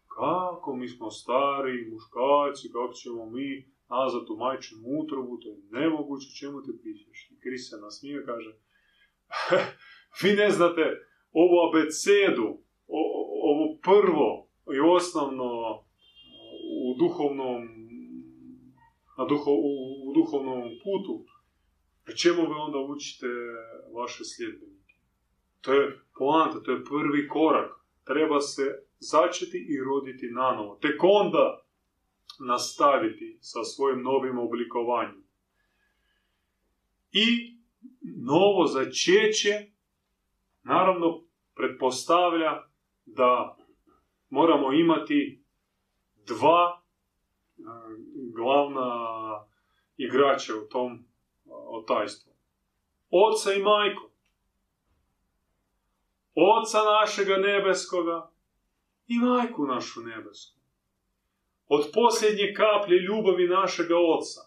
Kako 0.07 0.77
mi 0.77 0.89
smo 0.89 1.11
stari 1.11 1.91
muškarci, 1.91 2.73
kako 2.73 2.93
ćemo 2.93 3.31
mi 3.31 3.71
nazad 3.91 4.31
u 4.31 4.37
majčinu 4.37 4.83
utrobu, 5.03 5.39
to 5.41 5.49
je 5.49 5.57
nemoguće, 5.71 6.37
čemu 6.41 6.63
te 6.63 6.73
pišeš? 6.83 7.31
I 7.31 7.41
Krist 7.41 7.71
se 7.71 7.77
nasmije 7.77 8.25
kaže, 8.27 8.53
vi 10.23 10.33
ne 10.33 10.51
znate 10.51 10.85
ovu 11.33 11.57
abecedu, 11.69 12.49
ovo 13.49 13.79
prvo 13.83 14.49
i 14.77 14.81
osnovno 14.81 15.47
u 16.91 16.95
duhovnom, 16.99 17.69
na 19.19 19.25
duho, 19.25 19.51
u, 19.51 20.13
duhovnom 20.15 20.63
putu, 20.85 21.25
pri 22.05 22.17
čemu 22.17 22.43
vi 22.43 22.55
onda 22.67 22.79
učite 22.79 23.27
vaše 23.95 24.25
sljedbenike? 24.25 24.95
To 25.61 25.73
je 25.73 26.01
poanta, 26.19 26.63
to 26.63 26.71
je 26.73 26.85
prvi 26.85 27.29
korak. 27.29 27.71
Treba 28.05 28.41
se 28.41 28.63
začeti 28.99 29.59
i 29.69 29.81
roditi 29.85 30.27
nanovo. 30.27 30.79
Tek 30.83 30.97
onda 31.03 31.65
nastaviti 32.47 33.39
sa 33.41 33.65
svojim 33.65 34.03
novim 34.03 34.39
oblikovanjem. 34.39 35.25
I 37.13 37.27
novo 38.17 38.67
začeće, 38.67 39.51
naravno, 40.63 41.25
pretpostavlja 41.55 42.63
da 43.07 43.57
moramo 44.31 44.73
imati 44.73 45.45
dva 46.27 46.80
glavna 48.35 48.91
igrača 49.97 50.53
u 50.57 50.69
tom 50.69 51.05
otajstvu. 51.51 52.33
Oca 53.11 53.53
i 53.53 53.63
majko. 53.63 54.11
Oca 56.35 56.79
našega 57.01 57.37
nebeskoga 57.37 58.31
i 59.09 59.19
majku 59.19 59.67
našu 59.67 60.01
nebesku. 60.01 60.59
Od 61.69 61.91
posljednje 61.95 62.55
kaplje 62.57 62.99
ljubavi 62.99 63.49
našega 63.49 63.95
oca, 64.19 64.41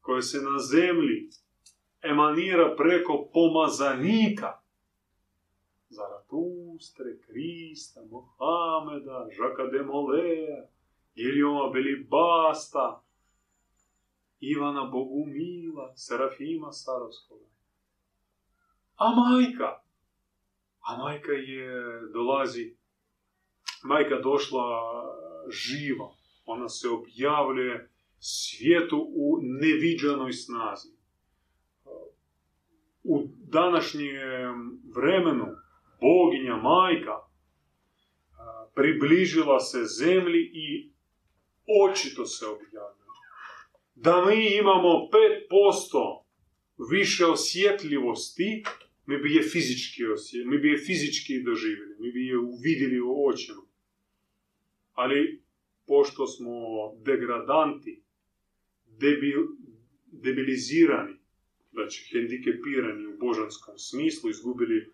koje 0.00 0.22
se 0.22 0.38
na 0.38 0.58
zemlji 0.58 1.30
emanira 2.02 2.74
preko 2.76 3.28
pomazanika, 3.32 4.60
Zaratustre, 5.88 7.18
Krista, 7.26 8.00
Mohameda, 8.10 9.26
Žaka 9.36 9.66
de 9.66 9.82
Molea, 11.16 11.30
Ilioma 11.30 11.72
Belibasta, 11.72 13.02
Ivana 14.40 14.84
Bogumila, 14.84 15.92
Serafima 15.96 16.72
Sarovskoga. 16.72 17.46
A 18.96 19.14
majka? 19.14 19.82
A 20.80 20.96
majka 20.96 21.32
je, 21.32 22.00
dolazi, 22.12 22.76
majka 23.84 24.20
došla 24.20 24.64
živa. 25.50 26.10
Ona 26.46 26.68
se 26.68 26.88
objavljuje 26.88 27.90
svijetu 28.18 29.06
u 29.14 29.38
neviđanoj 29.42 30.32
snazi. 30.32 30.88
U 33.04 33.28
današnjem 33.38 34.80
vremenu 34.94 35.46
boginja 36.00 36.56
majka 36.56 37.28
približila 38.74 39.60
se 39.60 39.78
zemlji 39.84 40.50
i 40.54 40.92
očito 41.84 42.26
se 42.26 42.46
objavljuje. 42.46 43.08
Da 43.94 44.24
mi 44.24 44.56
imamo 44.56 44.88
5% 44.88 46.24
više 46.90 47.26
osjetljivosti, 47.26 48.64
mi 49.06 49.18
bi 49.18 49.34
je 49.34 49.42
fizički 49.42 50.06
osjetili, 50.06 50.50
mi 50.50 50.58
bi 50.58 50.68
je 50.68 50.78
fizički 50.78 51.42
doživjeli, 51.42 51.96
mi 51.98 52.12
bi 52.12 52.26
je 52.26 52.38
uvidjeli 52.38 53.00
u 53.00 53.26
očima. 53.26 53.62
Ali, 54.92 55.42
pošto 55.86 56.26
smo 56.26 56.52
degradanti, 57.04 58.02
debil, 58.86 59.46
debilizirani, 60.06 61.16
znači 61.72 62.10
hendikepirani 62.12 63.06
u 63.06 63.18
božanskom 63.18 63.78
smislu, 63.78 64.30
izgubili 64.30 64.92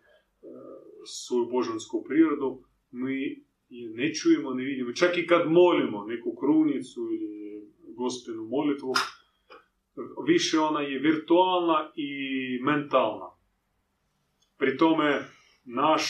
svoju 1.07 1.47
božansku 1.51 2.05
prirodu, 2.09 2.65
mi 2.91 3.45
je 3.75 3.91
ne 3.91 4.15
čujemo, 4.15 4.55
ne 4.55 4.65
vidimo. 4.65 4.93
Čak 4.93 5.19
i 5.19 5.27
kad 5.27 5.51
molimo 5.51 6.05
neku 6.05 6.37
krunicu 6.41 7.01
ili 7.01 7.63
gospenu 7.97 8.45
molitvu, 8.45 8.93
više 10.27 10.59
ona 10.59 10.81
je 10.81 10.99
virtualna 10.99 11.93
i 11.97 12.09
mentalna. 12.63 13.31
Pri 14.59 14.77
tome 14.77 15.25
naš 15.65 16.05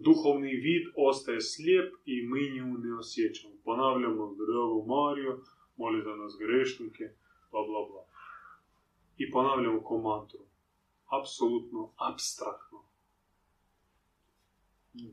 duhovni 0.00 0.54
vid 0.54 0.86
ostaje 0.96 1.40
slijep 1.40 1.94
i 2.04 2.22
mi 2.22 2.50
nju 2.50 2.78
ne 2.78 2.98
osjećamo. 2.98 3.54
Ponavljamo 3.64 4.34
Drago 4.34 4.84
Mario, 4.86 5.40
moli 5.76 6.02
za 6.02 6.16
nas 6.16 6.36
grešnike, 6.38 7.04
bla 7.50 7.62
bla 7.62 7.80
bla. 7.90 8.04
I 9.18 9.30
ponavljamo 9.30 9.82
komantru. 9.82 10.40
Apsolutno 11.20 11.92
abstraktno 11.96 12.90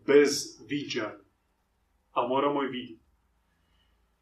bez 0.07 0.61
viđanja. 0.69 1.26
A 2.17 2.27
moramo 2.27 2.63
i 2.63 2.67
vidjeti. 2.67 3.03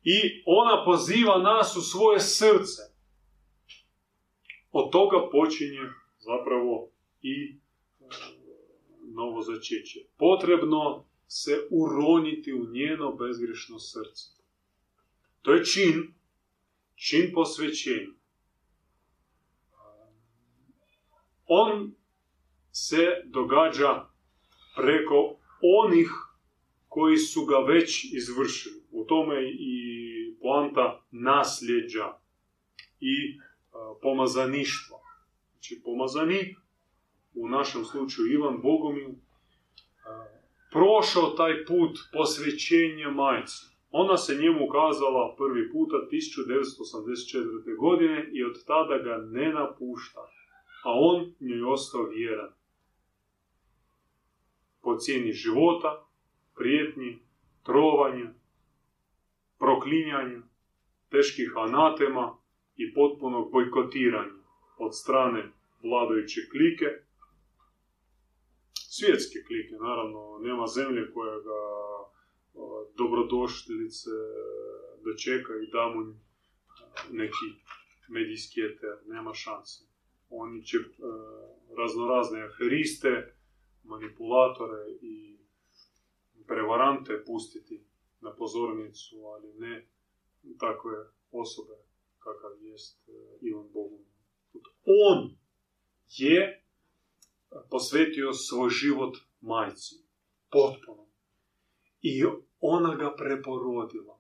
I 0.04 0.44
ona 0.46 0.86
poziva 0.86 1.38
nas 1.38 1.76
u 1.76 1.82
svoje 1.82 2.20
srce. 2.20 2.82
Od 4.72 4.92
toga 4.92 5.30
počinje 5.32 5.90
zapravo 6.20 6.90
i 7.22 7.34
e, 7.46 8.06
novo 9.14 9.42
začeće. 9.42 10.00
Potrebno 10.18 11.06
se 11.28 11.68
uroniti 11.72 12.54
u 12.54 12.68
njeno 12.72 13.12
bezgrešno 13.12 13.80
srce. 13.80 14.26
To 15.42 15.54
je 15.54 15.66
čin, 15.66 16.14
čin 16.96 17.32
posvećenja. 17.34 18.14
On 21.48 21.96
se 22.72 23.22
događa 23.26 24.06
preko 24.76 25.38
onih 25.62 26.25
koji 26.96 27.18
su 27.18 27.46
ga 27.46 27.58
već 27.58 28.14
izvršili. 28.14 28.82
U 28.92 29.06
tome 29.06 29.36
i 29.52 29.76
poanta 30.42 31.02
nasljeđa 31.12 32.08
i 33.00 33.16
pomazaništva. 34.02 34.98
Znači, 35.52 35.82
pomazanik, 35.84 36.58
u 37.34 37.50
našem 37.50 37.86
slučaju 37.86 38.32
Ivan 38.32 38.62
Bogomil, 38.62 39.10
prošao 40.72 41.30
taj 41.30 41.66
put 41.66 42.00
posvećenja 42.14 43.10
majci. 43.10 43.66
Ona 43.92 44.18
se 44.18 44.36
njemu 44.36 44.66
ukazala 44.66 45.36
prvi 45.38 45.72
puta 45.72 45.96
1984. 46.12 47.78
godine 47.80 48.30
i 48.34 48.44
od 48.44 48.66
tada 48.66 48.98
ga 48.98 49.18
ne 49.18 49.54
napušta, 49.54 50.22
a 50.84 50.92
on 50.94 51.34
njoj 51.40 51.64
ostao 51.64 52.04
vjeran. 52.04 52.52
Po 54.82 54.98
cijeni 54.98 55.34
života, 55.34 56.05
prijetnji, 56.56 57.20
trovanja, 57.64 58.34
proklinjanja, 59.60 60.42
teških 61.10 61.54
anatema 61.58 62.38
i 62.76 62.94
potpunog 62.94 63.52
bojkotiranja 63.52 64.40
od 64.78 64.98
strane 64.98 65.52
vladajuće 65.84 66.42
klike, 66.52 66.86
svjetske 68.74 69.40
klike, 69.48 69.76
naravno, 69.82 70.40
nema 70.42 70.68
zemlje 70.68 71.12
koja 71.14 71.38
ga 71.40 71.62
dobrodošlice 72.98 74.10
dočeka 75.06 75.54
i 75.64 75.72
da 75.72 75.88
mu 75.94 76.02
neki 77.12 77.48
medijski 78.08 78.62
eter, 78.62 78.96
nema 79.06 79.34
šanse. 79.34 79.84
Oni 80.30 80.66
će 80.66 80.78
raznorazne 81.78 82.44
aferiste, 82.44 83.36
manipulatore 83.84 84.82
i 85.02 85.35
prevarante 86.48 87.24
pustiti 87.26 87.84
na 88.22 88.36
pozornicu, 88.36 89.16
ali 89.26 89.54
ne 89.54 89.88
takve 90.60 90.98
osobe 91.32 91.74
kakav 92.20 92.52
jest 92.62 93.10
Ivan 93.42 93.68
Bogun. 93.74 94.06
On 94.86 95.38
je 96.08 96.64
posvetio 97.70 98.34
svoj 98.34 98.70
život 98.70 99.18
majci. 99.42 99.96
Potpuno. 100.52 101.08
I 102.02 102.24
ona 102.60 102.96
ga 102.96 103.16
preporodila. 103.18 104.20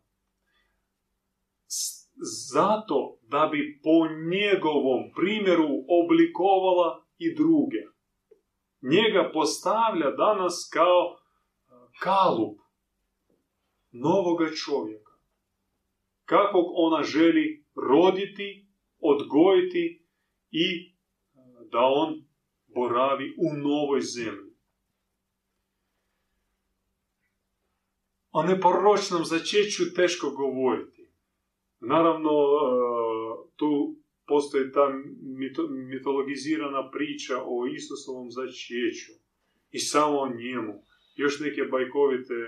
Zato 2.54 3.18
da 3.22 3.50
bi 3.52 3.80
po 3.84 4.08
njegovom 4.32 5.12
primjeru 5.16 5.70
oblikovala 6.00 7.06
i 7.18 7.36
druge. 7.36 7.84
Njega 8.82 9.32
postavlja 9.34 10.12
danas 10.12 10.70
kao 10.74 11.18
kalup 12.00 12.60
novoga 13.92 14.46
čovjeka. 14.66 15.12
Kakvog 16.26 16.66
ona 16.74 17.04
želi 17.04 17.66
roditi, 17.76 18.68
odgojiti 19.00 20.04
i 20.52 20.96
da 21.72 21.80
on 21.80 22.26
boravi 22.68 23.36
u 23.38 23.58
novoj 23.58 24.02
zemlji. 24.02 24.56
O 28.32 28.44
neporočnom 28.44 29.26
začeću 29.26 29.84
teško 29.96 30.30
govoriti. 30.30 31.10
Naravno, 31.80 32.30
e, 32.30 32.36
tu 33.56 33.96
postoji 34.28 34.72
ta 34.72 34.94
mitologizirana 35.90 36.92
priča 36.92 37.34
o 37.46 37.68
Isusovom 37.68 38.32
začeću 38.32 39.12
i 39.72 39.80
samo 39.80 40.20
o 40.20 40.28
njemu. 40.28 40.84
Još 41.16 41.40
neke 41.40 41.62
bajkovite 41.72 42.34
e, 42.34 42.48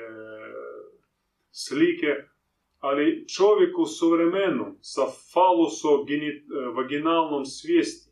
slike, 1.52 2.16
ali 2.80 3.28
čovjek 3.28 3.78
u 3.78 3.86
suvremenu 3.86 4.78
sa 4.82 5.02
faluso-vaginalnom 5.34 7.46
svijesti 7.46 8.08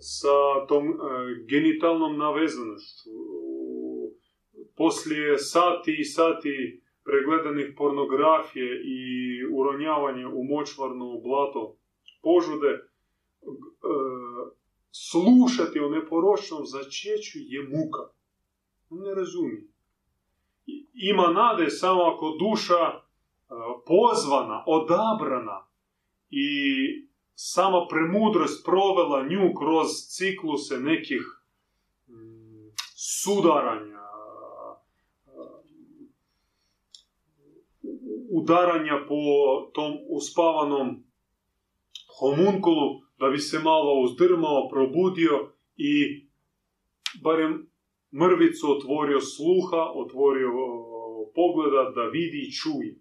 sa 0.00 0.66
tom 0.68 0.88
e, 0.88 0.94
genitalnom 1.48 2.18
navezanošću. 2.18 3.10
Poslije 4.76 5.38
sati 5.38 5.96
i 6.00 6.04
sati 6.04 6.82
pregledanih 7.04 7.74
pornografije 7.76 8.82
i 8.84 8.98
uronjavanje 9.52 10.26
u 10.26 10.44
močvarno 10.44 11.20
blato 11.20 11.76
požude, 12.22 12.68
e, 12.68 12.80
slušati 14.90 15.80
o 15.80 15.88
neporočnom 15.88 16.62
začeću 16.64 17.38
je 17.38 17.62
muka. 17.62 18.17
On 18.90 18.98
ne 18.98 19.14
razumije. 19.14 19.62
Ima 20.94 21.30
nade 21.30 21.70
samo 21.70 22.02
ako 22.02 22.36
duša 22.40 22.74
e, 22.74 23.00
pozvana, 23.86 24.64
odabrana 24.66 25.66
i 26.30 26.48
sama 27.34 27.86
premudrost 27.90 28.64
provela 28.64 29.22
nju 29.22 29.54
kroz 29.54 29.88
cikluse 30.08 30.80
nekih 30.80 31.22
mm, 32.08 32.72
sudaranja, 32.96 33.98
udaranja 38.30 39.04
po 39.08 39.14
tom 39.74 39.92
uspavanom 40.10 41.04
homunkulu, 42.20 43.00
da 43.18 43.28
bi 43.28 43.38
se 43.38 43.58
malo 43.58 44.00
uzdrmao, 44.00 44.68
probudio 44.68 45.52
i 45.76 45.92
barem 47.22 47.70
mrvicu 48.12 48.70
otvorio 48.70 49.20
sluha, 49.20 49.92
otvorio 49.94 50.50
pogleda 51.34 51.90
da 51.94 52.02
vidi 52.02 52.38
i 52.48 52.52
čuje. 52.52 52.94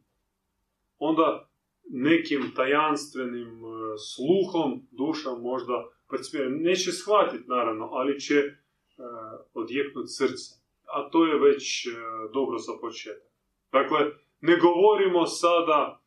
Onda 0.98 1.50
nekim 1.90 2.52
tajanstvenim 2.56 3.48
e, 3.48 3.98
sluhom 3.98 4.88
duša 4.92 5.30
možda 5.30 5.90
percipira. 6.10 6.50
Neće 6.50 6.92
shvatiti, 6.92 7.44
naravno, 7.48 7.90
ali 7.92 8.20
će 8.20 8.36
uh, 8.38 9.06
odjeknuti 9.54 10.08
srce. 10.08 10.56
A 10.94 11.10
to 11.10 11.26
je 11.26 11.40
već 11.40 11.88
uh, 11.88 11.94
dobro 12.34 12.58
za 12.58 12.74
početak. 12.82 13.32
Dakle, 13.72 14.00
ne 14.42 14.58
govorimo 14.58 15.26
sada 15.26 16.02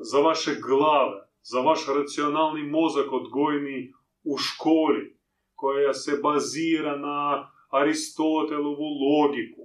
za 0.00 0.18
vaše 0.18 0.54
glave, 0.66 1.28
za 1.42 1.60
vaš 1.60 1.86
racionalni 1.86 2.62
mozak 2.62 3.12
odgojni 3.12 3.92
u 4.24 4.36
školi, 4.38 5.16
koja 5.54 5.94
se 5.94 6.20
bazira 6.22 6.96
na 6.96 7.50
Aristotelovu 7.72 8.88
logiku. 9.04 9.62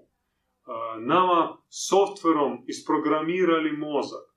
Nama 0.99 1.57
softverom 1.69 2.63
isprogramirali 2.67 3.71
mozak 3.71 4.27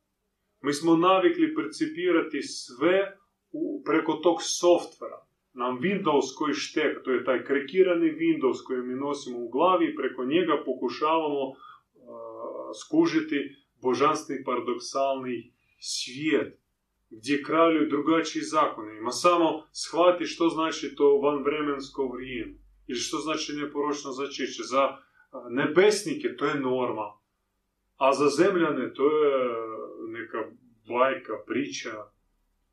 mi 0.60 0.72
smo 0.72 0.96
navikli 0.96 1.54
percipirati 1.54 2.42
sve 2.42 3.18
preko 3.84 4.12
tog 4.12 4.36
softvera. 4.40 5.26
Nam 5.52 5.80
Windows 5.80 6.36
koji 6.38 6.54
štek, 6.54 7.04
to 7.04 7.10
je 7.10 7.24
taj 7.24 7.44
krekirani 7.44 8.12
Windows 8.12 8.64
koji 8.66 8.82
mi 8.82 8.94
nosimo 8.94 9.38
u 9.38 9.48
glavi 9.48 9.86
i 9.86 9.96
preko 9.96 10.24
njega 10.24 10.62
pokušavamo 10.64 11.52
skužiti 12.80 13.56
božanstveni 13.82 14.44
paradoksalni 14.44 15.52
svijet 15.78 16.60
gdje 17.10 17.42
kraljuju 17.42 17.88
drugačiji 17.88 18.42
zakoni. 18.42 18.98
Ima 18.98 19.10
samo 19.10 19.62
shvati 19.72 20.24
što 20.24 20.48
znači 20.48 20.94
to 20.96 21.18
vanvremensko 21.18 22.08
vrijeme 22.08 22.54
ili 22.90 22.98
što 22.98 23.16
znači 23.16 23.52
neporočno 23.52 24.12
začeće. 24.12 24.62
Za 24.62 24.96
nebesnike 25.50 26.36
to 26.36 26.44
je 26.46 26.60
norma, 26.60 27.18
a 27.96 28.12
za 28.12 28.28
zemljane 28.28 28.94
to 28.94 29.04
je 29.24 29.34
neka 30.08 30.38
bajka, 30.88 31.32
priča, 31.46 31.90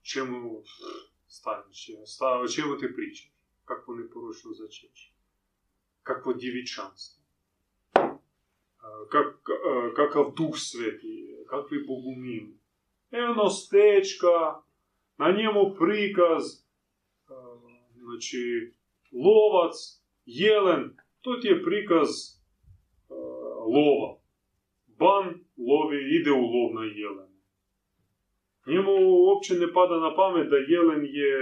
čemu 0.02 0.64
staniš, 1.28 1.90
sta, 2.06 2.40
o 2.40 2.48
čemu 2.48 2.78
ti 2.78 2.88
pričaš? 2.96 3.32
Kakvo 3.66 3.96
neporočno 3.96 4.52
začeće? 4.54 5.12
Kakvo 6.04 6.34
djevičanstvo? 6.34 7.24
Kak, 9.12 9.36
kakav 9.96 10.34
duh 10.38 10.56
sveti, 10.56 11.36
kakvi 11.50 11.84
bogumin. 11.88 12.60
Evo 13.12 13.50
stečka, 13.50 14.62
na 15.18 15.32
njemu 15.32 15.76
prikaz, 15.80 16.44
znači, 17.94 18.74
lovac, 19.12 19.76
jelen, 20.28 20.98
to 21.22 21.38
ti 21.42 21.48
je 21.48 21.64
prikaz 21.64 22.10
lova. 23.76 24.20
Ban 25.00 25.26
lovi, 25.58 26.00
ide 26.20 26.32
u 26.32 26.46
lov 26.54 26.70
na 26.76 26.84
jelen. 26.84 27.32
Njemu 28.68 28.92
uopće 29.26 29.54
ne 29.54 29.74
pada 29.74 30.00
na 30.00 30.16
pamet 30.16 30.50
da 30.50 30.58
jelen 30.58 31.06
je 31.06 31.36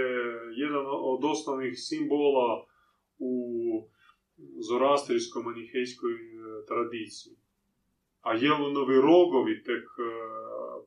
jedan 0.56 0.84
od 0.86 1.24
osnovnih 1.24 1.74
simbola 1.76 2.66
u 3.18 3.32
zorastrijskoj 4.68 5.42
manihejskoj 5.42 6.12
e, 6.12 6.18
tradiciji. 6.68 7.36
A 8.20 8.34
jelenovi 8.34 8.96
rogovi 8.96 9.62
tek 9.62 9.84
e, 9.84 10.04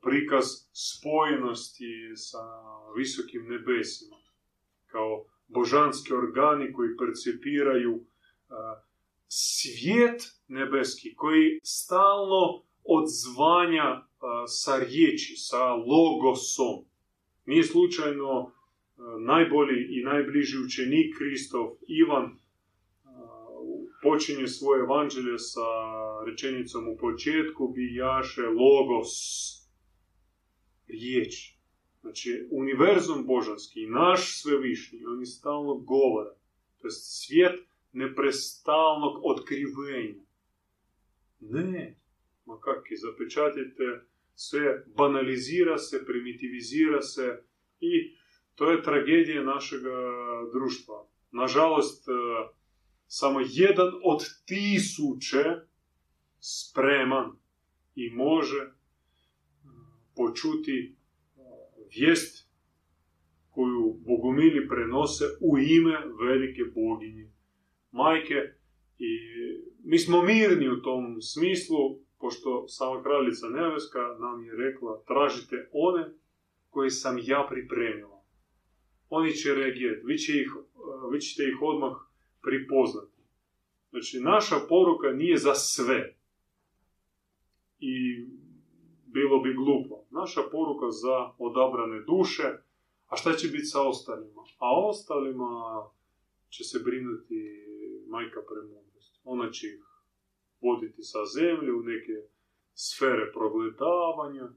prikaz 0.02 0.46
spojenosti 0.72 2.12
sa 2.16 2.44
visokim 2.98 3.44
nebesima. 3.48 4.18
Kao 4.86 5.26
božanski 5.50 6.14
organi 6.14 6.74
koji 6.74 6.98
percipiraju 6.98 8.06
svijet 9.28 10.22
nebeski, 10.48 11.16
koji 11.16 11.60
stalno 11.64 12.64
odzvanja 12.84 14.08
sa 14.48 14.78
riječi, 14.78 15.36
sa 15.36 15.74
logosom. 15.74 16.86
Nije 17.46 17.64
slučajno 17.64 18.52
najbolji 19.20 19.88
i 19.90 20.04
najbliži 20.04 20.58
učenik 20.66 21.18
Kristov, 21.18 21.66
Ivan, 21.88 22.40
počinje 24.04 24.48
svoje 24.48 24.80
evanđelje 24.80 25.38
sa 25.38 25.68
rečenicom 26.26 26.88
u 26.88 26.98
početku 26.98 27.74
bi 27.76 27.96
jaše 27.96 28.42
logos, 28.42 29.12
riječ. 30.88 31.59
Znači, 32.02 32.48
univerzum 32.52 33.26
božanski, 33.26 33.88
naš 33.88 34.42
svevišnji, 34.42 35.06
oni 35.06 35.26
stalno 35.26 35.76
govore. 35.76 36.30
To 36.78 36.88
je 36.88 36.92
svijet 36.92 37.60
neprestalnog 37.92 39.20
otkrivenja. 39.24 40.24
Ne, 41.40 41.98
ma 42.46 42.60
kak 42.60 42.92
je, 42.92 42.98
zapečatite 42.98 44.06
sve, 44.36 44.84
banalizira 44.98 45.78
se, 45.78 46.06
primitivizira 46.06 47.02
se 47.02 47.44
i 47.80 48.16
to 48.56 48.72
je 48.72 48.84
tragedija 48.84 49.44
našeg 49.44 49.82
društva. 50.54 51.08
Nažalost, 51.32 52.08
e, 52.08 52.12
samo 53.08 53.40
jedan 53.50 53.88
od 54.04 54.26
tisuće 54.46 55.44
spreman 56.40 57.32
i 57.96 58.10
može 58.10 58.58
e, 58.58 58.72
počuti 60.16 60.96
vijest 61.96 62.50
koju 63.52 63.98
bogomili 64.06 64.68
prenose 64.68 65.26
u 65.42 65.58
ime 65.58 65.98
velike 66.20 66.64
boginje 66.76 67.32
majke 67.92 68.36
i 68.98 69.12
mi 69.84 70.00
smo 70.00 70.22
mirni 70.22 70.70
u 70.70 70.82
tom 70.82 71.22
smislu, 71.22 71.78
pošto 72.20 72.68
sama 72.68 73.04
kraljica 73.04 73.48
Neveska 73.48 74.00
nam 74.20 74.46
je 74.46 74.56
rekla 74.56 75.04
tražite 75.08 75.70
one 75.74 76.14
koje 76.70 76.90
sam 76.90 77.18
ja 77.24 77.48
pripremila. 77.50 78.24
Oni 79.10 79.32
će 79.32 79.56
reagirati, 79.56 80.06
vi, 80.06 80.18
će 80.18 80.34
ih, 80.42 80.52
vi 81.12 81.20
ćete 81.22 81.44
ih 81.44 81.62
odmah 81.62 81.94
pripoznati. 82.42 83.22
Znači, 83.90 84.20
naša 84.20 84.56
poruka 84.70 85.12
nije 85.12 85.38
za 85.38 85.56
sve. 85.56 86.16
I 87.80 88.26
bilo 89.14 89.40
bi 89.40 89.54
glupo. 89.54 89.96
Naša 90.10 90.42
poruka 90.52 90.92
za 90.92 91.32
odabrane 91.38 92.00
duše, 92.00 92.48
a 93.08 93.16
šta 93.16 93.34
će 93.34 93.48
biti 93.48 93.66
sa 93.66 93.88
ostalima? 93.88 94.42
A 94.58 94.88
ostalima 94.88 95.52
će 96.50 96.64
se 96.64 96.80
brinuti 96.86 97.66
majka 98.08 98.40
premudrosti. 98.50 99.20
Ona 99.24 99.52
će 99.52 99.68
ih 99.68 99.84
voditi 100.62 101.04
sa 101.04 101.20
zemlje 101.26 101.74
u 101.74 101.84
neke 101.84 102.14
sfere 102.74 103.32
progledavanja. 103.32 104.50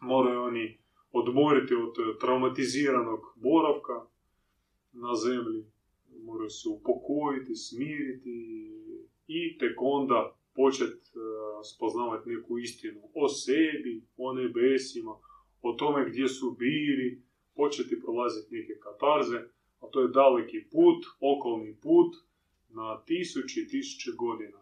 Moraju 0.00 0.42
oni 0.42 0.78
odmoriti 1.12 1.74
od 1.74 2.18
traumatiziranog 2.20 3.20
boravka 3.36 4.06
na 4.92 5.14
zemlji. 5.14 5.66
Moraju 6.24 6.50
se 6.50 6.68
upokojiti, 6.68 7.54
smiriti 7.54 8.36
i 9.26 9.58
tek 9.58 9.76
onda 9.78 10.36
početi 10.54 10.92
e, 10.92 11.18
spoznavati 11.74 12.30
neku 12.30 12.58
istinu 12.58 13.00
o 13.14 13.28
sebi, 13.28 14.06
o 14.16 14.32
nebesima, 14.32 15.14
o 15.62 15.72
tome 15.72 16.10
gdje 16.10 16.28
su 16.28 16.56
bili, 16.58 17.22
početi 17.54 18.00
prolaziti 18.00 18.54
neke 18.54 18.74
katarze, 18.80 19.38
a 19.80 19.86
to 19.90 20.00
je 20.00 20.08
daleki 20.08 20.64
put, 20.72 21.06
okolni 21.20 21.76
put, 21.82 22.14
na 22.68 23.02
tisuće 23.04 23.60
i 23.60 23.68
tisuće 23.68 24.10
godina. 24.18 24.58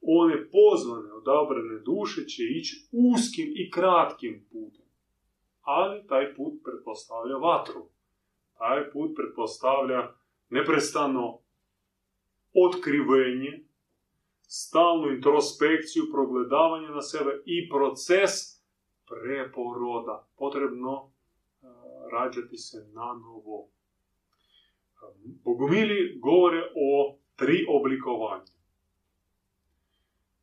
One 0.00 0.50
pozvane, 0.50 1.12
odabrane 1.12 1.78
duše 1.78 2.24
će 2.24 2.42
ići 2.44 2.88
uskim 2.92 3.52
i 3.56 3.70
kratkim 3.70 4.46
putem. 4.52 4.86
Ali 5.60 6.06
taj 6.06 6.34
put 6.34 6.54
pretpostavlja 6.64 7.36
vatru. 7.36 7.88
Taj 8.58 8.90
put 8.90 9.10
pretpostavlja 9.16 10.14
neprestano 10.50 11.38
otkrivenje, 12.54 13.65
stalnu 14.46 15.10
introspekciju, 15.10 16.04
progledavanje 16.12 16.88
na 16.88 17.02
sebe 17.02 17.42
i 17.44 17.68
proces 17.68 18.32
preporoda. 19.06 20.28
Potrebno 20.36 20.92
uh, 20.92 21.10
rađati 22.12 22.56
se 22.56 22.78
na 22.92 23.12
novo. 23.12 23.68
Bogumili 25.44 26.18
govore 26.22 26.62
o 26.76 27.18
tri 27.36 27.66
oblikovanja. 27.68 28.52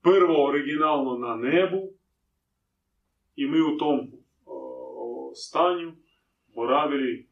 Prvo 0.01 0.45
originalno 0.49 1.17
na 1.17 1.35
nebu 1.35 1.89
i 3.35 3.47
mi 3.47 3.61
u 3.61 3.77
tom 3.77 4.11
o, 4.45 5.31
stanju 5.35 5.93
boravili 6.55 7.29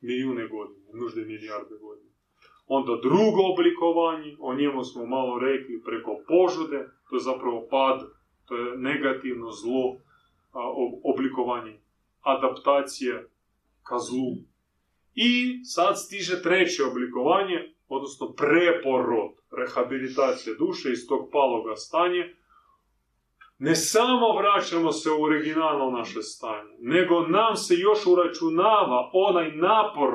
milijune 0.00 0.48
godine, 0.48 0.86
nužde 0.92 1.24
milijarde 1.24 1.74
godina. 1.80 2.11
Onda 2.66 2.92
drugo 3.02 3.42
oblikovanje, 3.52 4.36
o 4.40 4.54
njemu 4.54 4.84
smo 4.84 5.06
malo 5.06 5.38
rekli 5.38 5.82
preko 5.84 6.16
požude, 6.28 6.88
to 7.10 7.16
je 7.16 7.20
zapravo 7.20 7.66
pad, 7.70 8.00
to 8.46 8.56
je 8.56 8.78
negativno 8.78 9.50
zlo 9.50 9.96
oblikovanje, 11.04 11.80
adaptacija 12.20 13.22
ka 13.82 13.98
zlu. 13.98 14.32
I 15.14 15.60
sad 15.64 15.98
stiže 15.98 16.42
treće 16.42 16.84
oblikovanje, 16.84 17.74
odnosno 17.88 18.32
preporod, 18.32 19.30
rehabilitacija 19.58 20.54
duše 20.58 20.92
iz 20.92 21.08
tog 21.08 21.28
paloga 21.32 21.76
stanja, 21.76 22.24
ne 23.58 23.74
samo 23.74 24.36
vraćamo 24.38 24.92
se 24.92 25.10
u 25.10 25.22
originalno 25.22 25.90
naše 25.90 26.22
stanje, 26.22 26.76
nego 26.80 27.20
nam 27.20 27.56
se 27.56 27.74
još 27.74 28.06
uračunava 28.06 29.10
onaj 29.12 29.52
napor 29.52 30.10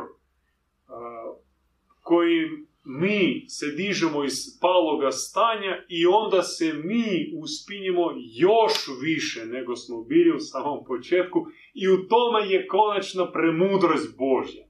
koji 2.07 2.67
mi 2.83 3.45
se 3.49 3.65
dižemo 3.67 4.23
iz 4.23 4.37
paloga 4.61 5.11
stanja 5.11 5.73
i 5.89 6.05
onda 6.05 6.41
se 6.41 6.73
mi 6.73 7.31
uspinjemo 7.41 8.05
još 8.45 8.73
više 9.01 9.45
nego 9.45 9.75
smo 9.75 10.03
bili 10.03 10.35
u 10.35 10.39
samom 10.39 10.85
početku 10.85 11.39
i 11.73 11.89
u 11.89 12.07
tome 12.07 12.49
je 12.49 12.67
konačna 12.67 13.31
premudrost 13.31 14.17
Božja. 14.17 14.65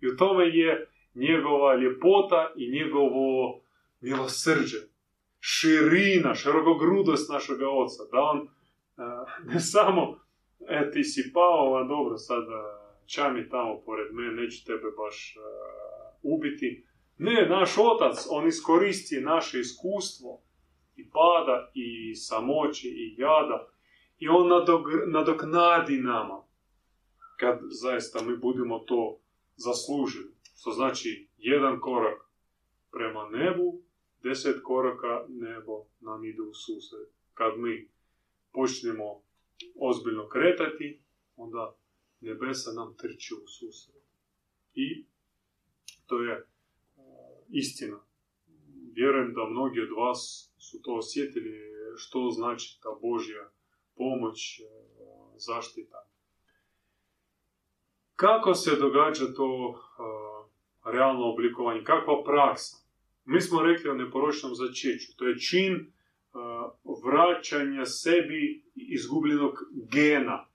I 0.00 0.06
u 0.08 0.16
tome 0.16 0.44
je 0.44 0.88
njegova 1.14 1.76
ljepota 1.76 2.52
i 2.56 2.70
njegovo 2.70 3.60
milosrđe. 4.00 4.78
Širina, 5.40 6.34
širokogrudost 6.34 7.30
našega 7.30 7.68
oca. 7.68 8.02
Da 8.12 8.18
on 8.20 8.48
ne 9.52 9.60
samo, 9.60 10.18
e, 10.68 10.90
ti 10.90 11.04
si 11.04 11.30
pao, 11.34 11.76
a 11.76 11.84
dobro, 11.84 12.16
sad 12.16 12.44
čami 13.06 13.48
tamo 13.48 13.80
pored 13.86 14.06
mene, 14.12 14.42
neću 14.42 14.66
tebe 14.66 14.88
baš 14.96 15.36
ubiti. 16.22 16.84
Ne, 17.18 17.46
naš 17.48 17.78
otac, 17.78 18.26
on 18.30 18.48
iskoristi 18.48 19.20
naše 19.20 19.60
iskustvo 19.60 20.42
i 20.96 21.10
pada 21.10 21.70
i 21.74 22.14
samoći 22.14 22.88
i 22.88 23.14
jada 23.18 23.68
i 24.18 24.28
on 24.28 24.48
nadoknadi 25.12 25.96
nama 25.96 26.42
kad 27.36 27.58
zaista 27.70 28.22
mi 28.22 28.36
budemo 28.36 28.78
to 28.78 29.20
zaslužili. 29.56 30.34
Što 30.60 30.70
znači 30.70 31.28
jedan 31.38 31.80
korak 31.80 32.20
prema 32.92 33.28
nebu, 33.28 33.82
deset 34.22 34.62
koraka 34.62 35.24
nebo 35.28 35.84
nam 36.00 36.24
ide 36.24 36.42
u 36.42 36.54
susret. 36.54 37.08
Kad 37.34 37.58
mi 37.58 37.88
počnemo 38.52 39.22
ozbiljno 39.80 40.28
kretati, 40.28 41.02
onda 41.36 41.76
nebesa 42.20 42.72
nam 42.72 42.96
trči 42.96 43.34
u 43.34 43.46
susret. 43.46 44.02
I 44.74 45.04
to 46.08 46.22
je 46.22 46.46
istina. 47.48 47.98
Vjerujem 48.94 49.34
da 49.34 49.50
mnogi 49.50 49.80
od 49.80 49.90
vas 49.90 50.52
su 50.58 50.82
to 50.82 50.94
osjetili 50.94 51.52
što 51.96 52.30
znači 52.30 52.78
ta 52.82 52.88
Božja 53.02 53.50
pomoć, 53.96 54.60
zaštita. 55.36 56.08
Kako 58.16 58.54
se 58.54 58.76
događa 58.76 59.32
to 59.36 59.80
realno 60.84 61.32
oblikovanje, 61.32 61.84
kakva 61.84 62.24
praksa. 62.24 62.76
Mi 63.24 63.40
smo 63.40 63.62
rekli 63.62 63.90
o 63.90 63.94
neporočnom 63.94 64.54
začeću. 64.54 65.16
To 65.16 65.26
je 65.26 65.38
čin 65.38 65.92
vraćanja 67.04 67.84
sebi 67.84 68.64
izgubljenog 68.74 69.54
gena 69.92 70.46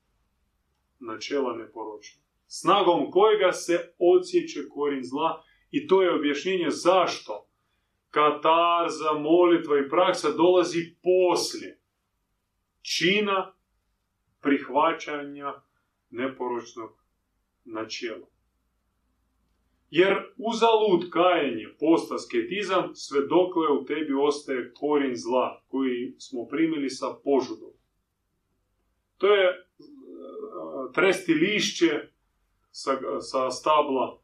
načela 1.00 1.58
neporočnog. 1.58 2.23
Snagom 2.56 3.12
kojega 3.12 3.52
se 3.52 3.94
odsjeće 4.00 4.60
korin 4.70 5.04
zla 5.04 5.44
i 5.72 5.88
to 5.88 6.02
je 6.02 6.16
objašnjenje 6.16 6.70
zašto 6.70 7.48
katarza, 8.10 9.12
molitva 9.20 9.80
i 9.80 9.90
praksa 9.90 10.32
dolazi 10.32 10.96
poslije 11.04 11.80
čina 12.82 13.54
prihvaćanja 14.42 15.54
neporočnog 16.10 16.90
načela. 17.66 18.28
Jer 19.90 20.14
uzalud 20.38 21.10
kajenje 21.10 21.76
posta 21.80 22.18
sketizam 22.18 22.96
sve 22.96 23.28
dokle 23.28 23.68
u 23.68 23.86
tebi 23.86 24.14
ostaje 24.14 24.74
korin 24.74 25.16
zla 25.16 25.64
koji 25.68 26.16
smo 26.18 26.48
primili 26.48 26.90
sa 26.90 27.06
požudom. 27.24 27.74
To 29.18 29.36
je 29.36 29.48
e, 29.48 29.54
tresti 30.94 31.34
lišće 31.34 32.13
sa, 32.74 32.92
sa 33.20 33.52
stabla 33.52 34.20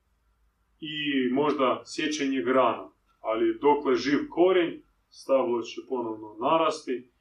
i 0.79 1.29
možda 1.33 1.83
sjećanje 1.85 2.41
grana. 2.41 2.89
Ali 3.19 3.59
dokle 3.61 3.95
živ 3.95 4.19
korenj, 4.29 4.73
stablo 5.09 5.61
će 5.61 5.81
ponovno 5.89 6.37
narasti 6.41 7.11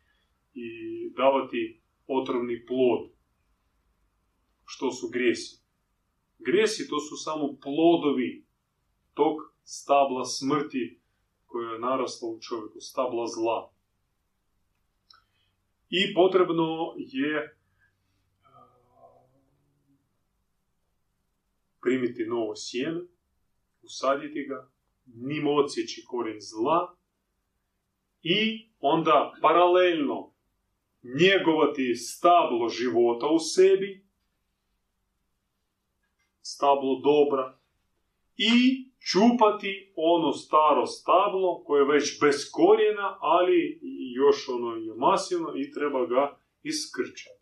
i 0.54 0.68
davati 1.16 1.80
otrovni 2.06 2.66
plod. 2.66 3.10
Što 4.64 4.90
su 4.90 5.08
grijesi? 5.08 5.62
Grijesi 6.38 6.88
to 6.88 7.00
su 7.00 7.16
samo 7.16 7.46
plodovi 7.62 8.46
tog 9.14 9.36
stabla 9.62 10.24
smrti 10.24 11.00
koje 11.46 11.72
je 11.72 11.78
naraslo 11.78 12.28
u 12.28 12.40
čovjeku, 12.40 12.80
stabla 12.80 13.26
zla. 13.26 13.72
I 15.90 16.14
potrebno 16.14 16.94
je 16.96 17.57
primiti 21.88 22.24
novo 22.24 22.52
sjeme, 22.56 23.00
usaditi 23.82 24.46
ga, 24.48 24.70
njim 25.06 25.46
odsjeći 25.46 26.04
korijen 26.06 26.40
zla 26.40 26.96
i 28.22 28.68
onda 28.80 29.32
paralelno 29.42 30.34
njegovati 31.20 31.94
stablo 31.94 32.68
života 32.68 33.26
u 33.26 33.38
sebi, 33.38 34.06
stablo 36.40 37.00
dobra, 37.00 37.58
i 38.36 38.54
čupati 39.10 39.92
ono 39.96 40.32
staro 40.32 40.86
stablo 40.86 41.64
koje 41.64 41.80
je 41.80 41.92
već 41.92 42.20
bez 42.20 42.36
korijena, 42.52 43.18
ali 43.20 43.80
još 44.14 44.48
ono 44.48 44.76
je 44.76 44.94
masivno 44.96 45.52
i 45.56 45.70
treba 45.70 46.06
ga 46.06 46.38
iskrčati. 46.62 47.37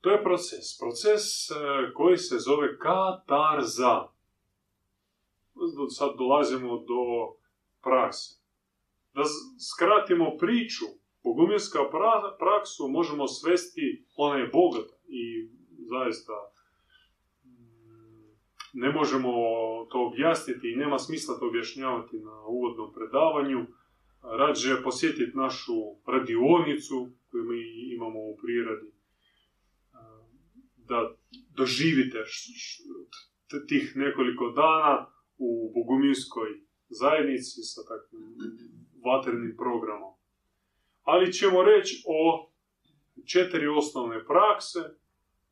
To 0.00 0.10
je 0.10 0.22
proces. 0.22 0.78
Proces 0.78 1.50
e, 1.50 1.54
koji 1.94 2.16
se 2.16 2.38
zove 2.38 2.78
katarza. 2.78 4.08
Sad 5.88 6.10
dolazimo 6.18 6.78
do 6.78 7.02
prakse. 7.82 8.40
Da 9.14 9.22
skratimo 9.72 10.36
priču, 10.38 10.84
bogumilska 11.24 11.78
praksu 12.38 12.88
možemo 12.88 13.26
svesti, 13.26 14.04
ona 14.16 14.36
je 14.36 14.46
bogata 14.46 14.94
i 15.08 15.48
zaista 15.90 16.32
mm, 17.44 17.50
ne 18.72 18.92
možemo 18.92 19.32
to 19.90 20.06
objasniti 20.06 20.72
i 20.72 20.76
nema 20.76 20.98
smisla 20.98 21.38
to 21.38 21.48
objašnjavati 21.48 22.16
na 22.18 22.46
uvodnom 22.46 22.92
predavanju. 22.94 23.66
Rađe 24.22 24.82
posjetiti 24.82 25.36
našu 25.36 25.74
radionicu 26.06 27.08
koju 27.30 27.44
mi 27.44 27.60
imamo 27.94 28.20
u 28.20 28.36
priradi 28.36 28.99
da 30.90 31.16
doživite 31.56 32.18
tih 33.68 33.92
nekoliko 33.96 34.50
dana 34.50 35.06
u 35.38 35.72
boguminskoj 35.74 36.48
zajednici 36.88 37.62
sa 37.62 37.80
takvim 37.90 38.24
vatrenim 39.04 39.54
programom. 39.56 40.14
Ali 41.02 41.32
ćemo 41.32 41.62
reći 41.62 42.02
o 42.06 42.50
četiri 43.32 43.68
osnovne 43.68 44.24
prakse 44.26 44.78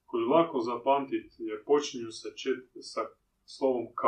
koje 0.05 0.27
lako 0.27 0.61
zapamtiti 0.61 1.37
jer 1.39 1.65
počinju 1.65 2.11
sa, 2.11 2.29
sa 2.81 3.01
slovom 3.45 3.87
K. 3.87 4.03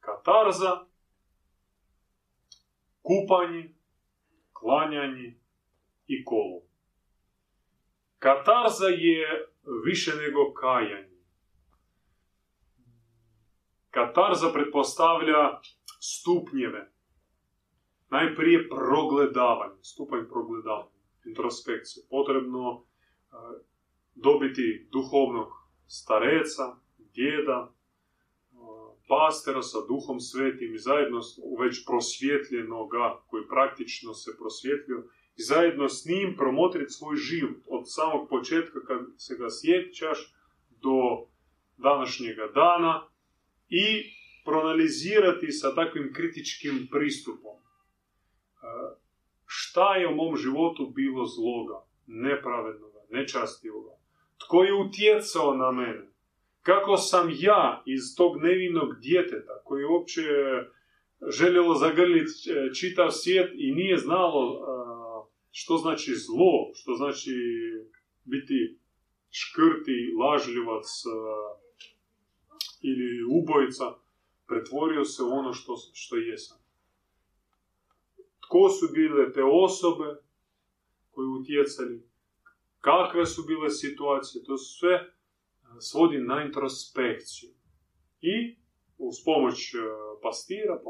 Katarza, 0.00 0.86
kupanje, 3.02 3.74
klanjanje 4.52 5.40
i 6.06 6.24
kolo. 6.24 6.67
Katarza 8.18 8.86
je 8.86 9.48
više 9.84 10.10
nego 10.16 10.52
kajanje. 10.52 11.18
Katarza 13.90 14.52
pretpostavlja 14.52 15.60
stupnjeve. 16.00 16.92
Najprije 18.10 18.68
progledavanje, 18.68 19.82
stupanj 19.82 20.24
progledavanja, 20.28 20.98
introspekcije. 21.24 22.06
Potrebno 22.10 22.84
dobiti 24.14 24.88
duhovnog 24.92 25.48
stareca, 25.86 26.76
djeda, 26.98 27.72
pastera 29.08 29.62
sa 29.62 29.78
duhom 29.88 30.20
svetim 30.20 30.74
i 30.74 30.78
zajedno 30.78 31.20
već 31.60 31.86
prosvjetljenoga, 31.86 33.22
koji 33.26 33.48
praktično 33.48 34.14
se 34.14 34.30
prosvjetljio, 34.38 35.04
i 35.38 35.42
zajedno 35.42 35.88
s 35.88 36.04
njim 36.06 36.36
promotriti 36.36 36.92
svoj 36.92 37.16
život 37.16 37.62
od 37.66 37.82
samog 37.84 38.28
početka 38.28 38.78
kad 38.86 38.98
se 39.16 39.36
ga 39.38 39.46
sjećaš 39.50 40.34
do 40.70 41.26
današnjega 41.76 42.46
dana 42.54 43.08
i 43.68 43.84
proanalizirati 44.44 45.52
sa 45.52 45.74
takvim 45.74 46.12
kritičkim 46.12 46.88
pristupom. 46.90 47.56
E, 47.56 47.62
šta 49.46 49.96
je 49.96 50.08
u 50.08 50.14
mom 50.14 50.36
životu 50.36 50.92
bilo 50.94 51.26
zloga, 51.26 51.78
nepravednoga, 52.06 52.98
nečastivoga? 53.10 53.90
Tko 54.38 54.64
je 54.64 54.74
utjecao 54.74 55.54
na 55.54 55.72
mene? 55.72 56.08
Kako 56.62 56.96
sam 56.96 57.28
ja 57.38 57.82
iz 57.86 58.16
tog 58.16 58.42
nevinog 58.42 59.00
djeteta 59.00 59.62
koji 59.64 59.80
je 59.80 59.88
uopće 59.88 60.22
željelo 61.26 61.74
zagrliti 61.74 62.32
e, 62.50 62.74
čitav 62.74 63.10
svijet 63.10 63.50
i 63.54 63.72
nije 63.72 63.96
znalo 63.96 64.42
e, 64.52 64.77
što 65.60 65.76
znači 65.76 66.12
zlo, 66.14 66.70
što 66.74 66.94
znači 66.94 67.34
biti 68.24 68.78
škrti, 69.30 69.98
lažljivac 70.20 70.86
ili 72.90 73.10
ubojica, 73.38 73.84
pretvorio 74.46 75.04
se 75.04 75.22
u 75.22 75.30
ono 75.40 75.52
što, 75.52 75.74
što 75.92 76.16
jesam. 76.16 76.58
Tko 78.44 78.68
su 78.68 78.86
bile 78.92 79.32
te 79.32 79.42
osobe 79.44 80.08
koje 81.10 81.26
utjecali, 81.28 82.08
kakve 82.80 83.26
su 83.26 83.42
bile 83.42 83.70
situacije, 83.70 84.44
to 84.44 84.56
sve 84.58 85.12
svodi 85.80 86.18
na 86.18 86.42
introspekciju. 86.42 87.50
I 88.20 88.56
uz 88.98 89.14
pomoć 89.24 89.74
pastira, 90.22 90.80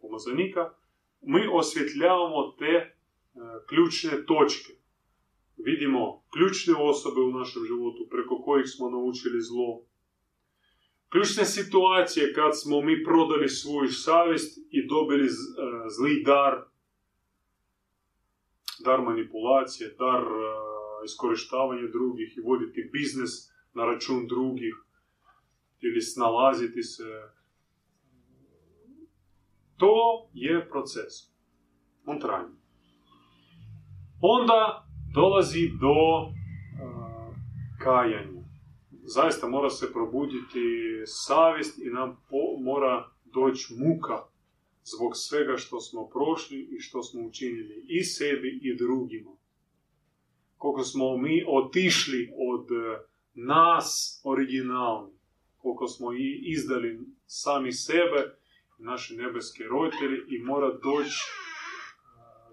pomozanika, 0.00 0.74
mi 1.20 1.40
osvjetljavamo 1.52 2.54
te 2.58 2.95
ključne 3.68 4.24
točke. 4.26 4.72
Vidimo 5.56 6.22
ključne 6.32 6.74
osobe 6.78 7.20
u 7.20 7.30
našem 7.30 7.62
životu 7.64 8.08
preko 8.10 8.42
kojih 8.42 8.66
smo 8.68 8.90
naučili 8.90 9.40
zlo. 9.40 9.84
Ključne 11.08 11.44
situacije 11.44 12.32
kad 12.32 12.60
smo 12.60 12.80
mi 12.80 13.04
prodali 13.04 13.48
svoju 13.48 13.92
savjest 13.92 14.58
i 14.70 14.86
dobili 14.86 15.26
e, 15.26 15.30
zli 15.96 16.22
dar, 16.26 16.64
dar 18.84 19.00
manipulacije, 19.02 19.94
dar 19.98 20.22
e, 20.22 20.66
iskorištavanja 21.04 21.88
drugih 21.92 22.36
i 22.36 22.40
voditi 22.40 22.90
biznes 22.92 23.30
na 23.74 23.84
račun 23.84 24.26
drugih 24.26 24.74
ili 25.80 26.00
snalaziti 26.00 26.82
se. 26.82 27.04
To 29.76 30.28
je 30.34 30.68
proces. 30.68 31.12
On 32.06 32.20
traje 32.20 32.48
onda 34.20 34.86
dolazi 35.14 35.70
do 35.80 35.94
kajanja. 37.82 38.42
Zaista 39.02 39.48
mora 39.48 39.70
se 39.70 39.92
probuditi 39.92 40.64
savjest 41.06 41.78
i 41.78 41.90
nam 41.90 42.16
mora 42.60 43.10
doći 43.24 43.74
muka 43.78 44.24
zbog 44.84 45.12
svega 45.14 45.56
što 45.56 45.80
smo 45.80 46.08
prošli 46.08 46.68
i 46.76 46.80
što 46.80 47.02
smo 47.02 47.22
učinili 47.22 47.84
i 47.88 48.04
sebi 48.04 48.60
i 48.62 48.76
drugima. 48.76 49.30
Koliko 50.58 50.84
smo 50.84 51.16
mi 51.16 51.44
otišli 51.48 52.32
od 52.38 52.66
nas 53.34 54.20
originalni, 54.24 55.12
koliko 55.56 55.88
smo 55.88 56.12
i 56.12 56.42
izdali 56.46 57.00
sami 57.26 57.72
sebe, 57.72 58.36
naši 58.78 59.16
nebeske 59.16 59.64
roditelji 59.64 60.18
i 60.28 60.42
mora 60.42 60.68
doći 60.68 61.18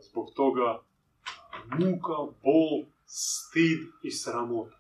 zbog 0.02 0.28
toga 0.36 0.84
muka, 1.80 2.18
bol, 2.44 2.86
stid 3.06 3.80
i 4.04 4.12
sramota. 4.12 4.78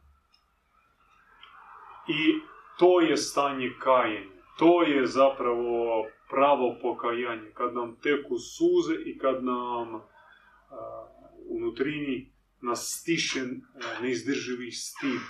I 2.07 2.39
to 2.79 3.01
je 3.01 3.17
stanje 3.17 3.73
kajenja. 3.79 4.33
To 4.59 4.83
je 4.83 5.07
zapravo 5.07 6.05
pravo 6.29 6.75
pokajanje. 6.81 7.51
Kad 7.53 7.75
nam 7.75 7.95
teku 7.95 8.37
suze 8.37 8.95
i 9.05 9.17
kad 9.17 9.43
nam 9.43 9.95
uh, 9.95 10.01
unutrini 11.49 12.33
nas 12.61 13.05
uh, 13.37 14.01
neizdrživi 14.01 14.71
stid. 14.71 15.21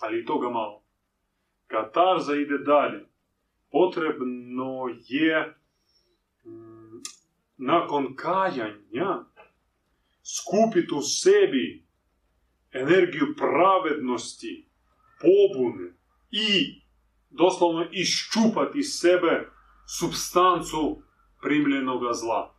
Ali 0.00 0.24
toga 0.24 0.50
malo. 0.50 0.82
Katarza 1.66 2.34
ide 2.34 2.58
dalje. 2.58 3.08
Potrebno 3.70 4.88
je 5.08 5.56
mm, 6.44 7.02
nakon 7.56 8.16
kajanja 8.16 9.24
skupiti 10.26 10.94
u 10.94 11.02
sebi 11.02 11.86
energiju 12.72 13.26
pravednosti, 13.36 14.68
pobune 15.20 15.94
i 16.30 16.82
doslovno 17.30 17.86
iščupati 17.92 18.78
iz 18.78 18.98
sebe 19.00 19.50
substancu 19.98 21.02
primljenog 21.42 22.02
zla. 22.12 22.54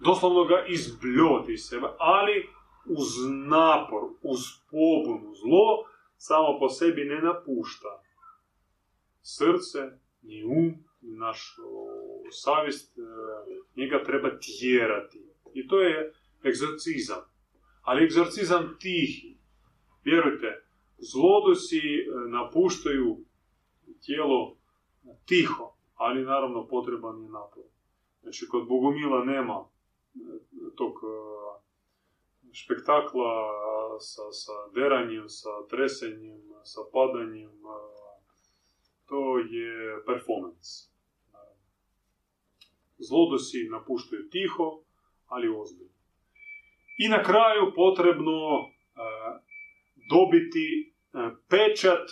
Doslovno 0.00 0.44
ga 0.44 0.64
izbljoti 0.68 1.52
iz 1.52 1.60
sebe, 1.68 1.86
ali 1.98 2.48
uz 2.84 3.08
napor, 3.46 4.02
uz 4.22 4.40
pobunu, 4.70 5.34
zlo 5.34 5.84
samo 6.16 6.58
po 6.58 6.68
sebi 6.68 7.04
ne 7.04 7.20
napušta. 7.20 8.02
Srce, 9.22 9.78
ni 10.22 10.44
um, 10.44 10.86
ni 11.00 11.18
naš 11.18 11.56
savjest, 12.30 12.98
e, 12.98 13.02
njega 13.76 14.04
treba 14.04 14.30
tjerati. 14.38 15.22
I 15.54 15.68
to 15.68 15.80
je 15.80 16.12
egzorcizam. 16.48 17.22
Ali 17.82 18.04
egzorcizam 18.04 18.76
tihi. 18.80 19.36
Vjerujte, 20.04 20.66
zlodosi 20.98 21.78
e, 21.78 22.04
napuštaju 22.28 23.24
tijelo 24.04 24.56
tiho, 25.26 25.76
ali 25.94 26.24
naravno 26.24 26.68
potreban 26.68 27.22
je 27.22 27.28
napor. 27.28 27.64
Znači, 28.22 28.48
kod 28.48 28.68
Bogomila 28.68 29.24
nema 29.24 29.64
e, 29.64 29.68
tog 30.76 30.92
špektakla 32.52 33.32
sa, 34.00 34.22
sa 34.32 34.52
deranjem, 34.74 35.28
sa 35.28 35.48
tresenjem, 35.70 36.42
sa 36.64 36.80
padanjem, 36.92 37.52
to 39.06 39.38
je 39.38 40.04
performance. 40.06 40.90
Zlodosi 42.98 43.68
napuštaju 43.70 44.28
tiho, 44.30 44.82
ali 45.26 45.48
ozbiljno. 45.48 45.95
I 46.96 47.08
na 47.08 47.22
kraju 47.22 47.72
potrebno 47.74 48.70
dobiti 50.10 50.94
pečat 51.48 52.08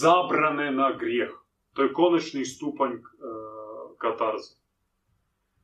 zabrane 0.00 0.72
na 0.72 0.96
grijeh. 0.98 1.30
To 1.72 1.82
je 1.82 1.92
konačni 1.92 2.44
stupanj 2.44 2.92
katarze. 3.98 4.54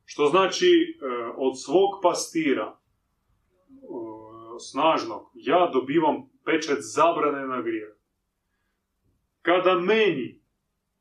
Što 0.05 0.25
znači 0.25 0.99
od 1.37 1.61
svog 1.61 1.89
pastira 2.03 2.77
snažnog, 4.59 5.31
ja 5.35 5.69
dobivam 5.73 6.29
pečat 6.45 6.77
zabrane 6.79 7.47
na 7.47 7.61
grijeh. 7.61 7.89
Kada 9.41 9.79
meni 9.79 10.41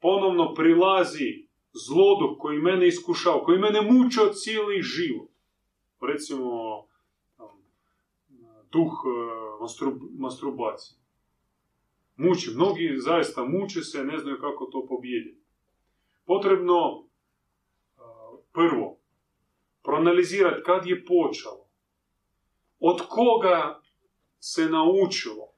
ponovno 0.01 0.55
prilazi 0.55 1.48
zloduh 1.86 2.36
koji 2.39 2.59
mene 2.59 2.86
iskušao, 2.89 3.43
koji 3.44 3.59
mene 3.59 3.80
mučio 3.80 4.32
cijeli 4.32 4.82
život, 4.82 5.28
recimo 6.01 6.48
duh 8.73 8.93
masturbacije. 10.19 10.99
Muči, 12.16 12.51
mnogi 12.55 12.97
zaista 12.99 13.44
muče 13.44 13.81
se, 13.81 14.05
ne 14.05 14.19
znaju 14.19 14.39
kako 14.40 14.65
to 14.73 14.86
pobijediti. 14.89 15.43
Potrebno 16.27 17.05
prvo 18.53 18.99
proanalizirati 19.82 20.62
kad 20.65 20.86
je 20.86 21.05
počelo, 21.05 21.69
od 22.81 23.01
koga 23.09 23.81
se 24.40 24.66
naučilo, 24.66 25.53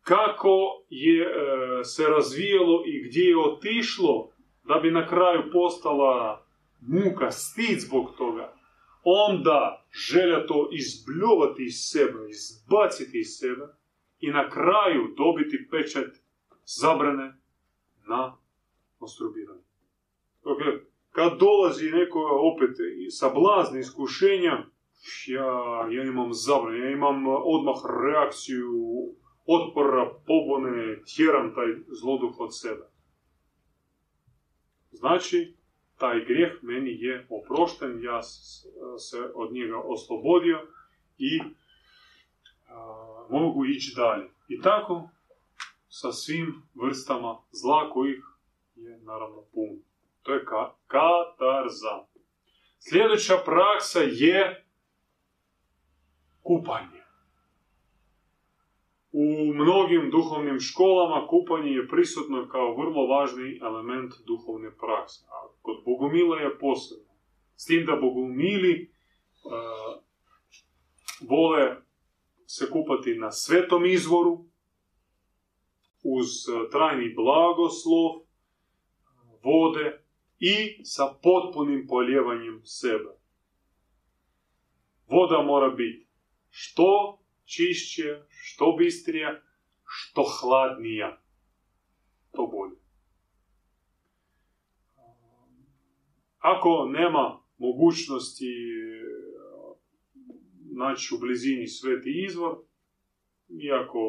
kako 0.00 0.84
je 0.90 1.22
e, 1.22 1.84
se 1.84 2.04
razvijelo 2.04 2.82
i 2.86 3.08
gdje 3.08 3.24
je 3.24 3.38
otišlo, 3.38 4.30
da 4.64 4.74
bi 4.74 4.90
na 4.90 5.08
kraju 5.08 5.42
postala 5.52 6.46
muka, 6.80 7.30
stid 7.30 7.80
zbog 7.80 8.10
toga, 8.18 8.59
onda 9.04 9.86
želja 9.92 10.46
to 10.46 10.68
izbljuvati 10.72 11.64
iz 11.64 11.74
sebe, 11.74 12.18
izbaciti 12.30 13.20
iz 13.20 13.28
sebe 13.38 13.66
i 14.20 14.30
na 14.30 14.50
kraju 14.50 15.14
dobiti 15.16 15.68
pečat 15.70 16.10
zabrane 16.64 17.34
na 18.08 18.36
masturbiranje. 19.00 19.62
Dakle, 20.44 20.72
kad 21.10 21.38
dolazi 21.38 21.90
neko 21.90 22.18
opet 22.52 22.76
sa 23.10 23.28
blazni 23.28 23.80
iskušenja, 23.80 24.66
ja, 25.26 25.88
ja 25.90 26.02
imam 26.02 26.32
zabrane, 26.32 26.78
ja 26.78 26.90
imam 26.90 27.26
odmah 27.26 27.76
reakciju 28.04 28.72
otpora, 29.46 30.10
pobune, 30.26 31.02
tjeram 31.16 31.54
taj 31.54 31.66
zloduh 31.88 32.40
od 32.40 32.60
sebe. 32.60 32.90
Znači, 34.90 35.54
taj 36.00 36.24
grijeh 36.24 36.52
meni 36.62 36.90
je 37.02 37.26
oprošten, 37.30 38.02
ja 38.02 38.22
se 38.98 39.18
od 39.34 39.52
njega 39.52 39.78
oslobodio 39.78 40.58
i 41.18 41.40
mogu 43.30 43.64
ići 43.64 43.92
dalje. 43.96 44.28
I 44.48 44.60
tako 44.60 45.08
sa 45.88 46.12
svim 46.12 46.62
vrstama 46.74 47.38
zla 47.50 47.90
kojih 47.90 48.24
je 48.74 48.98
naravno 48.98 49.42
puno. 49.52 49.72
To 50.22 50.32
je 50.34 50.44
ka- 50.44 50.72
katarza. 50.86 52.06
Sljedeća 52.78 53.34
praksa 53.44 54.00
je 54.00 54.66
kupanje. 56.42 56.99
U 59.12 59.52
mnogim 59.54 60.10
duhovnim 60.10 60.60
školama 60.60 61.26
kupanje 61.26 61.70
je 61.70 61.88
prisutno 61.88 62.48
kao 62.48 62.76
vrlo 62.76 63.06
važni 63.06 63.58
element 63.62 64.12
duhovne 64.26 64.70
prakse. 64.76 65.24
A 65.28 65.48
kod 65.62 65.76
bogumila 65.84 66.40
je 66.40 66.58
posebno. 66.58 67.10
S 67.56 67.64
tim 67.64 67.86
da 67.86 67.96
bogumili 67.96 68.92
uh, 69.44 70.02
vole 71.28 71.76
se 72.46 72.70
kupati 72.70 73.14
na 73.14 73.32
svetom 73.32 73.86
izvoru, 73.86 74.50
uz 76.02 76.28
trajni 76.72 77.14
blagoslov, 77.14 78.30
vode 79.44 80.04
i 80.38 80.84
sa 80.84 81.14
potpunim 81.22 81.86
poljevanjem 81.88 82.60
sebe. 82.64 83.10
Voda 85.10 85.42
mora 85.42 85.68
biti 85.68 86.08
što 86.50 87.18
čišće, 87.54 88.22
što 88.28 88.76
bistrija, 88.78 89.42
što 89.84 90.22
hladnija, 90.40 91.22
to 92.32 92.46
bolje. 92.46 92.76
Ako 96.38 96.86
nema 96.86 97.42
mogućnosti 97.58 98.52
naći 100.72 101.14
u 101.14 101.18
blizini 101.18 101.66
sveti 101.68 102.24
izvor, 102.26 102.54
iako, 103.62 104.00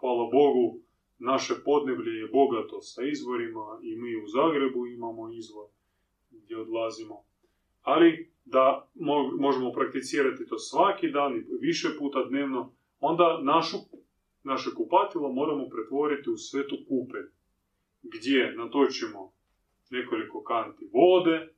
hvala 0.00 0.24
Bogu, 0.32 0.80
naše 1.18 1.54
podneblje 1.64 2.12
je 2.12 2.28
bogato 2.28 2.80
sa 2.80 3.02
izvorima 3.12 3.80
i 3.82 3.96
mi 3.96 4.16
u 4.16 4.26
Zagrebu 4.26 4.86
imamo 4.86 5.32
izvor 5.32 5.68
gdje 6.30 6.56
odlazimo. 6.56 7.24
Ali 7.80 8.33
da 8.44 8.88
možemo 9.38 9.72
prakticirati 9.72 10.46
to 10.46 10.58
svaki 10.58 11.10
dan 11.10 11.36
i 11.36 11.44
više 11.60 11.88
puta 11.98 12.24
dnevno, 12.24 12.72
onda 13.00 13.40
našu, 13.42 13.76
naše 14.42 14.70
kupatilo 14.74 15.32
moramo 15.32 15.68
pretvoriti 15.68 16.30
u 16.30 16.36
svetu 16.36 16.76
kupe, 16.88 17.18
gdje 18.02 18.54
natočimo 18.56 19.32
nekoliko 19.90 20.42
kanti 20.42 20.88
vode, 20.92 21.54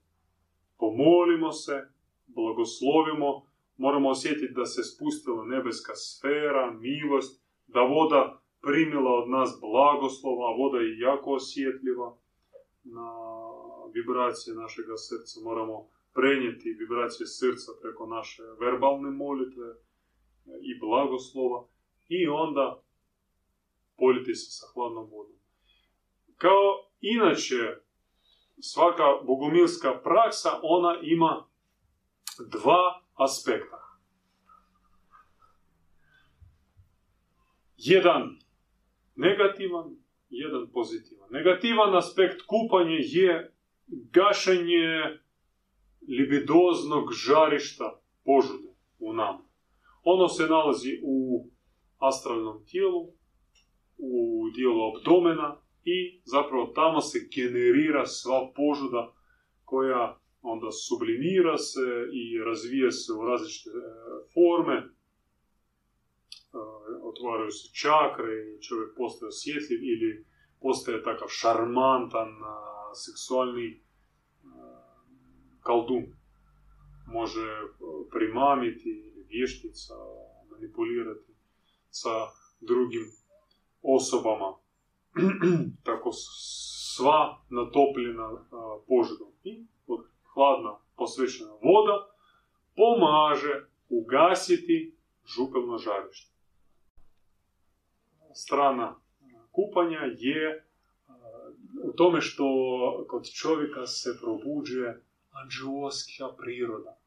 pomolimo 0.79 1.53
se, 1.53 1.89
blagoslovimo, 2.27 3.47
moramo 3.77 4.09
osjetiti 4.09 4.55
da 4.55 4.65
se 4.67 4.83
spustila 4.83 5.45
nebeska 5.45 5.95
sfera, 5.95 6.71
milost, 6.71 7.43
da 7.67 7.81
voda 7.81 8.41
primila 8.63 9.11
od 9.15 9.29
nas 9.31 9.59
blagoslova, 9.61 10.49
a 10.49 10.57
voda 10.57 10.79
je 10.79 10.99
jako 10.99 11.31
osjetljiva 11.33 12.17
na 12.85 13.09
vibracije 13.95 14.57
našega 14.57 14.97
srca. 14.97 15.41
Moramo 15.45 15.89
prenijeti 16.17 16.77
vibracije 16.79 17.27
srca 17.27 17.73
preko 17.83 18.07
naše 18.07 18.43
verbalne 18.61 19.11
molitve 19.11 19.69
i 20.63 20.79
blagoslova 20.81 21.69
i 22.09 22.29
onda 22.29 22.83
poljiti 23.97 24.35
se 24.35 24.51
sa 24.51 24.67
hladnom 24.75 25.11
vodom. 25.11 25.37
Kao 26.37 26.91
inače, 27.01 27.77
svaka 28.61 29.03
bogomilska 29.27 30.01
praksa, 30.05 30.51
ona 30.63 30.99
ima 31.03 31.47
dva 32.53 33.03
aspekta. 33.15 33.81
Jedan 37.77 38.39
negativan, 39.15 39.97
jedan 40.31 40.71
pozitivan. 40.73 41.29
Negativan 41.31 41.97
aspekt 41.97 42.43
kupanje 42.47 42.99
je 43.01 43.55
gašenje 43.87 45.19
libidoznog 46.09 47.13
žarišta 47.13 48.01
požude 48.25 48.69
u 48.99 49.13
nama. 49.13 49.45
Ono 50.05 50.29
se 50.29 50.47
nalazi 50.47 51.01
u 51.03 51.49
astralnom 51.99 52.65
tijelu, 52.67 53.03
u 53.99 54.43
dijelu 54.55 54.81
abdomena 54.89 55.61
i 55.85 56.21
zapravo 56.25 56.67
tamo 56.67 57.01
se 57.01 57.19
generira 57.37 58.07
sva 58.07 58.53
požuda 58.57 59.13
koja 59.65 60.21
onda 60.43 60.71
sublimira 60.71 61.59
se 61.59 61.87
i 62.13 62.39
razvija 62.39 62.91
se 62.91 63.13
u 63.13 63.25
različite 63.25 63.71
e, 63.71 63.83
forme, 64.35 64.77
e, 64.77 64.89
otvaraju 67.03 67.51
se 67.51 67.67
čakre 67.83 68.33
i 68.51 68.63
čovjek 68.63 68.91
postaje 68.97 69.29
osjetljiv 69.29 69.81
ili 69.83 70.27
postaje 70.61 71.03
takav 71.03 71.29
šarmantan, 71.29 72.29
seksualni 73.05 73.86
kaldun. 75.67 76.05
Može 77.07 77.47
primamiti 78.11 78.89
ili 78.89 79.27
vještica, 79.29 79.95
manipulirati 80.51 81.33
sa 81.91 82.15
drugim 82.61 83.07
osobama. 83.83 84.51
Tako 85.89 86.11
sva 86.13 87.43
natopljena 87.51 88.29
požudom. 88.89 89.33
I 89.45 89.67
hladna 90.35 90.79
posvećena 90.97 91.51
voda 91.51 91.97
pomaže 92.77 93.55
ugasiti 93.89 94.97
župelno 95.37 95.79
žarište. 95.79 96.35
Strana 98.35 99.01
kupanja 99.53 100.01
je 100.19 100.65
u 101.83 101.93
tome 101.93 102.21
što 102.21 102.45
kod 103.09 103.31
čovjeka 103.31 103.87
se 103.87 104.19
probuđuje 104.21 105.06
anđeoska 105.43 106.37
priroda. 106.39 106.99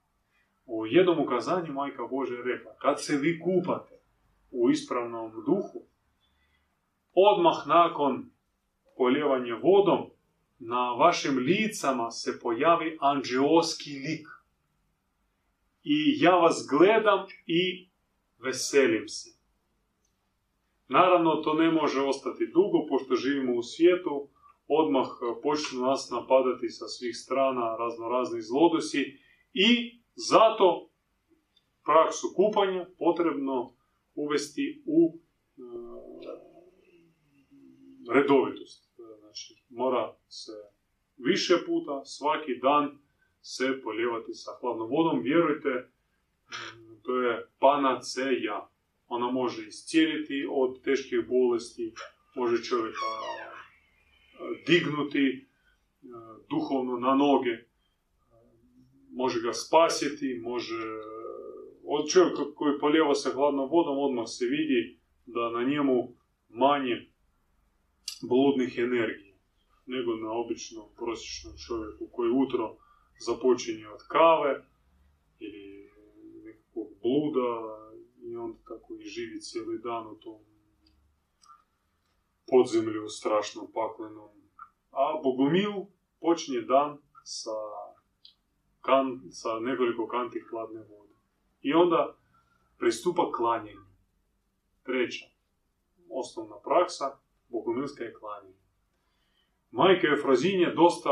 U 0.65 0.85
jednom 0.85 1.19
ukazanju 1.19 1.73
Majka 1.73 2.03
Bože 2.03 2.35
je 2.35 2.43
rekla, 2.43 2.76
kad 2.81 3.03
se 3.03 3.18
vi 3.18 3.39
kupate 3.39 3.95
u 4.51 4.69
ispravnom 4.69 5.31
duhu, 5.31 5.80
odmah 7.14 7.68
nakon 7.68 8.31
poljevanja 8.97 9.56
vodom, 9.56 10.10
na 10.60 10.91
vašim 10.93 11.38
licama 11.38 12.11
se 12.11 12.39
pojavi 12.39 12.97
anđeoski 13.01 13.89
lik. 13.89 14.27
I 15.84 16.23
ja 16.23 16.35
vas 16.35 16.68
gledam 16.69 17.26
i 17.45 17.89
veselim 18.39 19.07
se. 19.07 19.39
Naravno, 20.88 21.35
to 21.35 21.53
ne 21.53 21.72
može 21.72 22.01
ostati 22.01 22.51
dugo, 22.53 22.85
pošto 22.89 23.15
živimo 23.15 23.53
u 23.56 23.64
svijetu, 23.64 24.30
odmah 24.69 25.07
počnu 25.43 25.81
nas 25.81 26.09
napadati 26.11 26.69
sa 26.69 26.87
svih 26.87 27.17
strana 27.17 27.75
razno 27.77 28.41
zlodosi 28.41 29.03
i 29.53 29.99
zato 30.29 30.89
praksu 31.83 32.27
kupanja 32.35 32.85
potrebno 32.99 33.75
uvesti 34.15 34.83
u 34.85 35.17
e, 35.17 35.61
redovitost. 38.13 38.89
Znači, 39.19 39.63
mora 39.69 40.15
se 40.27 40.51
više 41.17 41.53
puta, 41.65 42.05
svaki 42.05 42.59
dan 42.61 42.99
se 43.41 43.81
polijevati 43.83 44.33
sa 44.33 44.51
hladnom 44.61 44.89
vodom. 44.89 45.21
Vjerujte, 45.21 45.91
to 47.03 47.21
je 47.21 47.49
panaceja. 47.59 48.69
Ona 49.07 49.31
može 49.31 49.67
iscijeliti 49.67 50.47
od 50.51 50.81
teških 50.83 51.27
bolesti, 51.27 51.93
može 52.35 52.63
čovjeka 52.63 53.48
dignuti 54.67 55.47
duhovno 56.49 56.99
na 56.99 57.15
noge, 57.15 57.55
može 59.11 59.41
ga 59.41 59.53
spasiti, 59.53 60.39
može... 60.41 60.83
Od 61.91 62.09
čovjeka 62.09 62.41
koji 62.55 62.79
polijeva 62.79 63.15
se 63.15 63.31
hladnom 63.33 63.69
vodom, 63.69 63.97
odmah 63.97 64.25
se 64.27 64.45
vidi 64.45 64.99
da 65.25 65.49
na 65.49 65.63
njemu 65.63 66.13
manje 66.49 67.09
bludnih 68.29 68.77
energija 68.77 69.35
nego 69.85 70.15
na 70.15 70.31
običnom 70.31 70.85
prosječnom 70.95 71.53
čovjeku 71.67 72.07
koji 72.11 72.31
utro 72.31 72.77
započinje 73.25 73.87
od 73.87 74.01
kave 74.07 74.65
ili 75.39 75.89
nekakvog 76.45 76.87
bluda 77.01 77.49
i 78.21 78.35
onda 78.35 78.59
tako 78.67 78.93
i 78.93 79.05
živi 79.05 79.39
cijeli 79.39 79.79
dan 79.83 80.07
u 80.07 80.15
tom 80.15 80.39
podzemlju 82.51 83.07
strašnom 83.09 83.67
paklenom. 83.73 84.30
A 84.91 85.19
Bogomil 85.23 85.85
počinje 86.21 86.61
dan 86.61 86.97
sa, 87.23 87.57
kan, 88.81 89.19
sa 89.31 89.59
nekoliko 89.59 90.07
kanti 90.07 90.39
hladne 90.49 90.80
vode. 90.80 91.13
I 91.61 91.73
onda 91.73 92.15
pristupa 92.77 93.31
klanjenju. 93.31 93.85
Treća, 94.84 95.26
osnovna 96.09 96.55
praksa, 96.63 97.17
bogomilska 97.49 98.03
je 98.03 98.13
klanjenje. 98.13 98.59
Majka 99.71 100.07
Efrazinja 100.07 100.73
dosta 100.76 101.09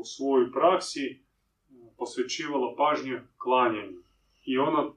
u 0.00 0.04
svojoj 0.04 0.52
praksi 0.52 1.22
posvećivala 1.98 2.74
pažnje 2.76 3.22
klanjanju. 3.36 4.02
I 4.44 4.58
ona 4.58 4.90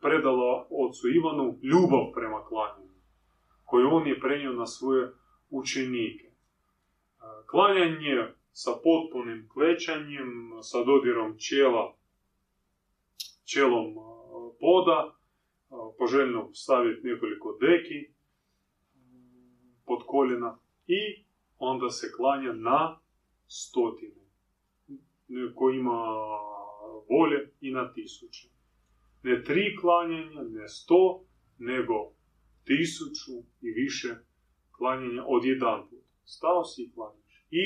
predala 0.00 0.66
ocu 0.70 1.08
Ivanu 1.08 1.58
ljubav 1.62 2.12
prema 2.14 2.44
klanjanju, 2.44 2.87
koju 3.68 3.88
on 3.92 4.06
je 4.06 4.20
prenio 4.20 4.52
na 4.52 4.66
svoje 4.66 5.12
učenike. 5.50 6.30
Klanjanje 7.50 8.34
sa 8.52 8.70
potpunim 8.84 9.48
klećanjem, 9.48 10.50
sa 10.62 10.84
dodirom 10.84 11.36
čela, 11.38 11.96
čelom 13.44 13.94
poda, 14.60 15.14
poželjno 15.98 16.50
staviti 16.54 17.06
nekoliko 17.06 17.58
deki 17.60 18.12
pod 19.86 19.98
koljena 20.06 20.58
i 20.86 21.24
onda 21.58 21.90
se 21.90 22.12
klanja 22.16 22.52
na 22.52 23.00
stotine. 23.46 24.24
Neko 25.28 25.70
ima 25.70 26.00
volje 27.10 27.52
i 27.60 27.70
na 27.70 27.92
tisuće. 27.92 28.48
Ne 29.22 29.42
tri 29.42 29.76
klanjanja, 29.80 30.42
ne 30.42 30.68
sto, 30.68 31.24
nego 31.58 32.17
tisuću 32.68 33.34
i 33.66 33.68
više 33.70 34.10
klanjanja 34.76 35.22
od 35.26 35.44
jedan 35.44 35.88
put. 35.88 36.04
Stao 36.24 36.64
si 36.64 36.82
i 36.82 36.92
klanjaš. 36.94 37.34
I 37.50 37.64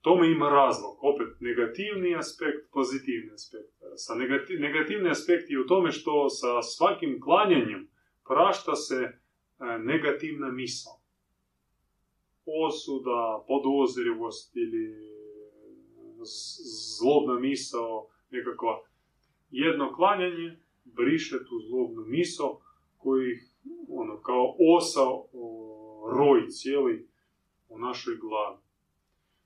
tome 0.00 0.30
ima 0.30 0.48
razlog. 0.48 0.94
Opet, 1.10 1.30
negativni 1.40 2.16
aspekt, 2.16 2.62
pozitivni 2.72 3.32
aspekt. 3.32 3.72
Sa 3.96 4.12
negativni 4.66 5.10
aspekt 5.10 5.50
je 5.50 5.60
u 5.60 5.66
tome 5.66 5.90
što 5.92 6.28
sa 6.28 6.62
svakim 6.62 7.20
klanjanjem 7.20 7.82
prašta 8.28 8.74
se 8.74 9.00
e, 9.04 9.12
negativna 9.78 10.50
misao 10.50 11.00
osuda, 12.46 13.44
podozrivost 13.48 14.56
ili 14.56 14.94
zlobna 16.98 17.40
misao, 17.40 18.08
nekakva 18.30 18.82
jedno 19.50 19.94
klanjanje 19.94 20.58
briše 20.84 21.38
tu 21.38 21.60
zlobnu 21.68 22.02
misao 22.06 22.60
koji 22.96 23.38
ono, 23.88 24.20
kao 24.22 24.56
osa 24.76 25.06
roj 26.18 26.48
cijeli 26.48 27.08
u 27.68 27.78
našoj 27.78 28.16
glavi. 28.16 28.58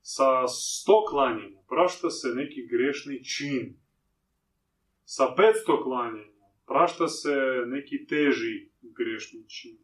Sa 0.03 0.47
sto 0.49 1.05
klanjanja 1.11 1.61
prašta 1.69 2.11
se 2.11 2.29
neki 2.29 2.67
grešni 2.67 3.25
čin. 3.25 3.77
Sa 5.05 5.35
petsto 5.37 5.83
klanjanja 5.83 6.35
prašta 6.67 7.09
se 7.09 7.35
neki 7.67 8.07
teži 8.07 8.71
grešni 8.83 9.49
čin. 9.49 9.79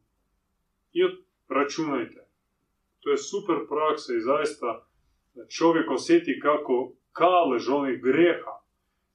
I 0.93 1.01
računajte, 1.49 2.29
to 3.01 3.11
je 3.11 3.17
super 3.17 3.57
praksa 3.69 4.15
i 4.15 4.21
zaista 4.21 4.87
čovjek 5.49 5.91
osjeti 5.91 6.41
kako 6.43 6.93
kalež 7.13 7.69
onih 7.69 8.03
greha 8.03 8.61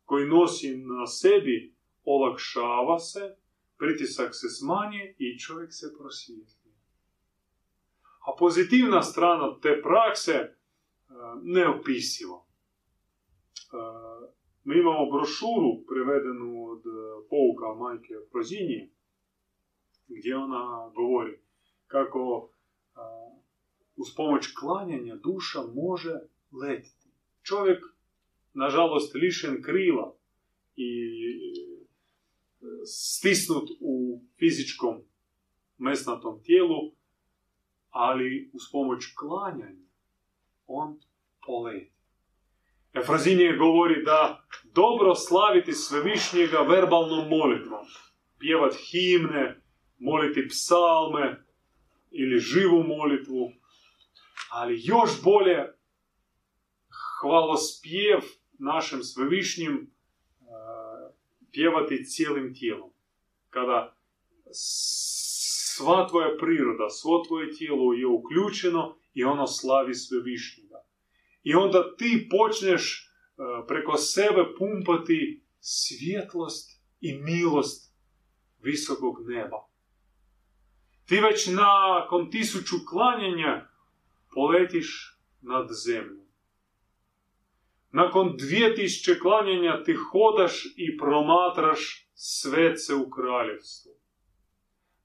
koji 0.05 0.27
nosi 0.27 0.77
na 0.77 1.07
sebi 1.07 1.73
olakšava 2.03 2.99
se, 2.99 3.35
pritisak 3.77 4.29
se 4.35 4.49
smanje 4.49 5.15
i 5.17 5.39
čovjek 5.39 5.73
se 5.73 5.93
prosvjetli. 5.97 6.71
A 8.27 8.35
pozitivna 8.39 9.01
strana 9.01 9.59
te 9.61 9.81
prakse 9.81 10.31
e, 10.31 10.53
neopisivo. 11.43 12.45
E, 12.45 12.47
mi 14.63 14.79
imamo 14.79 15.11
brošuru 15.11 15.85
prevedenu 15.87 16.71
od 16.71 16.83
pouka 17.29 17.79
majke 17.79 18.13
Prozinije, 18.31 18.89
gdje 20.07 20.37
ona 20.37 20.91
govori 20.95 21.39
kako 21.87 22.49
e, 22.49 22.99
uz 23.95 24.07
pomoć 24.15 24.53
klanjanja 24.59 25.15
duša 25.15 25.59
može 25.75 26.13
letiti. 26.51 27.09
Čovjek, 27.43 27.83
nažalost, 28.53 29.15
lišen 29.15 29.61
krila 29.61 30.15
i 30.75 30.89
stisnut 32.85 33.69
u 33.79 34.21
fizičkom 34.39 35.03
mesnatom 35.77 36.43
tijelu, 36.43 36.91
ali 37.89 38.51
uz 38.53 38.61
pomoć 38.71 39.05
klanjanja 39.19 39.85
on 40.67 40.99
poleti. 41.45 41.95
Efrazinije 42.93 43.57
govori 43.57 44.03
da 44.03 44.47
dobro 44.63 45.15
slaviti 45.15 45.73
svevišnjega 45.73 46.57
verbalnom 46.57 47.29
molitvom, 47.29 47.85
pjevat 48.39 48.73
himne, 48.73 49.61
moliti 49.97 50.47
psalme 50.47 51.45
ili 52.11 52.39
živu 52.39 52.83
molitvu, 52.83 53.51
ali 54.51 54.81
još 54.83 55.23
bolje 55.23 55.75
hvalospjev 57.19 58.19
našem 58.59 59.03
svevišnjim 59.03 59.94
pjevati 61.55 62.05
cijelim 62.05 62.53
tijelom. 62.55 62.91
Kada 63.49 63.97
sva 64.51 66.07
tvoja 66.09 66.37
priroda, 66.39 66.89
svo 66.89 67.23
tvoje 67.27 67.51
tijelo 67.51 67.93
je 67.93 68.07
uključeno 68.07 68.97
i 69.13 69.23
ono 69.23 69.47
slavi 69.47 69.93
svevišnjega. 69.93 70.79
I 71.43 71.53
onda 71.53 71.95
ti 71.95 72.27
počneš 72.31 72.83
e, 72.99 73.07
preko 73.67 73.97
sebe 73.97 74.43
pumpati 74.57 75.43
svjetlost 75.59 76.81
i 77.01 77.13
milost 77.13 77.93
visokog 78.61 79.15
neba. 79.27 79.67
Ti 81.05 81.19
već 81.19 81.47
nakon 81.47 82.31
tisuću 82.31 82.75
klanjanja 82.89 83.67
poletiš 84.33 85.19
nad 85.41 85.67
zemljom. 85.85 86.24
Nakon 87.95 88.35
dvije 88.37 88.75
tisuće 88.75 89.19
klanjanja 89.19 89.83
ti 89.83 89.93
hodaš 89.93 90.65
i 90.77 90.97
promatraš 90.97 92.09
svece 92.13 92.93
u 92.95 93.09
kraljevstvu. 93.09 93.91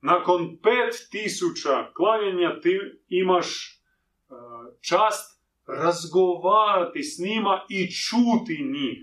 Nakon 0.00 0.58
pet 0.62 0.94
tisuća 1.10 1.92
klanjanja 1.96 2.60
ti 2.60 2.78
imaš 3.08 3.48
uh, 3.48 4.36
čast 4.80 5.42
razgovarati 5.66 7.02
s 7.02 7.18
njima 7.18 7.64
i 7.68 7.80
čuti 7.92 8.56
njih. 8.74 9.00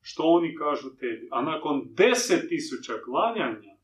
Što 0.00 0.22
oni 0.22 0.56
kažu 0.56 0.88
tebi. 1.00 1.28
A 1.30 1.42
nakon 1.42 1.82
deset 1.90 2.48
tisuća 2.48 2.92
klanjanja, 3.04 3.74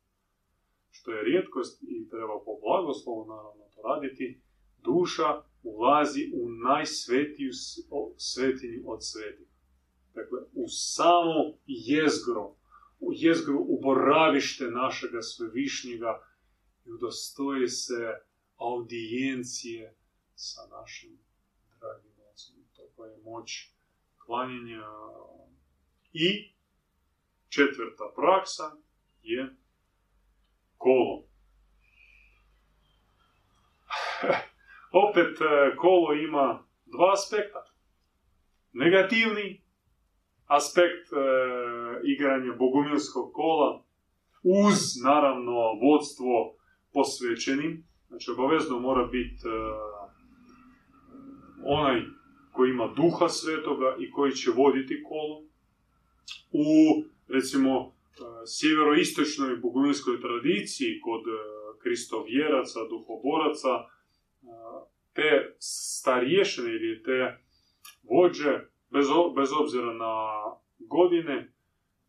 što 0.91 1.13
je 1.13 1.25
rijetkost 1.25 1.83
i 1.83 2.09
treba 2.09 2.37
po 2.45 2.53
blagoslovu 2.65 3.27
naravno 3.33 3.65
to 3.75 3.81
raditi, 3.89 4.43
duša 4.85 5.52
ulazi 5.63 6.31
u 6.35 6.49
najsvetiju 6.49 7.51
svetinju 8.17 8.83
od 8.85 8.99
svetih. 9.01 9.49
Dakle, 10.15 10.39
u 10.55 10.65
samo 10.69 11.59
jezgro, 11.67 12.57
u 13.01 13.13
jezgro 13.13 13.59
u 13.59 13.81
boravište 13.81 14.65
našega 14.65 15.23
svevišnjega 15.23 16.27
i 16.85 16.93
udostoji 16.93 17.69
se 17.69 18.15
audijencije 18.57 19.97
sa 20.35 20.61
našim 20.71 21.19
dragim 21.81 22.13
ocem. 22.33 22.57
To 22.97 23.05
je 23.05 23.19
moć 23.25 23.71
klanjenja. 24.19 24.89
I 26.13 26.53
četvrta 27.49 28.13
praksa 28.17 28.77
je 29.23 29.57
kolo. 30.79 31.25
Opet 34.93 35.41
e, 35.41 35.77
kolo 35.77 36.15
ima 36.15 36.65
dva 36.87 37.13
aspekta. 37.13 37.65
Negativni 38.73 39.63
aspekt 40.47 41.13
e, 41.13 41.17
igranja 42.05 42.53
bogumilskog 42.59 43.33
kola 43.33 43.85
uz, 44.43 44.79
naravno, 45.05 45.53
vodstvo 45.83 46.57
posvećenim. 46.93 47.85
Znači, 48.09 48.31
obavezno 48.31 48.79
mora 48.79 49.05
biti 49.05 49.49
e, 49.49 49.51
onaj 51.65 52.03
koji 52.53 52.71
ima 52.71 52.87
duha 52.97 53.29
svetoga 53.29 53.97
i 53.99 54.11
koji 54.11 54.33
će 54.33 54.51
voditi 54.51 55.03
kolo. 55.09 55.43
U, 56.53 56.69
recimo, 57.29 57.73
e, 57.81 57.93
sjeveroistočnoj 58.47 59.57
bogumilskoj 59.57 60.21
tradiciji 60.21 61.01
kod 61.01 61.23
kristovjeraca, 61.83 62.81
duhoboraca, 62.91 63.73
te 65.13 65.57
starješine 65.59 66.71
ili 66.71 67.03
te 67.03 67.19
vođe, 68.03 68.53
bez, 69.37 69.53
obzira 69.61 69.93
na 69.93 70.15
godine, 70.79 71.53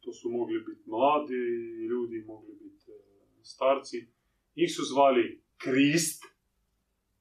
to 0.01 0.13
su 0.13 0.29
mogli 0.29 0.59
biti 0.59 0.89
mladi 0.89 1.43
ljudi, 1.89 2.23
mogli 2.27 2.53
biti 2.53 2.91
starci, 3.41 4.07
njih 4.55 4.71
su 4.75 4.83
zvali 4.83 5.43
Krist, 5.57 6.23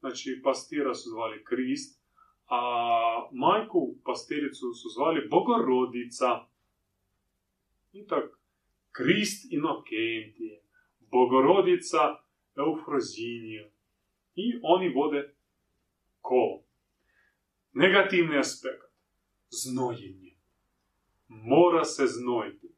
znači 0.00 0.40
pastira 0.44 0.94
su 0.94 1.10
zvali 1.10 1.44
Krist, 1.44 2.02
a 2.46 3.28
majku 3.32 3.96
pastiricu 4.04 4.72
su 4.72 4.88
zvali 4.96 5.28
Bogorodica. 5.30 6.46
I 7.92 8.06
tak, 8.06 8.38
Krist 8.92 9.52
Inokentije, 9.52 10.62
Bogorodica 11.00 12.16
Eufrozinija. 12.56 13.71
I 14.34 14.60
oni 14.62 14.88
vode 14.94 15.34
kolo. 16.20 16.64
Negativni 17.72 18.38
aspekt. 18.38 18.92
Znojenje. 19.50 20.36
Mora 21.28 21.84
se 21.84 22.06
znojiti. 22.06 22.74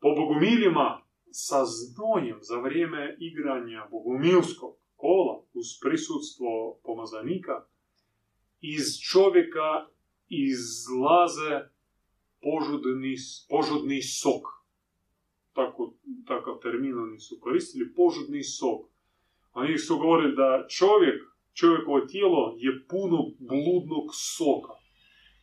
Po 0.00 0.08
bogomilima 0.14 1.06
sa 1.30 1.64
znojem 1.64 2.38
za 2.40 2.60
vrijeme 2.60 3.16
igranja 3.20 3.88
bogomilskog 3.90 4.76
kola 4.96 5.42
uz 5.54 5.66
prisutstvo 5.82 6.80
pomazanika 6.84 7.66
iz 8.60 8.84
čovjeka 9.10 9.86
izlaze 10.28 11.68
požudni, 12.42 13.14
požudni 13.48 14.02
sok. 14.02 14.44
Tako, 15.52 15.94
takav 16.26 16.58
termin 16.62 16.98
oni 16.98 17.20
su 17.20 17.38
koristili, 17.40 17.94
požudni 17.94 18.42
sok. 18.42 18.95
Oni 19.56 19.78
su 19.78 19.98
govorili 19.98 20.36
da 20.36 20.66
čovjek, 20.68 21.22
čovjekovo 21.54 22.00
tijelo 22.00 22.54
je 22.58 22.86
puno 22.88 23.18
bludnog 23.38 24.06
soka 24.14 24.74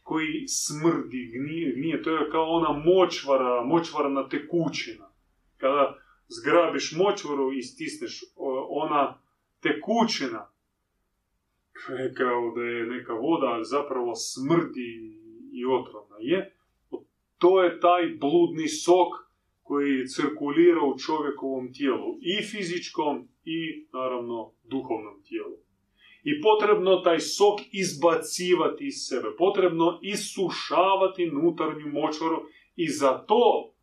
koji 0.03 0.47
smrdi, 0.47 1.31
gnije, 1.33 1.73
gnije. 1.75 2.03
To 2.03 2.09
je 2.09 2.29
kao 2.29 2.45
ona 2.49 2.83
močvara, 2.85 3.63
močvarna 3.65 4.29
tekućina. 4.29 5.07
Kada 5.57 5.97
zgrabiš 6.27 6.95
močvaru 6.97 7.53
i 7.53 7.61
stisneš 7.61 8.23
ona 8.69 9.21
tekućina, 9.61 10.49
kao 12.17 12.53
da 12.55 12.63
je 12.63 12.85
neka 12.85 13.13
voda, 13.13 13.59
zapravo 13.63 14.15
smrdi 14.15 14.91
i 15.53 15.65
otrovna 15.65 16.15
je. 16.19 16.55
To 17.37 17.63
je 17.63 17.79
taj 17.79 18.03
bludni 18.19 18.67
sok 18.67 19.11
koji 19.61 20.07
cirkulira 20.07 20.81
u 20.81 20.97
čovjekovom 20.97 21.73
tijelu, 21.73 22.17
i 22.21 22.43
fizičkom 22.43 23.27
i 23.45 23.87
naravno 23.93 24.51
duhovnom 24.63 25.23
tijelu. 25.23 25.57
I 26.23 26.41
potrebno 26.41 26.95
taj 26.95 27.19
sok 27.19 27.59
izbacivati 27.71 28.87
iz 28.87 28.93
sebe, 29.07 29.27
potrebno 29.37 29.99
isušavati 30.01 31.29
unutarnju 31.29 31.87
močvaru 31.87 32.37
i 32.75 32.89
za 32.89 33.17
to 33.17 33.73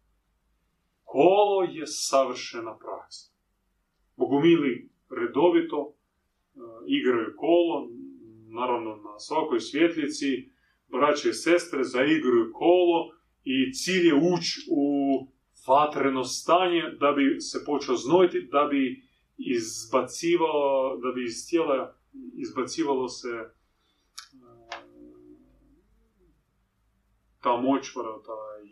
kolo 1.05 1.63
je 1.63 1.87
savršena 1.87 2.79
praksa. 2.79 3.33
Bogumili 4.17 4.91
redovito 5.11 5.81
uh, 5.81 5.95
igraju 6.87 7.35
kolo, 7.37 7.89
naravno 8.49 8.97
na 8.97 9.19
svakoj 9.19 9.61
svjetlici, 9.61 10.51
braće 10.89 11.29
i 11.29 11.33
sestre 11.33 11.85
zaigraju 11.85 12.53
kolo 12.53 13.13
i 13.45 13.73
cilj 13.73 14.07
je 14.07 14.15
ući 14.15 14.61
u 14.71 14.85
vatreno 15.69 16.25
stanje 16.25 16.83
da 17.01 17.13
bi 17.13 17.41
se 17.41 17.59
počeo 17.67 17.97
znojiti, 17.97 18.49
da 18.53 18.65
bi 18.65 19.03
izbacivalo, 19.41 20.97
da 20.97 21.13
bi 21.13 21.25
iz 21.25 21.47
tijela 21.49 21.97
izbacivalo 22.35 23.09
se 23.09 23.29
ta 27.41 27.57
močvara, 27.57 28.23
taj 28.27 28.65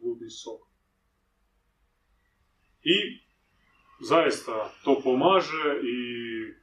bludni 0.00 0.30
sok. 0.30 0.60
I 2.82 2.98
zaista 4.00 4.72
to 4.84 5.00
pomaže 5.04 5.80
i 5.82 5.96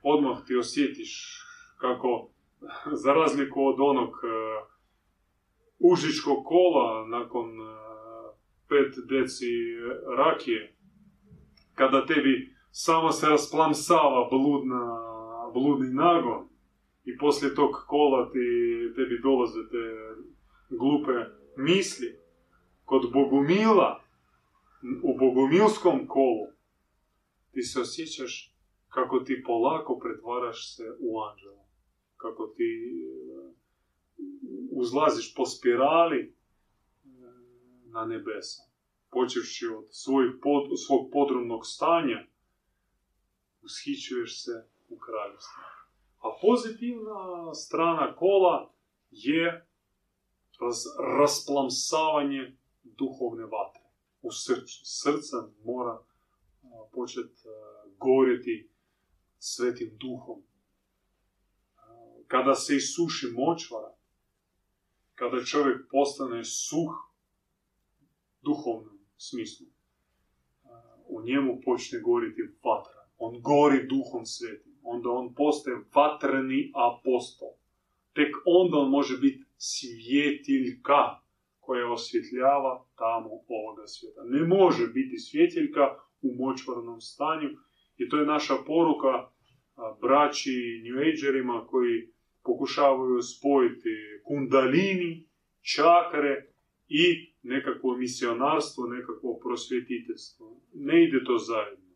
odmah 0.04 0.46
ti 0.48 0.56
osjetiš 0.56 1.42
kako, 1.78 2.30
za 3.04 3.14
razliku 3.14 3.66
od 3.66 3.76
onog 3.80 4.14
užičkog 5.80 6.44
kola 6.46 7.08
nakon 7.08 7.46
pet 8.70 8.94
deci 9.10 9.46
rakije, 10.18 10.76
kada 11.76 12.06
tebi 12.06 12.59
samo 12.72 13.12
se 13.12 13.28
rasplamsava 13.28 14.30
bludna, 14.32 14.98
bludni 15.54 15.94
nagon 15.94 16.48
i 17.06 17.18
poslije 17.18 17.56
tog 17.56 17.72
kola 17.88 18.32
ti, 18.32 18.40
tebi 18.96 19.20
dolaze 19.24 19.60
te 19.72 19.86
glupe 20.70 21.12
misli, 21.58 22.20
kod 22.86 23.12
Bogumila 23.14 24.04
u 25.04 25.18
bogomilskom 25.18 26.08
kolu 26.08 26.48
ti 27.52 27.62
se 27.62 27.82
osjećaš 27.82 28.56
kako 28.90 29.20
ti 29.20 29.44
polako 29.46 30.00
pretvaraš 30.00 30.76
se 30.76 30.84
u 31.00 31.22
anđela. 31.22 31.66
Kako 32.18 32.48
ti 32.48 32.64
e, 32.64 33.54
uzlaziš 34.72 35.36
po 35.36 35.46
spirali 35.46 36.20
e, 36.20 36.32
na 37.86 38.06
nebesa. 38.06 38.64
Počevši 39.12 39.66
od 39.68 39.88
svojih 39.90 40.32
pod, 40.42 40.64
svog 40.88 41.10
podrumnog 41.12 41.62
stanja, 41.66 42.26
ushićuješ 43.64 44.44
se 44.44 44.52
u 44.90 44.98
kraljevstvo. 44.98 45.64
A 46.20 46.38
pozitivna 46.42 47.54
strana 47.54 48.16
kola 48.16 48.74
je 49.12 49.68
rasplamsavanje 51.20 52.58
duhovne 52.84 53.44
vatre 53.44 53.84
u 54.22 54.32
srcu. 54.32 54.82
Srce 54.84 55.36
mora 55.64 56.04
početi 56.92 57.42
gorjeti 57.98 58.70
svetim 59.40 59.98
duhom. 59.98 60.44
Kada 62.28 62.56
se 62.56 62.76
isuši 62.76 63.28
močvara, 63.28 63.96
kada 65.16 65.44
čovjek 65.44 65.92
postane 65.92 66.44
suh 66.46 66.94
duhovnom 68.42 69.00
smislu, 69.18 69.68
u 71.08 71.22
njemu 71.22 71.62
počne 71.66 72.00
goriti 72.00 72.42
vatra. 72.64 72.99
On 73.20 73.42
gori 73.42 73.88
duhom 73.88 74.26
svetim. 74.26 74.74
Onda 74.84 75.10
on 75.10 75.34
postaje 75.36 75.78
vatreni 75.96 76.72
apostol. 76.76 77.50
Tek 78.14 78.36
onda 78.46 78.78
on 78.78 78.90
može 78.90 79.18
biti 79.18 79.44
svjetiljka 79.58 81.20
koja 81.60 81.92
osvjetljava 81.92 82.86
tamo 82.96 83.30
ovoga 83.48 83.88
svijeta. 83.88 84.22
Ne 84.26 84.48
može 84.48 84.88
biti 84.88 85.18
svjetiljka 85.18 85.96
u 86.22 86.36
močvarnom 86.36 87.02
stanju 87.02 87.50
i 87.98 88.10
to 88.10 88.18
je 88.18 88.26
naša 88.26 88.54
poruka 88.68 89.30
braći 90.02 90.82
New 90.84 90.98
Agerima 91.00 91.68
koji 91.68 92.10
pokušavaju 92.44 93.22
spojiti 93.22 93.90
kundalini, 94.24 95.28
čakre 95.62 96.52
i 96.88 97.34
nekakvo 97.44 97.98
misionarstvo, 97.98 98.88
nekakvo 98.88 99.40
prosvjetiteljstvo. 99.44 100.62
Ne 100.74 101.04
ide 101.04 101.24
to 101.24 101.38
zajedno. 101.38 101.89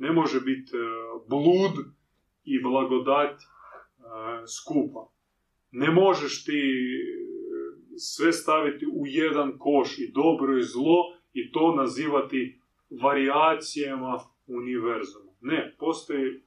Ne 0.00 0.12
može 0.12 0.40
biti 0.40 0.76
e, 0.76 0.80
blud 1.28 1.74
i 2.44 2.62
blagodat 2.62 3.40
e, 3.40 3.44
skupa. 4.46 5.08
Ne 5.70 5.90
možeš 5.90 6.44
ti 6.44 6.60
e, 6.60 7.10
sve 7.96 8.32
staviti 8.32 8.86
u 8.86 9.02
jedan 9.06 9.58
koš 9.58 9.98
i 9.98 10.12
dobro 10.12 10.58
i 10.58 10.62
zlo 10.62 10.98
i 11.32 11.52
to 11.52 11.74
nazivati 11.76 12.60
varijacijama 13.02 14.18
univerzuma. 14.46 15.32
Ne, 15.40 15.76
postoji 15.78 16.42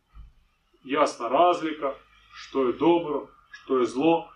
jasna 0.85 1.27
razlika 1.27 1.93
što 2.33 2.67
je 2.67 2.73
dobro, 2.73 3.27
što 3.51 3.79
je 3.79 3.85
zlo 3.85 4.29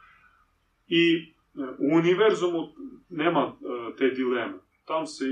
i 0.88 1.34
u 1.78 1.96
univerzumu 1.98 2.68
nema 3.10 3.58
te 3.98 4.10
dileme. 4.10 4.67
Tam 4.88 5.08
se 5.08 5.26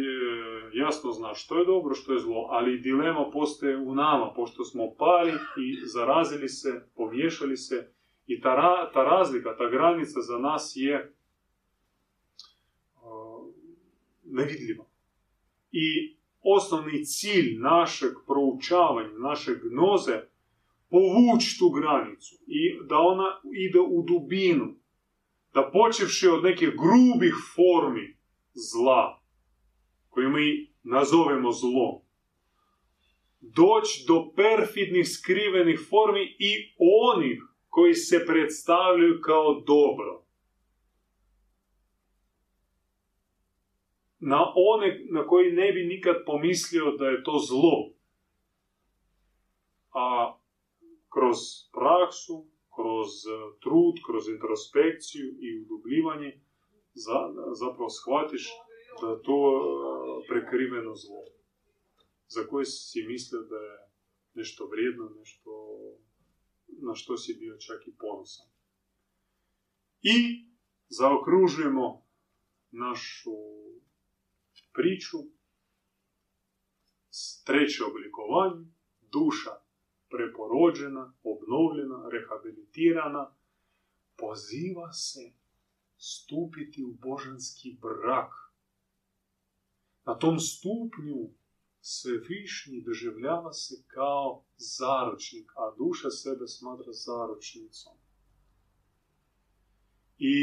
jasno 0.74 1.12
zna 1.12 1.34
što 1.34 1.60
je 1.60 1.66
dobro, 1.66 1.96
što 1.96 2.14
je 2.14 2.20
zlo, 2.20 2.48
ali 2.50 2.80
dilema 2.80 3.30
postoje 3.34 3.78
u 3.78 3.96
nama, 3.96 4.34
pošto 4.36 4.64
smo 4.64 4.84
pali 4.98 5.32
i 5.58 5.88
zarazili 5.88 6.50
se, 6.50 6.90
povješali 6.96 7.58
se 7.58 7.92
i 8.28 8.42
ta, 8.42 8.92
ta 8.94 9.04
razlika, 9.04 9.56
ta 9.58 9.70
granica 9.70 10.22
za 10.22 10.38
nas 10.38 10.74
je 10.76 11.16
uh, 12.96 13.54
nevidljiva. 14.24 14.86
I 15.72 16.16
osnovni 16.42 17.06
cilj 17.06 17.58
našeg 17.60 18.12
proučavanja, 18.28 19.18
naše 19.18 19.52
gnoze, 19.64 20.22
povući 20.90 21.60
tu 21.60 21.70
granicu 21.70 22.36
i 22.48 22.88
da 22.90 22.98
ona 23.00 23.40
ide 23.54 23.80
u 23.80 24.04
dubinu, 24.08 24.76
da 25.54 25.70
počevši 25.74 26.28
od 26.28 26.44
nekih 26.44 26.70
grubih 26.70 27.34
formi 27.56 28.18
zla, 28.54 29.25
koje 30.16 30.30
mi 30.30 30.74
nazovemo 30.84 31.52
zlom, 31.52 32.02
doći 33.42 34.06
do 34.08 34.32
perfidnih 34.36 35.08
skrivenih 35.08 35.80
formi 35.90 36.36
i 36.40 36.52
onih 37.06 37.44
koji 37.70 37.94
se 37.94 38.26
predstavljaju 38.28 39.22
kao 39.22 39.64
dobro. 39.68 40.26
Na 44.20 44.54
one 44.56 45.06
na 45.12 45.28
koji 45.28 45.52
ne 45.52 45.72
bi 45.72 45.84
nikad 45.84 46.16
pomislio 46.26 46.92
da 46.92 47.06
je 47.06 47.24
to 47.24 47.40
zlo. 47.50 47.92
A 49.94 50.38
kroz 51.14 51.38
praksu, 51.72 52.46
kroz 52.76 53.08
e, 53.08 53.60
trud, 53.64 53.96
kroz 54.08 54.30
introspekciju 54.30 55.28
i 55.40 55.48
udubljivanje 55.62 56.40
zapravo 57.62 57.90
shvatiš 57.90 58.46
da 59.02 59.22
to 59.22 59.38
e, 59.56 60.28
prekriveno 60.28 60.96
zlo 60.96 61.24
za 62.28 62.48
koje 62.48 62.66
si 62.66 63.04
mislio 63.04 63.42
da 63.42 63.56
je 63.56 63.78
nešto 64.34 64.68
vrijedno, 64.72 65.10
nešto 65.20 65.52
na 66.68 66.96
što 66.96 67.18
si 67.18 67.34
bio 67.40 67.58
čak 67.58 67.88
i 67.88 67.96
ponosan. 68.00 68.48
I 70.02 70.46
zaokružujemo 70.90 72.06
našu 72.72 73.36
priču 74.74 75.18
s 77.10 77.44
treće 77.44 77.84
oblikovanje, 77.84 78.66
duša 79.12 79.52
preporođena, 80.10 81.14
obnovljena, 81.24 82.10
rehabilitirana, 82.10 83.36
poziva 84.18 84.94
se 84.94 85.34
stupiti 85.98 86.84
u 86.84 86.94
božanski 86.94 87.78
brak. 87.82 88.45
Na 90.06 90.18
tom 90.18 90.40
stupnju 90.40 91.30
svevišnji 91.82 92.82
doživljava 92.82 93.54
se 93.54 93.76
kao 93.88 94.44
zaročnik, 94.58 95.52
a 95.56 95.76
duša 95.78 96.10
sebe 96.10 96.48
smatra 96.48 96.94
zaročnicom. 96.94 97.94
I 100.18 100.38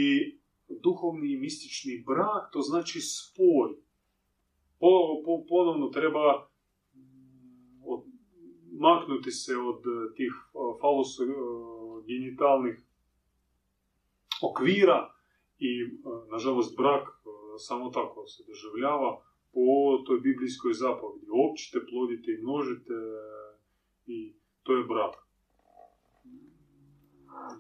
duhovni 0.83 1.33
i 1.33 1.37
mistični 1.37 2.05
brak, 2.07 2.53
to 2.53 2.61
znači 2.61 3.01
spoj. 3.01 3.71
Po, 4.79 4.89
ponovno 5.49 5.89
treba 5.89 6.53
maknuti 8.83 9.31
se 9.31 9.57
od 9.57 9.83
eh, 9.87 10.15
tih 10.17 10.33
eh, 11.23 11.29
genitalnih 12.07 12.77
okvira 14.43 15.15
i, 15.59 15.83
eh, 15.83 16.31
nažalost, 16.31 16.77
brak 16.77 17.09
samo 17.59 17.91
tako 17.91 18.27
se 18.27 18.43
doživljava 18.49 19.23
po 19.53 20.03
toj 20.07 20.21
biblijskoj 20.21 20.73
zapovedi. 20.73 21.27
Općite, 21.51 21.79
plodite 21.91 22.31
i 22.33 22.43
množite 22.43 22.95
i 24.07 24.35
to 24.63 24.77
je 24.77 24.85
brak. 24.85 25.15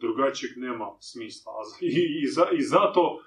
Drugačijeg 0.01 0.53
nema 0.57 0.97
smisla. 1.01 1.53
I, 1.81 1.93
i, 2.59 2.63
zato 2.63 3.19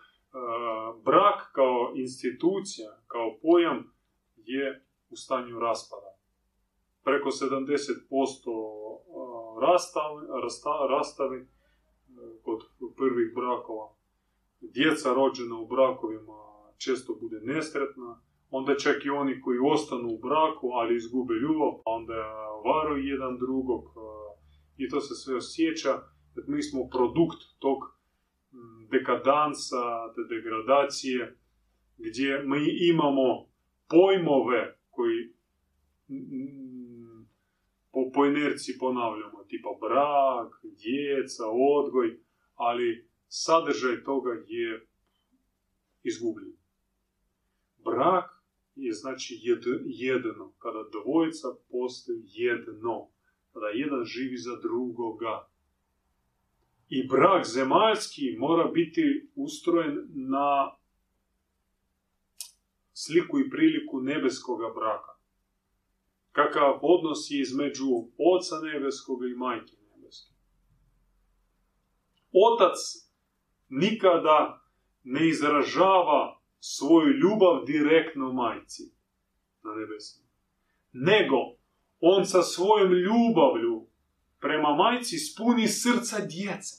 brak 1.03 1.51
kao 1.53 1.91
institucija, 1.95 2.89
kao 3.07 3.37
pojam 3.41 3.93
je 4.35 4.85
u 5.09 5.15
stanju 5.15 5.59
raspada 5.59 6.15
preko 7.05 7.29
70% 7.29 7.85
rastavi, 9.61 10.27
rastavi 10.89 11.39
e, 11.39 11.47
kod 12.43 12.59
prvih 12.97 13.33
brakova. 13.35 13.95
Djeca 14.61 15.13
rođena 15.13 15.55
u 15.59 15.67
brakovima 15.67 16.39
često 16.77 17.17
bude 17.21 17.39
nesretna, 17.43 18.21
onda 18.57 18.75
čak 18.75 19.05
i 19.05 19.09
oni 19.09 19.41
koji 19.41 19.59
ostanu 19.73 20.07
u 20.15 20.19
braku, 20.19 20.67
ali 20.73 20.95
izgube 20.95 21.33
ljubav, 21.33 21.71
pa 21.83 21.91
onda 21.91 22.19
varuju 22.65 23.03
jedan 23.03 23.37
drugog 23.37 23.83
e, 23.83 23.99
i 24.77 24.89
to 24.89 25.01
se 25.01 25.13
sve 25.15 25.35
osjeća. 25.35 25.93
Mi 26.47 26.63
smo 26.63 26.89
produkt 26.89 27.41
tog 27.59 27.79
dekadansa, 28.91 29.83
te 30.15 30.21
degradacije, 30.35 31.37
gdje 31.97 32.43
mi 32.43 32.61
imamo 32.91 33.27
pojmove 33.89 34.77
koji 34.89 35.19
po, 37.91 38.11
po 38.13 38.25
inerciji 38.25 38.75
ponavljamo, 38.79 39.43
tipa 39.47 39.69
brak, 39.81 40.49
djeca, 40.63 41.43
odgoj, 41.77 42.19
ali 42.55 43.07
sadržaj 43.27 44.03
toga 44.03 44.31
je 44.47 44.87
izgubljen. 46.03 46.53
Brak 47.85 48.34
je 48.75 48.93
znači 48.93 49.39
jed, 49.41 49.63
jedno, 49.85 50.53
kada 50.59 50.83
dvojica 50.91 51.47
postoji 51.71 52.21
jedno, 52.25 53.07
kada 53.53 53.67
jedan 53.67 54.03
živi 54.05 54.37
za 54.37 54.55
drugoga. 54.61 55.47
I 56.89 57.07
brak 57.07 57.45
zemaljski 57.45 58.35
mora 58.37 58.67
biti 58.71 59.29
ustrojen 59.35 60.07
na 60.13 60.77
sliku 62.93 63.39
i 63.39 63.49
priliku 63.49 64.01
nebeskoga 64.01 64.67
braka 64.75 65.15
kakav 66.35 66.79
odnos 66.81 67.31
je 67.31 67.41
između 67.41 67.85
Oca 68.17 68.55
nebeskog 68.63 69.19
i 69.25 69.35
Majke 69.35 69.75
nebeske. 69.95 70.33
Otac 72.47 72.77
nikada 73.69 74.61
ne 75.03 75.29
izražava 75.29 76.34
svoju 76.67 77.17
ljubav 77.17 77.65
direktno 77.65 78.33
majci 78.33 78.83
na 79.63 79.71
nebesima. 79.75 80.27
Nego, 80.93 81.37
on 81.99 82.25
sa 82.25 82.41
svojom 82.41 82.93
ljubavlju 82.93 83.87
prema 84.39 84.75
majci 84.75 85.17
spuni 85.17 85.67
srca 85.67 86.25
djece. 86.25 86.75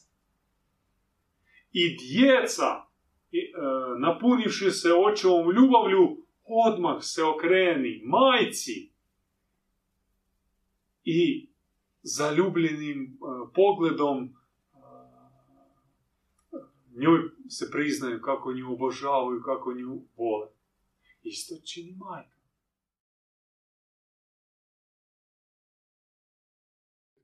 I 1.72 1.96
djeca 1.96 2.70
e, 2.74 3.38
napunivši 4.00 4.70
se 4.70 4.88
očevom 4.92 5.50
ljubavlju, 5.56 6.26
odmah 6.44 6.96
se 7.00 7.22
okreni 7.24 8.02
majci 8.04 8.92
i 11.04 11.48
zaljubljenim 12.02 13.02
e, 13.02 13.16
pogledom 13.54 14.35
njoj 16.97 17.31
se 17.48 17.70
priznaju 17.70 18.20
kako 18.23 18.52
nju 18.52 18.73
obožavaju, 18.73 19.43
kako 19.44 19.74
nju 19.74 20.02
vole. 20.16 20.48
Isto 21.23 21.55
čini 21.64 21.97
majka. 21.97 22.36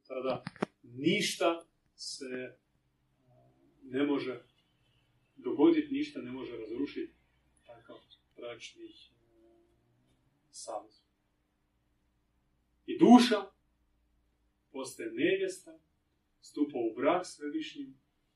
Tada 0.07 0.45
ništa 0.83 1.65
se 1.97 2.25
e, 2.25 2.57
ne 3.83 4.07
može 4.07 4.43
dogoditi, 5.37 5.95
ništa 5.95 6.21
ne 6.21 6.31
može 6.31 6.57
razrušiti 6.57 7.13
takav 7.67 7.97
bračni 8.37 8.89
savez. 10.51 11.03
I 12.87 12.99
duša 12.99 13.51
postaje 14.73 15.11
nevjesta, 15.13 15.79
stupa 16.41 16.79
u 16.79 16.95
brak 16.97 17.27
s 17.27 17.41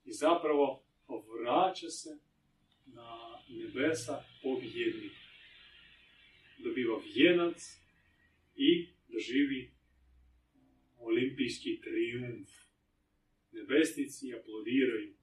i 0.05 0.13
zapravo 0.13 0.86
vraća 1.09 1.89
se 1.89 2.19
na 2.87 3.43
nebesa 3.49 4.25
pobjednik. 4.43 5.13
Dobiva 6.59 7.01
vjenac 7.15 7.81
i 8.57 8.89
doživi 9.09 9.71
olimpijski 10.99 11.81
triumf. 11.81 12.51
Nebesnici 13.53 14.35
aplodiraju 14.35 15.15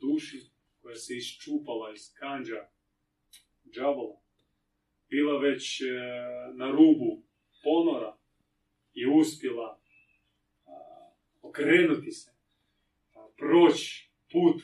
duši 0.00 0.40
koja 0.82 0.96
se 0.96 1.16
iščupala 1.16 1.92
iz 1.92 2.14
kanđa 2.14 2.68
džavola. 3.74 4.20
Bila 5.08 5.38
već 5.38 5.80
e, 5.80 5.84
na 6.54 6.70
rubu 6.70 7.22
ponora 7.62 8.16
i 8.94 9.06
uspjela 9.06 9.80
okrenuti 11.42 12.10
se, 12.10 12.30
proći 13.36 14.10
put 14.32 14.62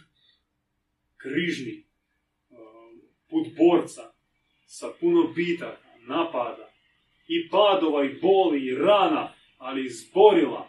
križni, 1.23 1.85
put 3.31 3.47
borca 3.57 4.13
sa 4.67 4.93
puno 5.01 5.33
bitaka, 5.37 5.89
napada 6.09 6.73
i 7.29 7.49
padova 7.51 8.05
i 8.05 8.19
boli 8.21 8.67
i 8.67 8.75
rana, 8.75 9.35
ali 9.59 9.87
izborila, 9.87 10.69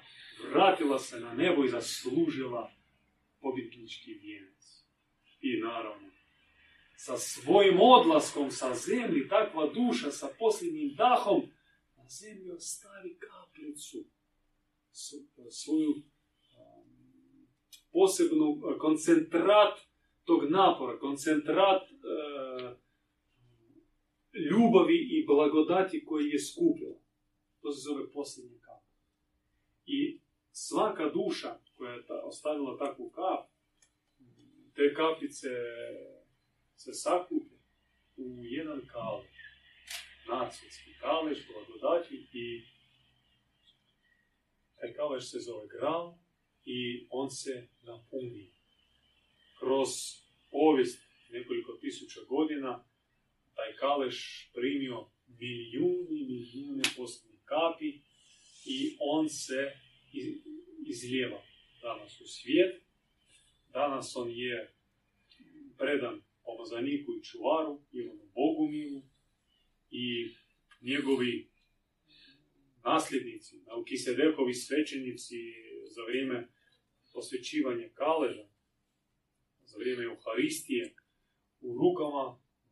vratila 0.51 0.99
se 0.99 1.19
na 1.19 1.33
nebo 1.33 1.63
i 1.63 1.69
zaslužila 1.69 2.71
pobjednički 3.41 4.13
vijenac. 4.13 4.83
I 5.41 5.61
naravno, 5.61 6.09
sa 6.95 7.17
svojim 7.17 7.77
odlaskom 7.81 8.51
sa 8.51 8.75
zemlji, 8.75 9.27
takva 9.27 9.67
duša 9.67 10.11
sa 10.11 10.29
posljednjim 10.39 10.95
dahom, 10.95 11.41
na 11.97 12.09
zemlji 12.09 12.51
ostavi 12.51 13.17
kaplicu 13.19 13.97
svoju 15.49 15.89
um, 15.89 16.03
posebnu 17.91 18.49
uh, 18.49 18.77
koncentrat 18.79 19.79
tog 20.25 20.49
napora, 20.49 20.99
koncentrat 20.99 21.91
uh, 21.91 22.77
ljubavi 24.51 24.97
i 24.97 25.25
blagodati 25.25 26.05
koji 26.05 26.29
je 26.29 26.39
skupila. 26.39 26.95
To 27.61 27.71
se 27.71 27.81
zove 27.81 28.11
posljednji 28.11 28.59
kap. 28.59 28.83
I 29.85 30.19
svaka 30.51 31.09
duša 31.09 31.59
koja 31.77 31.93
je 31.93 32.03
ostavila 32.23 32.77
takvu 32.77 33.09
kap, 33.09 33.49
te 34.73 34.93
kapice 34.93 35.49
se 36.75 36.93
sakupe 36.93 37.55
u 38.17 38.43
jedan 38.43 38.81
kalež. 38.87 39.33
Nacijski 40.27 40.91
kalež, 41.01 41.37
blagodati 41.47 42.27
i 42.33 42.63
taj 44.75 44.93
kalež 44.93 45.23
se 45.23 45.39
zove 45.39 45.67
i 46.65 47.07
on 47.09 47.29
se 47.29 47.67
napuni. 47.81 48.52
Kroz 49.73 49.89
povijest 50.51 51.01
nekoliko 51.29 51.77
tisuća 51.81 52.19
godina 52.29 52.85
taj 53.55 53.75
kalež 53.75 54.15
primio 54.53 55.11
milijuni, 55.27 56.25
milijune 56.29 56.83
posljednjih 56.97 57.41
kapi 57.45 57.89
i 58.65 58.97
on 58.99 59.29
se 59.29 59.71
izlijeva 60.85 61.41
danas 61.81 62.21
u 62.21 62.27
svijet. 62.27 62.81
Danas 63.71 64.15
on 64.15 64.31
je 64.31 64.73
predan 65.77 66.21
pomazaniku 66.43 67.11
i 67.13 67.23
čuvaru, 67.23 67.81
Ivanu 67.91 68.25
Bogumilu 68.35 69.01
i 69.91 70.35
njegovi 70.81 71.49
nasljednici, 72.83 73.61
Melkisedekovi 73.67 74.53
svećenici 74.53 75.39
za 75.95 76.01
vrijeme 76.03 76.47
posvećivanja 77.13 77.89
kaleža, 77.93 78.52
za 79.73 79.79
vrijeme 79.79 80.03
Euharistije, 80.03 80.93
u 81.61 81.69
rukama 81.81 82.25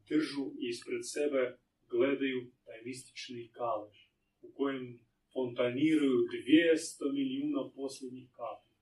držu 0.10 0.46
i 0.60 0.70
ispred 0.70 1.02
sebe 1.04 1.58
gledaju 1.90 2.52
taj 2.66 2.82
mistični 2.86 3.52
kalež, 3.58 3.98
u 4.42 4.52
kojem 4.54 5.00
fontaniraju 5.34 6.18
200 6.18 7.14
milijuna 7.14 7.70
posljednjih 7.76 8.30
kapi, 8.32 8.74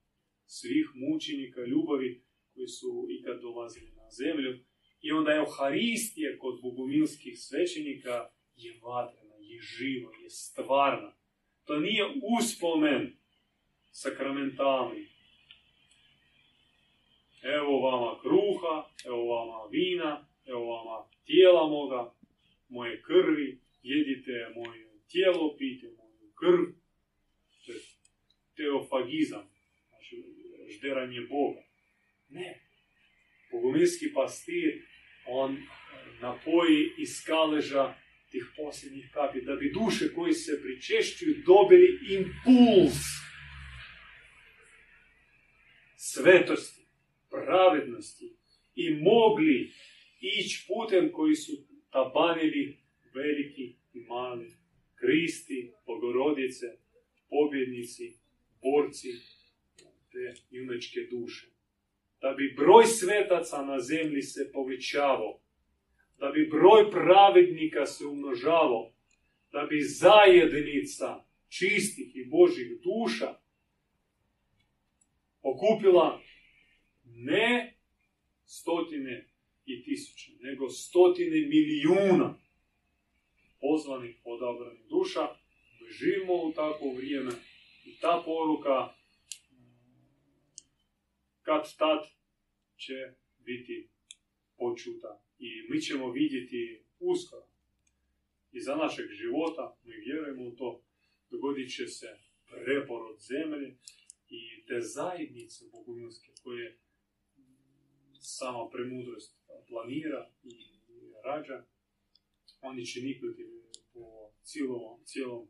svih 0.45 0.87
mučenika 0.95 1.61
ljubavi 1.61 2.23
koji 2.53 2.67
su 2.67 3.07
ikad 3.09 3.41
dolazili 3.41 3.91
na 3.91 4.09
zemlju. 4.09 4.59
I 5.01 5.11
onda 5.11 5.35
Euharistija 5.35 6.37
kod 6.37 6.61
bogumilskih 6.61 7.39
svećenika 7.39 8.29
je 8.55 8.79
vatrena, 8.83 9.35
je 9.39 9.59
živa, 9.61 10.11
je 10.23 10.29
stvarna. 10.29 11.13
To 11.65 11.79
nije 11.79 12.03
uspomen 12.39 13.17
sakramentalni. 13.91 15.08
Evo 17.43 17.79
vama 17.79 18.19
kruha, 18.21 18.89
evo 19.05 19.25
vama 19.35 19.69
vina, 19.71 20.27
evo 20.45 20.65
vama 20.65 21.09
tijela 21.25 21.67
moga, 21.67 22.13
moje 22.69 23.01
krvi, 23.01 23.59
jedite 23.83 24.31
moje 24.55 24.89
tijelo, 25.11 25.55
pite 25.57 25.87
moju 25.87 26.33
krv. 26.39 26.63
To 27.65 27.71
je 27.71 27.79
teofagizam, 28.55 29.49
znači 29.89 30.23
žderanje 30.69 31.21
Boga. 31.21 31.63
Ne. 32.29 32.61
Bogumilski 33.51 34.13
pastir, 34.13 34.81
on 35.27 35.57
napoji 36.21 36.93
iz 36.97 37.23
kaleža 37.25 37.95
tih 38.31 38.45
posljednjih 38.57 39.09
kapi, 39.13 39.41
da 39.41 39.55
bi 39.55 39.71
duše 39.73 40.13
koji 40.15 40.33
se 40.33 40.61
pričešćuju 40.61 41.43
dobili 41.45 41.99
impuls 42.09 42.97
svetosti, 45.95 46.78
pravednosti 47.49 48.27
i 48.75 48.95
mogli 48.95 49.71
ići 50.21 50.65
putem 50.67 51.11
koji 51.11 51.35
su 51.35 51.51
tabanili 51.91 52.77
veliki 53.13 53.75
i 53.93 53.99
mali 53.99 54.51
kristi, 54.95 55.71
bogorodice, 55.85 56.65
pobjednici, 57.29 58.13
borci 58.61 59.11
te 60.11 60.41
junačke 60.51 60.99
duše. 61.11 61.47
Da 62.21 62.33
bi 62.37 62.53
broj 62.57 62.85
svetaca 62.85 63.65
na 63.65 63.79
zemlji 63.79 64.21
se 64.21 64.51
povećavao, 64.53 65.39
da 66.17 66.31
bi 66.31 66.49
broj 66.51 66.91
pravednika 66.91 67.85
se 67.85 68.05
umnožavao, 68.05 68.93
da 69.51 69.67
bi 69.69 69.81
zajednica 69.81 71.23
čistih 71.47 72.15
i 72.15 72.25
božih 72.25 72.67
duša 72.81 73.35
okupila 75.41 76.21
ne 77.19 77.77
stotine 78.45 79.27
i 79.65 79.83
tisuće, 79.83 80.31
nego 80.39 80.69
stotine 80.69 81.47
milijuna 81.47 82.39
pozvanih, 83.61 84.21
odabranih 84.23 84.85
duša. 84.89 85.27
Mi 85.81 85.91
živimo 85.91 86.33
u 86.33 86.53
takvo 86.53 86.93
vrijeme 86.93 87.31
i 87.85 87.99
ta 88.01 88.21
poruka 88.25 88.93
kad 91.41 91.77
tad 91.77 91.99
će 92.77 93.13
biti 93.45 93.89
počuta 94.57 95.23
i 95.39 95.49
mi 95.69 95.81
ćemo 95.81 96.11
vidjeti 96.11 96.81
uskoro. 96.99 97.47
I 98.51 98.59
za 98.59 98.75
našeg 98.75 99.05
života, 99.11 99.77
mi 99.83 99.95
vjerujemo 99.95 100.43
u 100.43 100.55
to, 100.55 100.83
dogodit 101.29 101.75
će 101.75 101.87
se 101.87 102.07
preporod 102.49 103.19
zemlje 103.19 103.77
i 104.29 104.65
te 104.67 104.81
zajednice 104.81 105.65
bogumilske 105.71 106.31
koje 106.43 106.77
sama 108.19 108.69
premudrost 108.69 109.35
planira 109.67 110.31
i 110.43 110.65
rađa. 111.23 111.65
Oni 112.61 112.85
će 112.85 113.01
niknuti 113.01 113.45
po 113.93 114.31
cijelom, 114.43 115.03
cijelom 115.05 115.47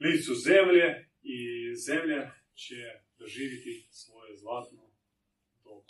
licu 0.00 0.34
zemlje 0.34 1.08
i 1.22 1.38
zemlja 1.76 2.32
će 2.54 2.76
doživjeti 3.18 3.88
svoje 3.90 4.36
zlatno 4.36 4.90
dobu. 5.64 5.84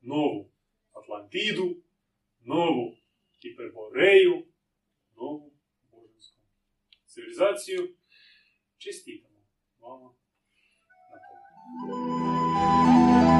Novu 0.00 0.50
Atlantidu, 0.92 1.82
novu 2.40 2.96
Hiperboreju, 3.42 4.46
novu 5.16 5.52
božansku 5.90 6.40
civilizaciju. 7.06 7.96
Čestitamo 8.78 9.46
vama 9.78 10.14
na 11.10 11.18
tome. 11.26 13.35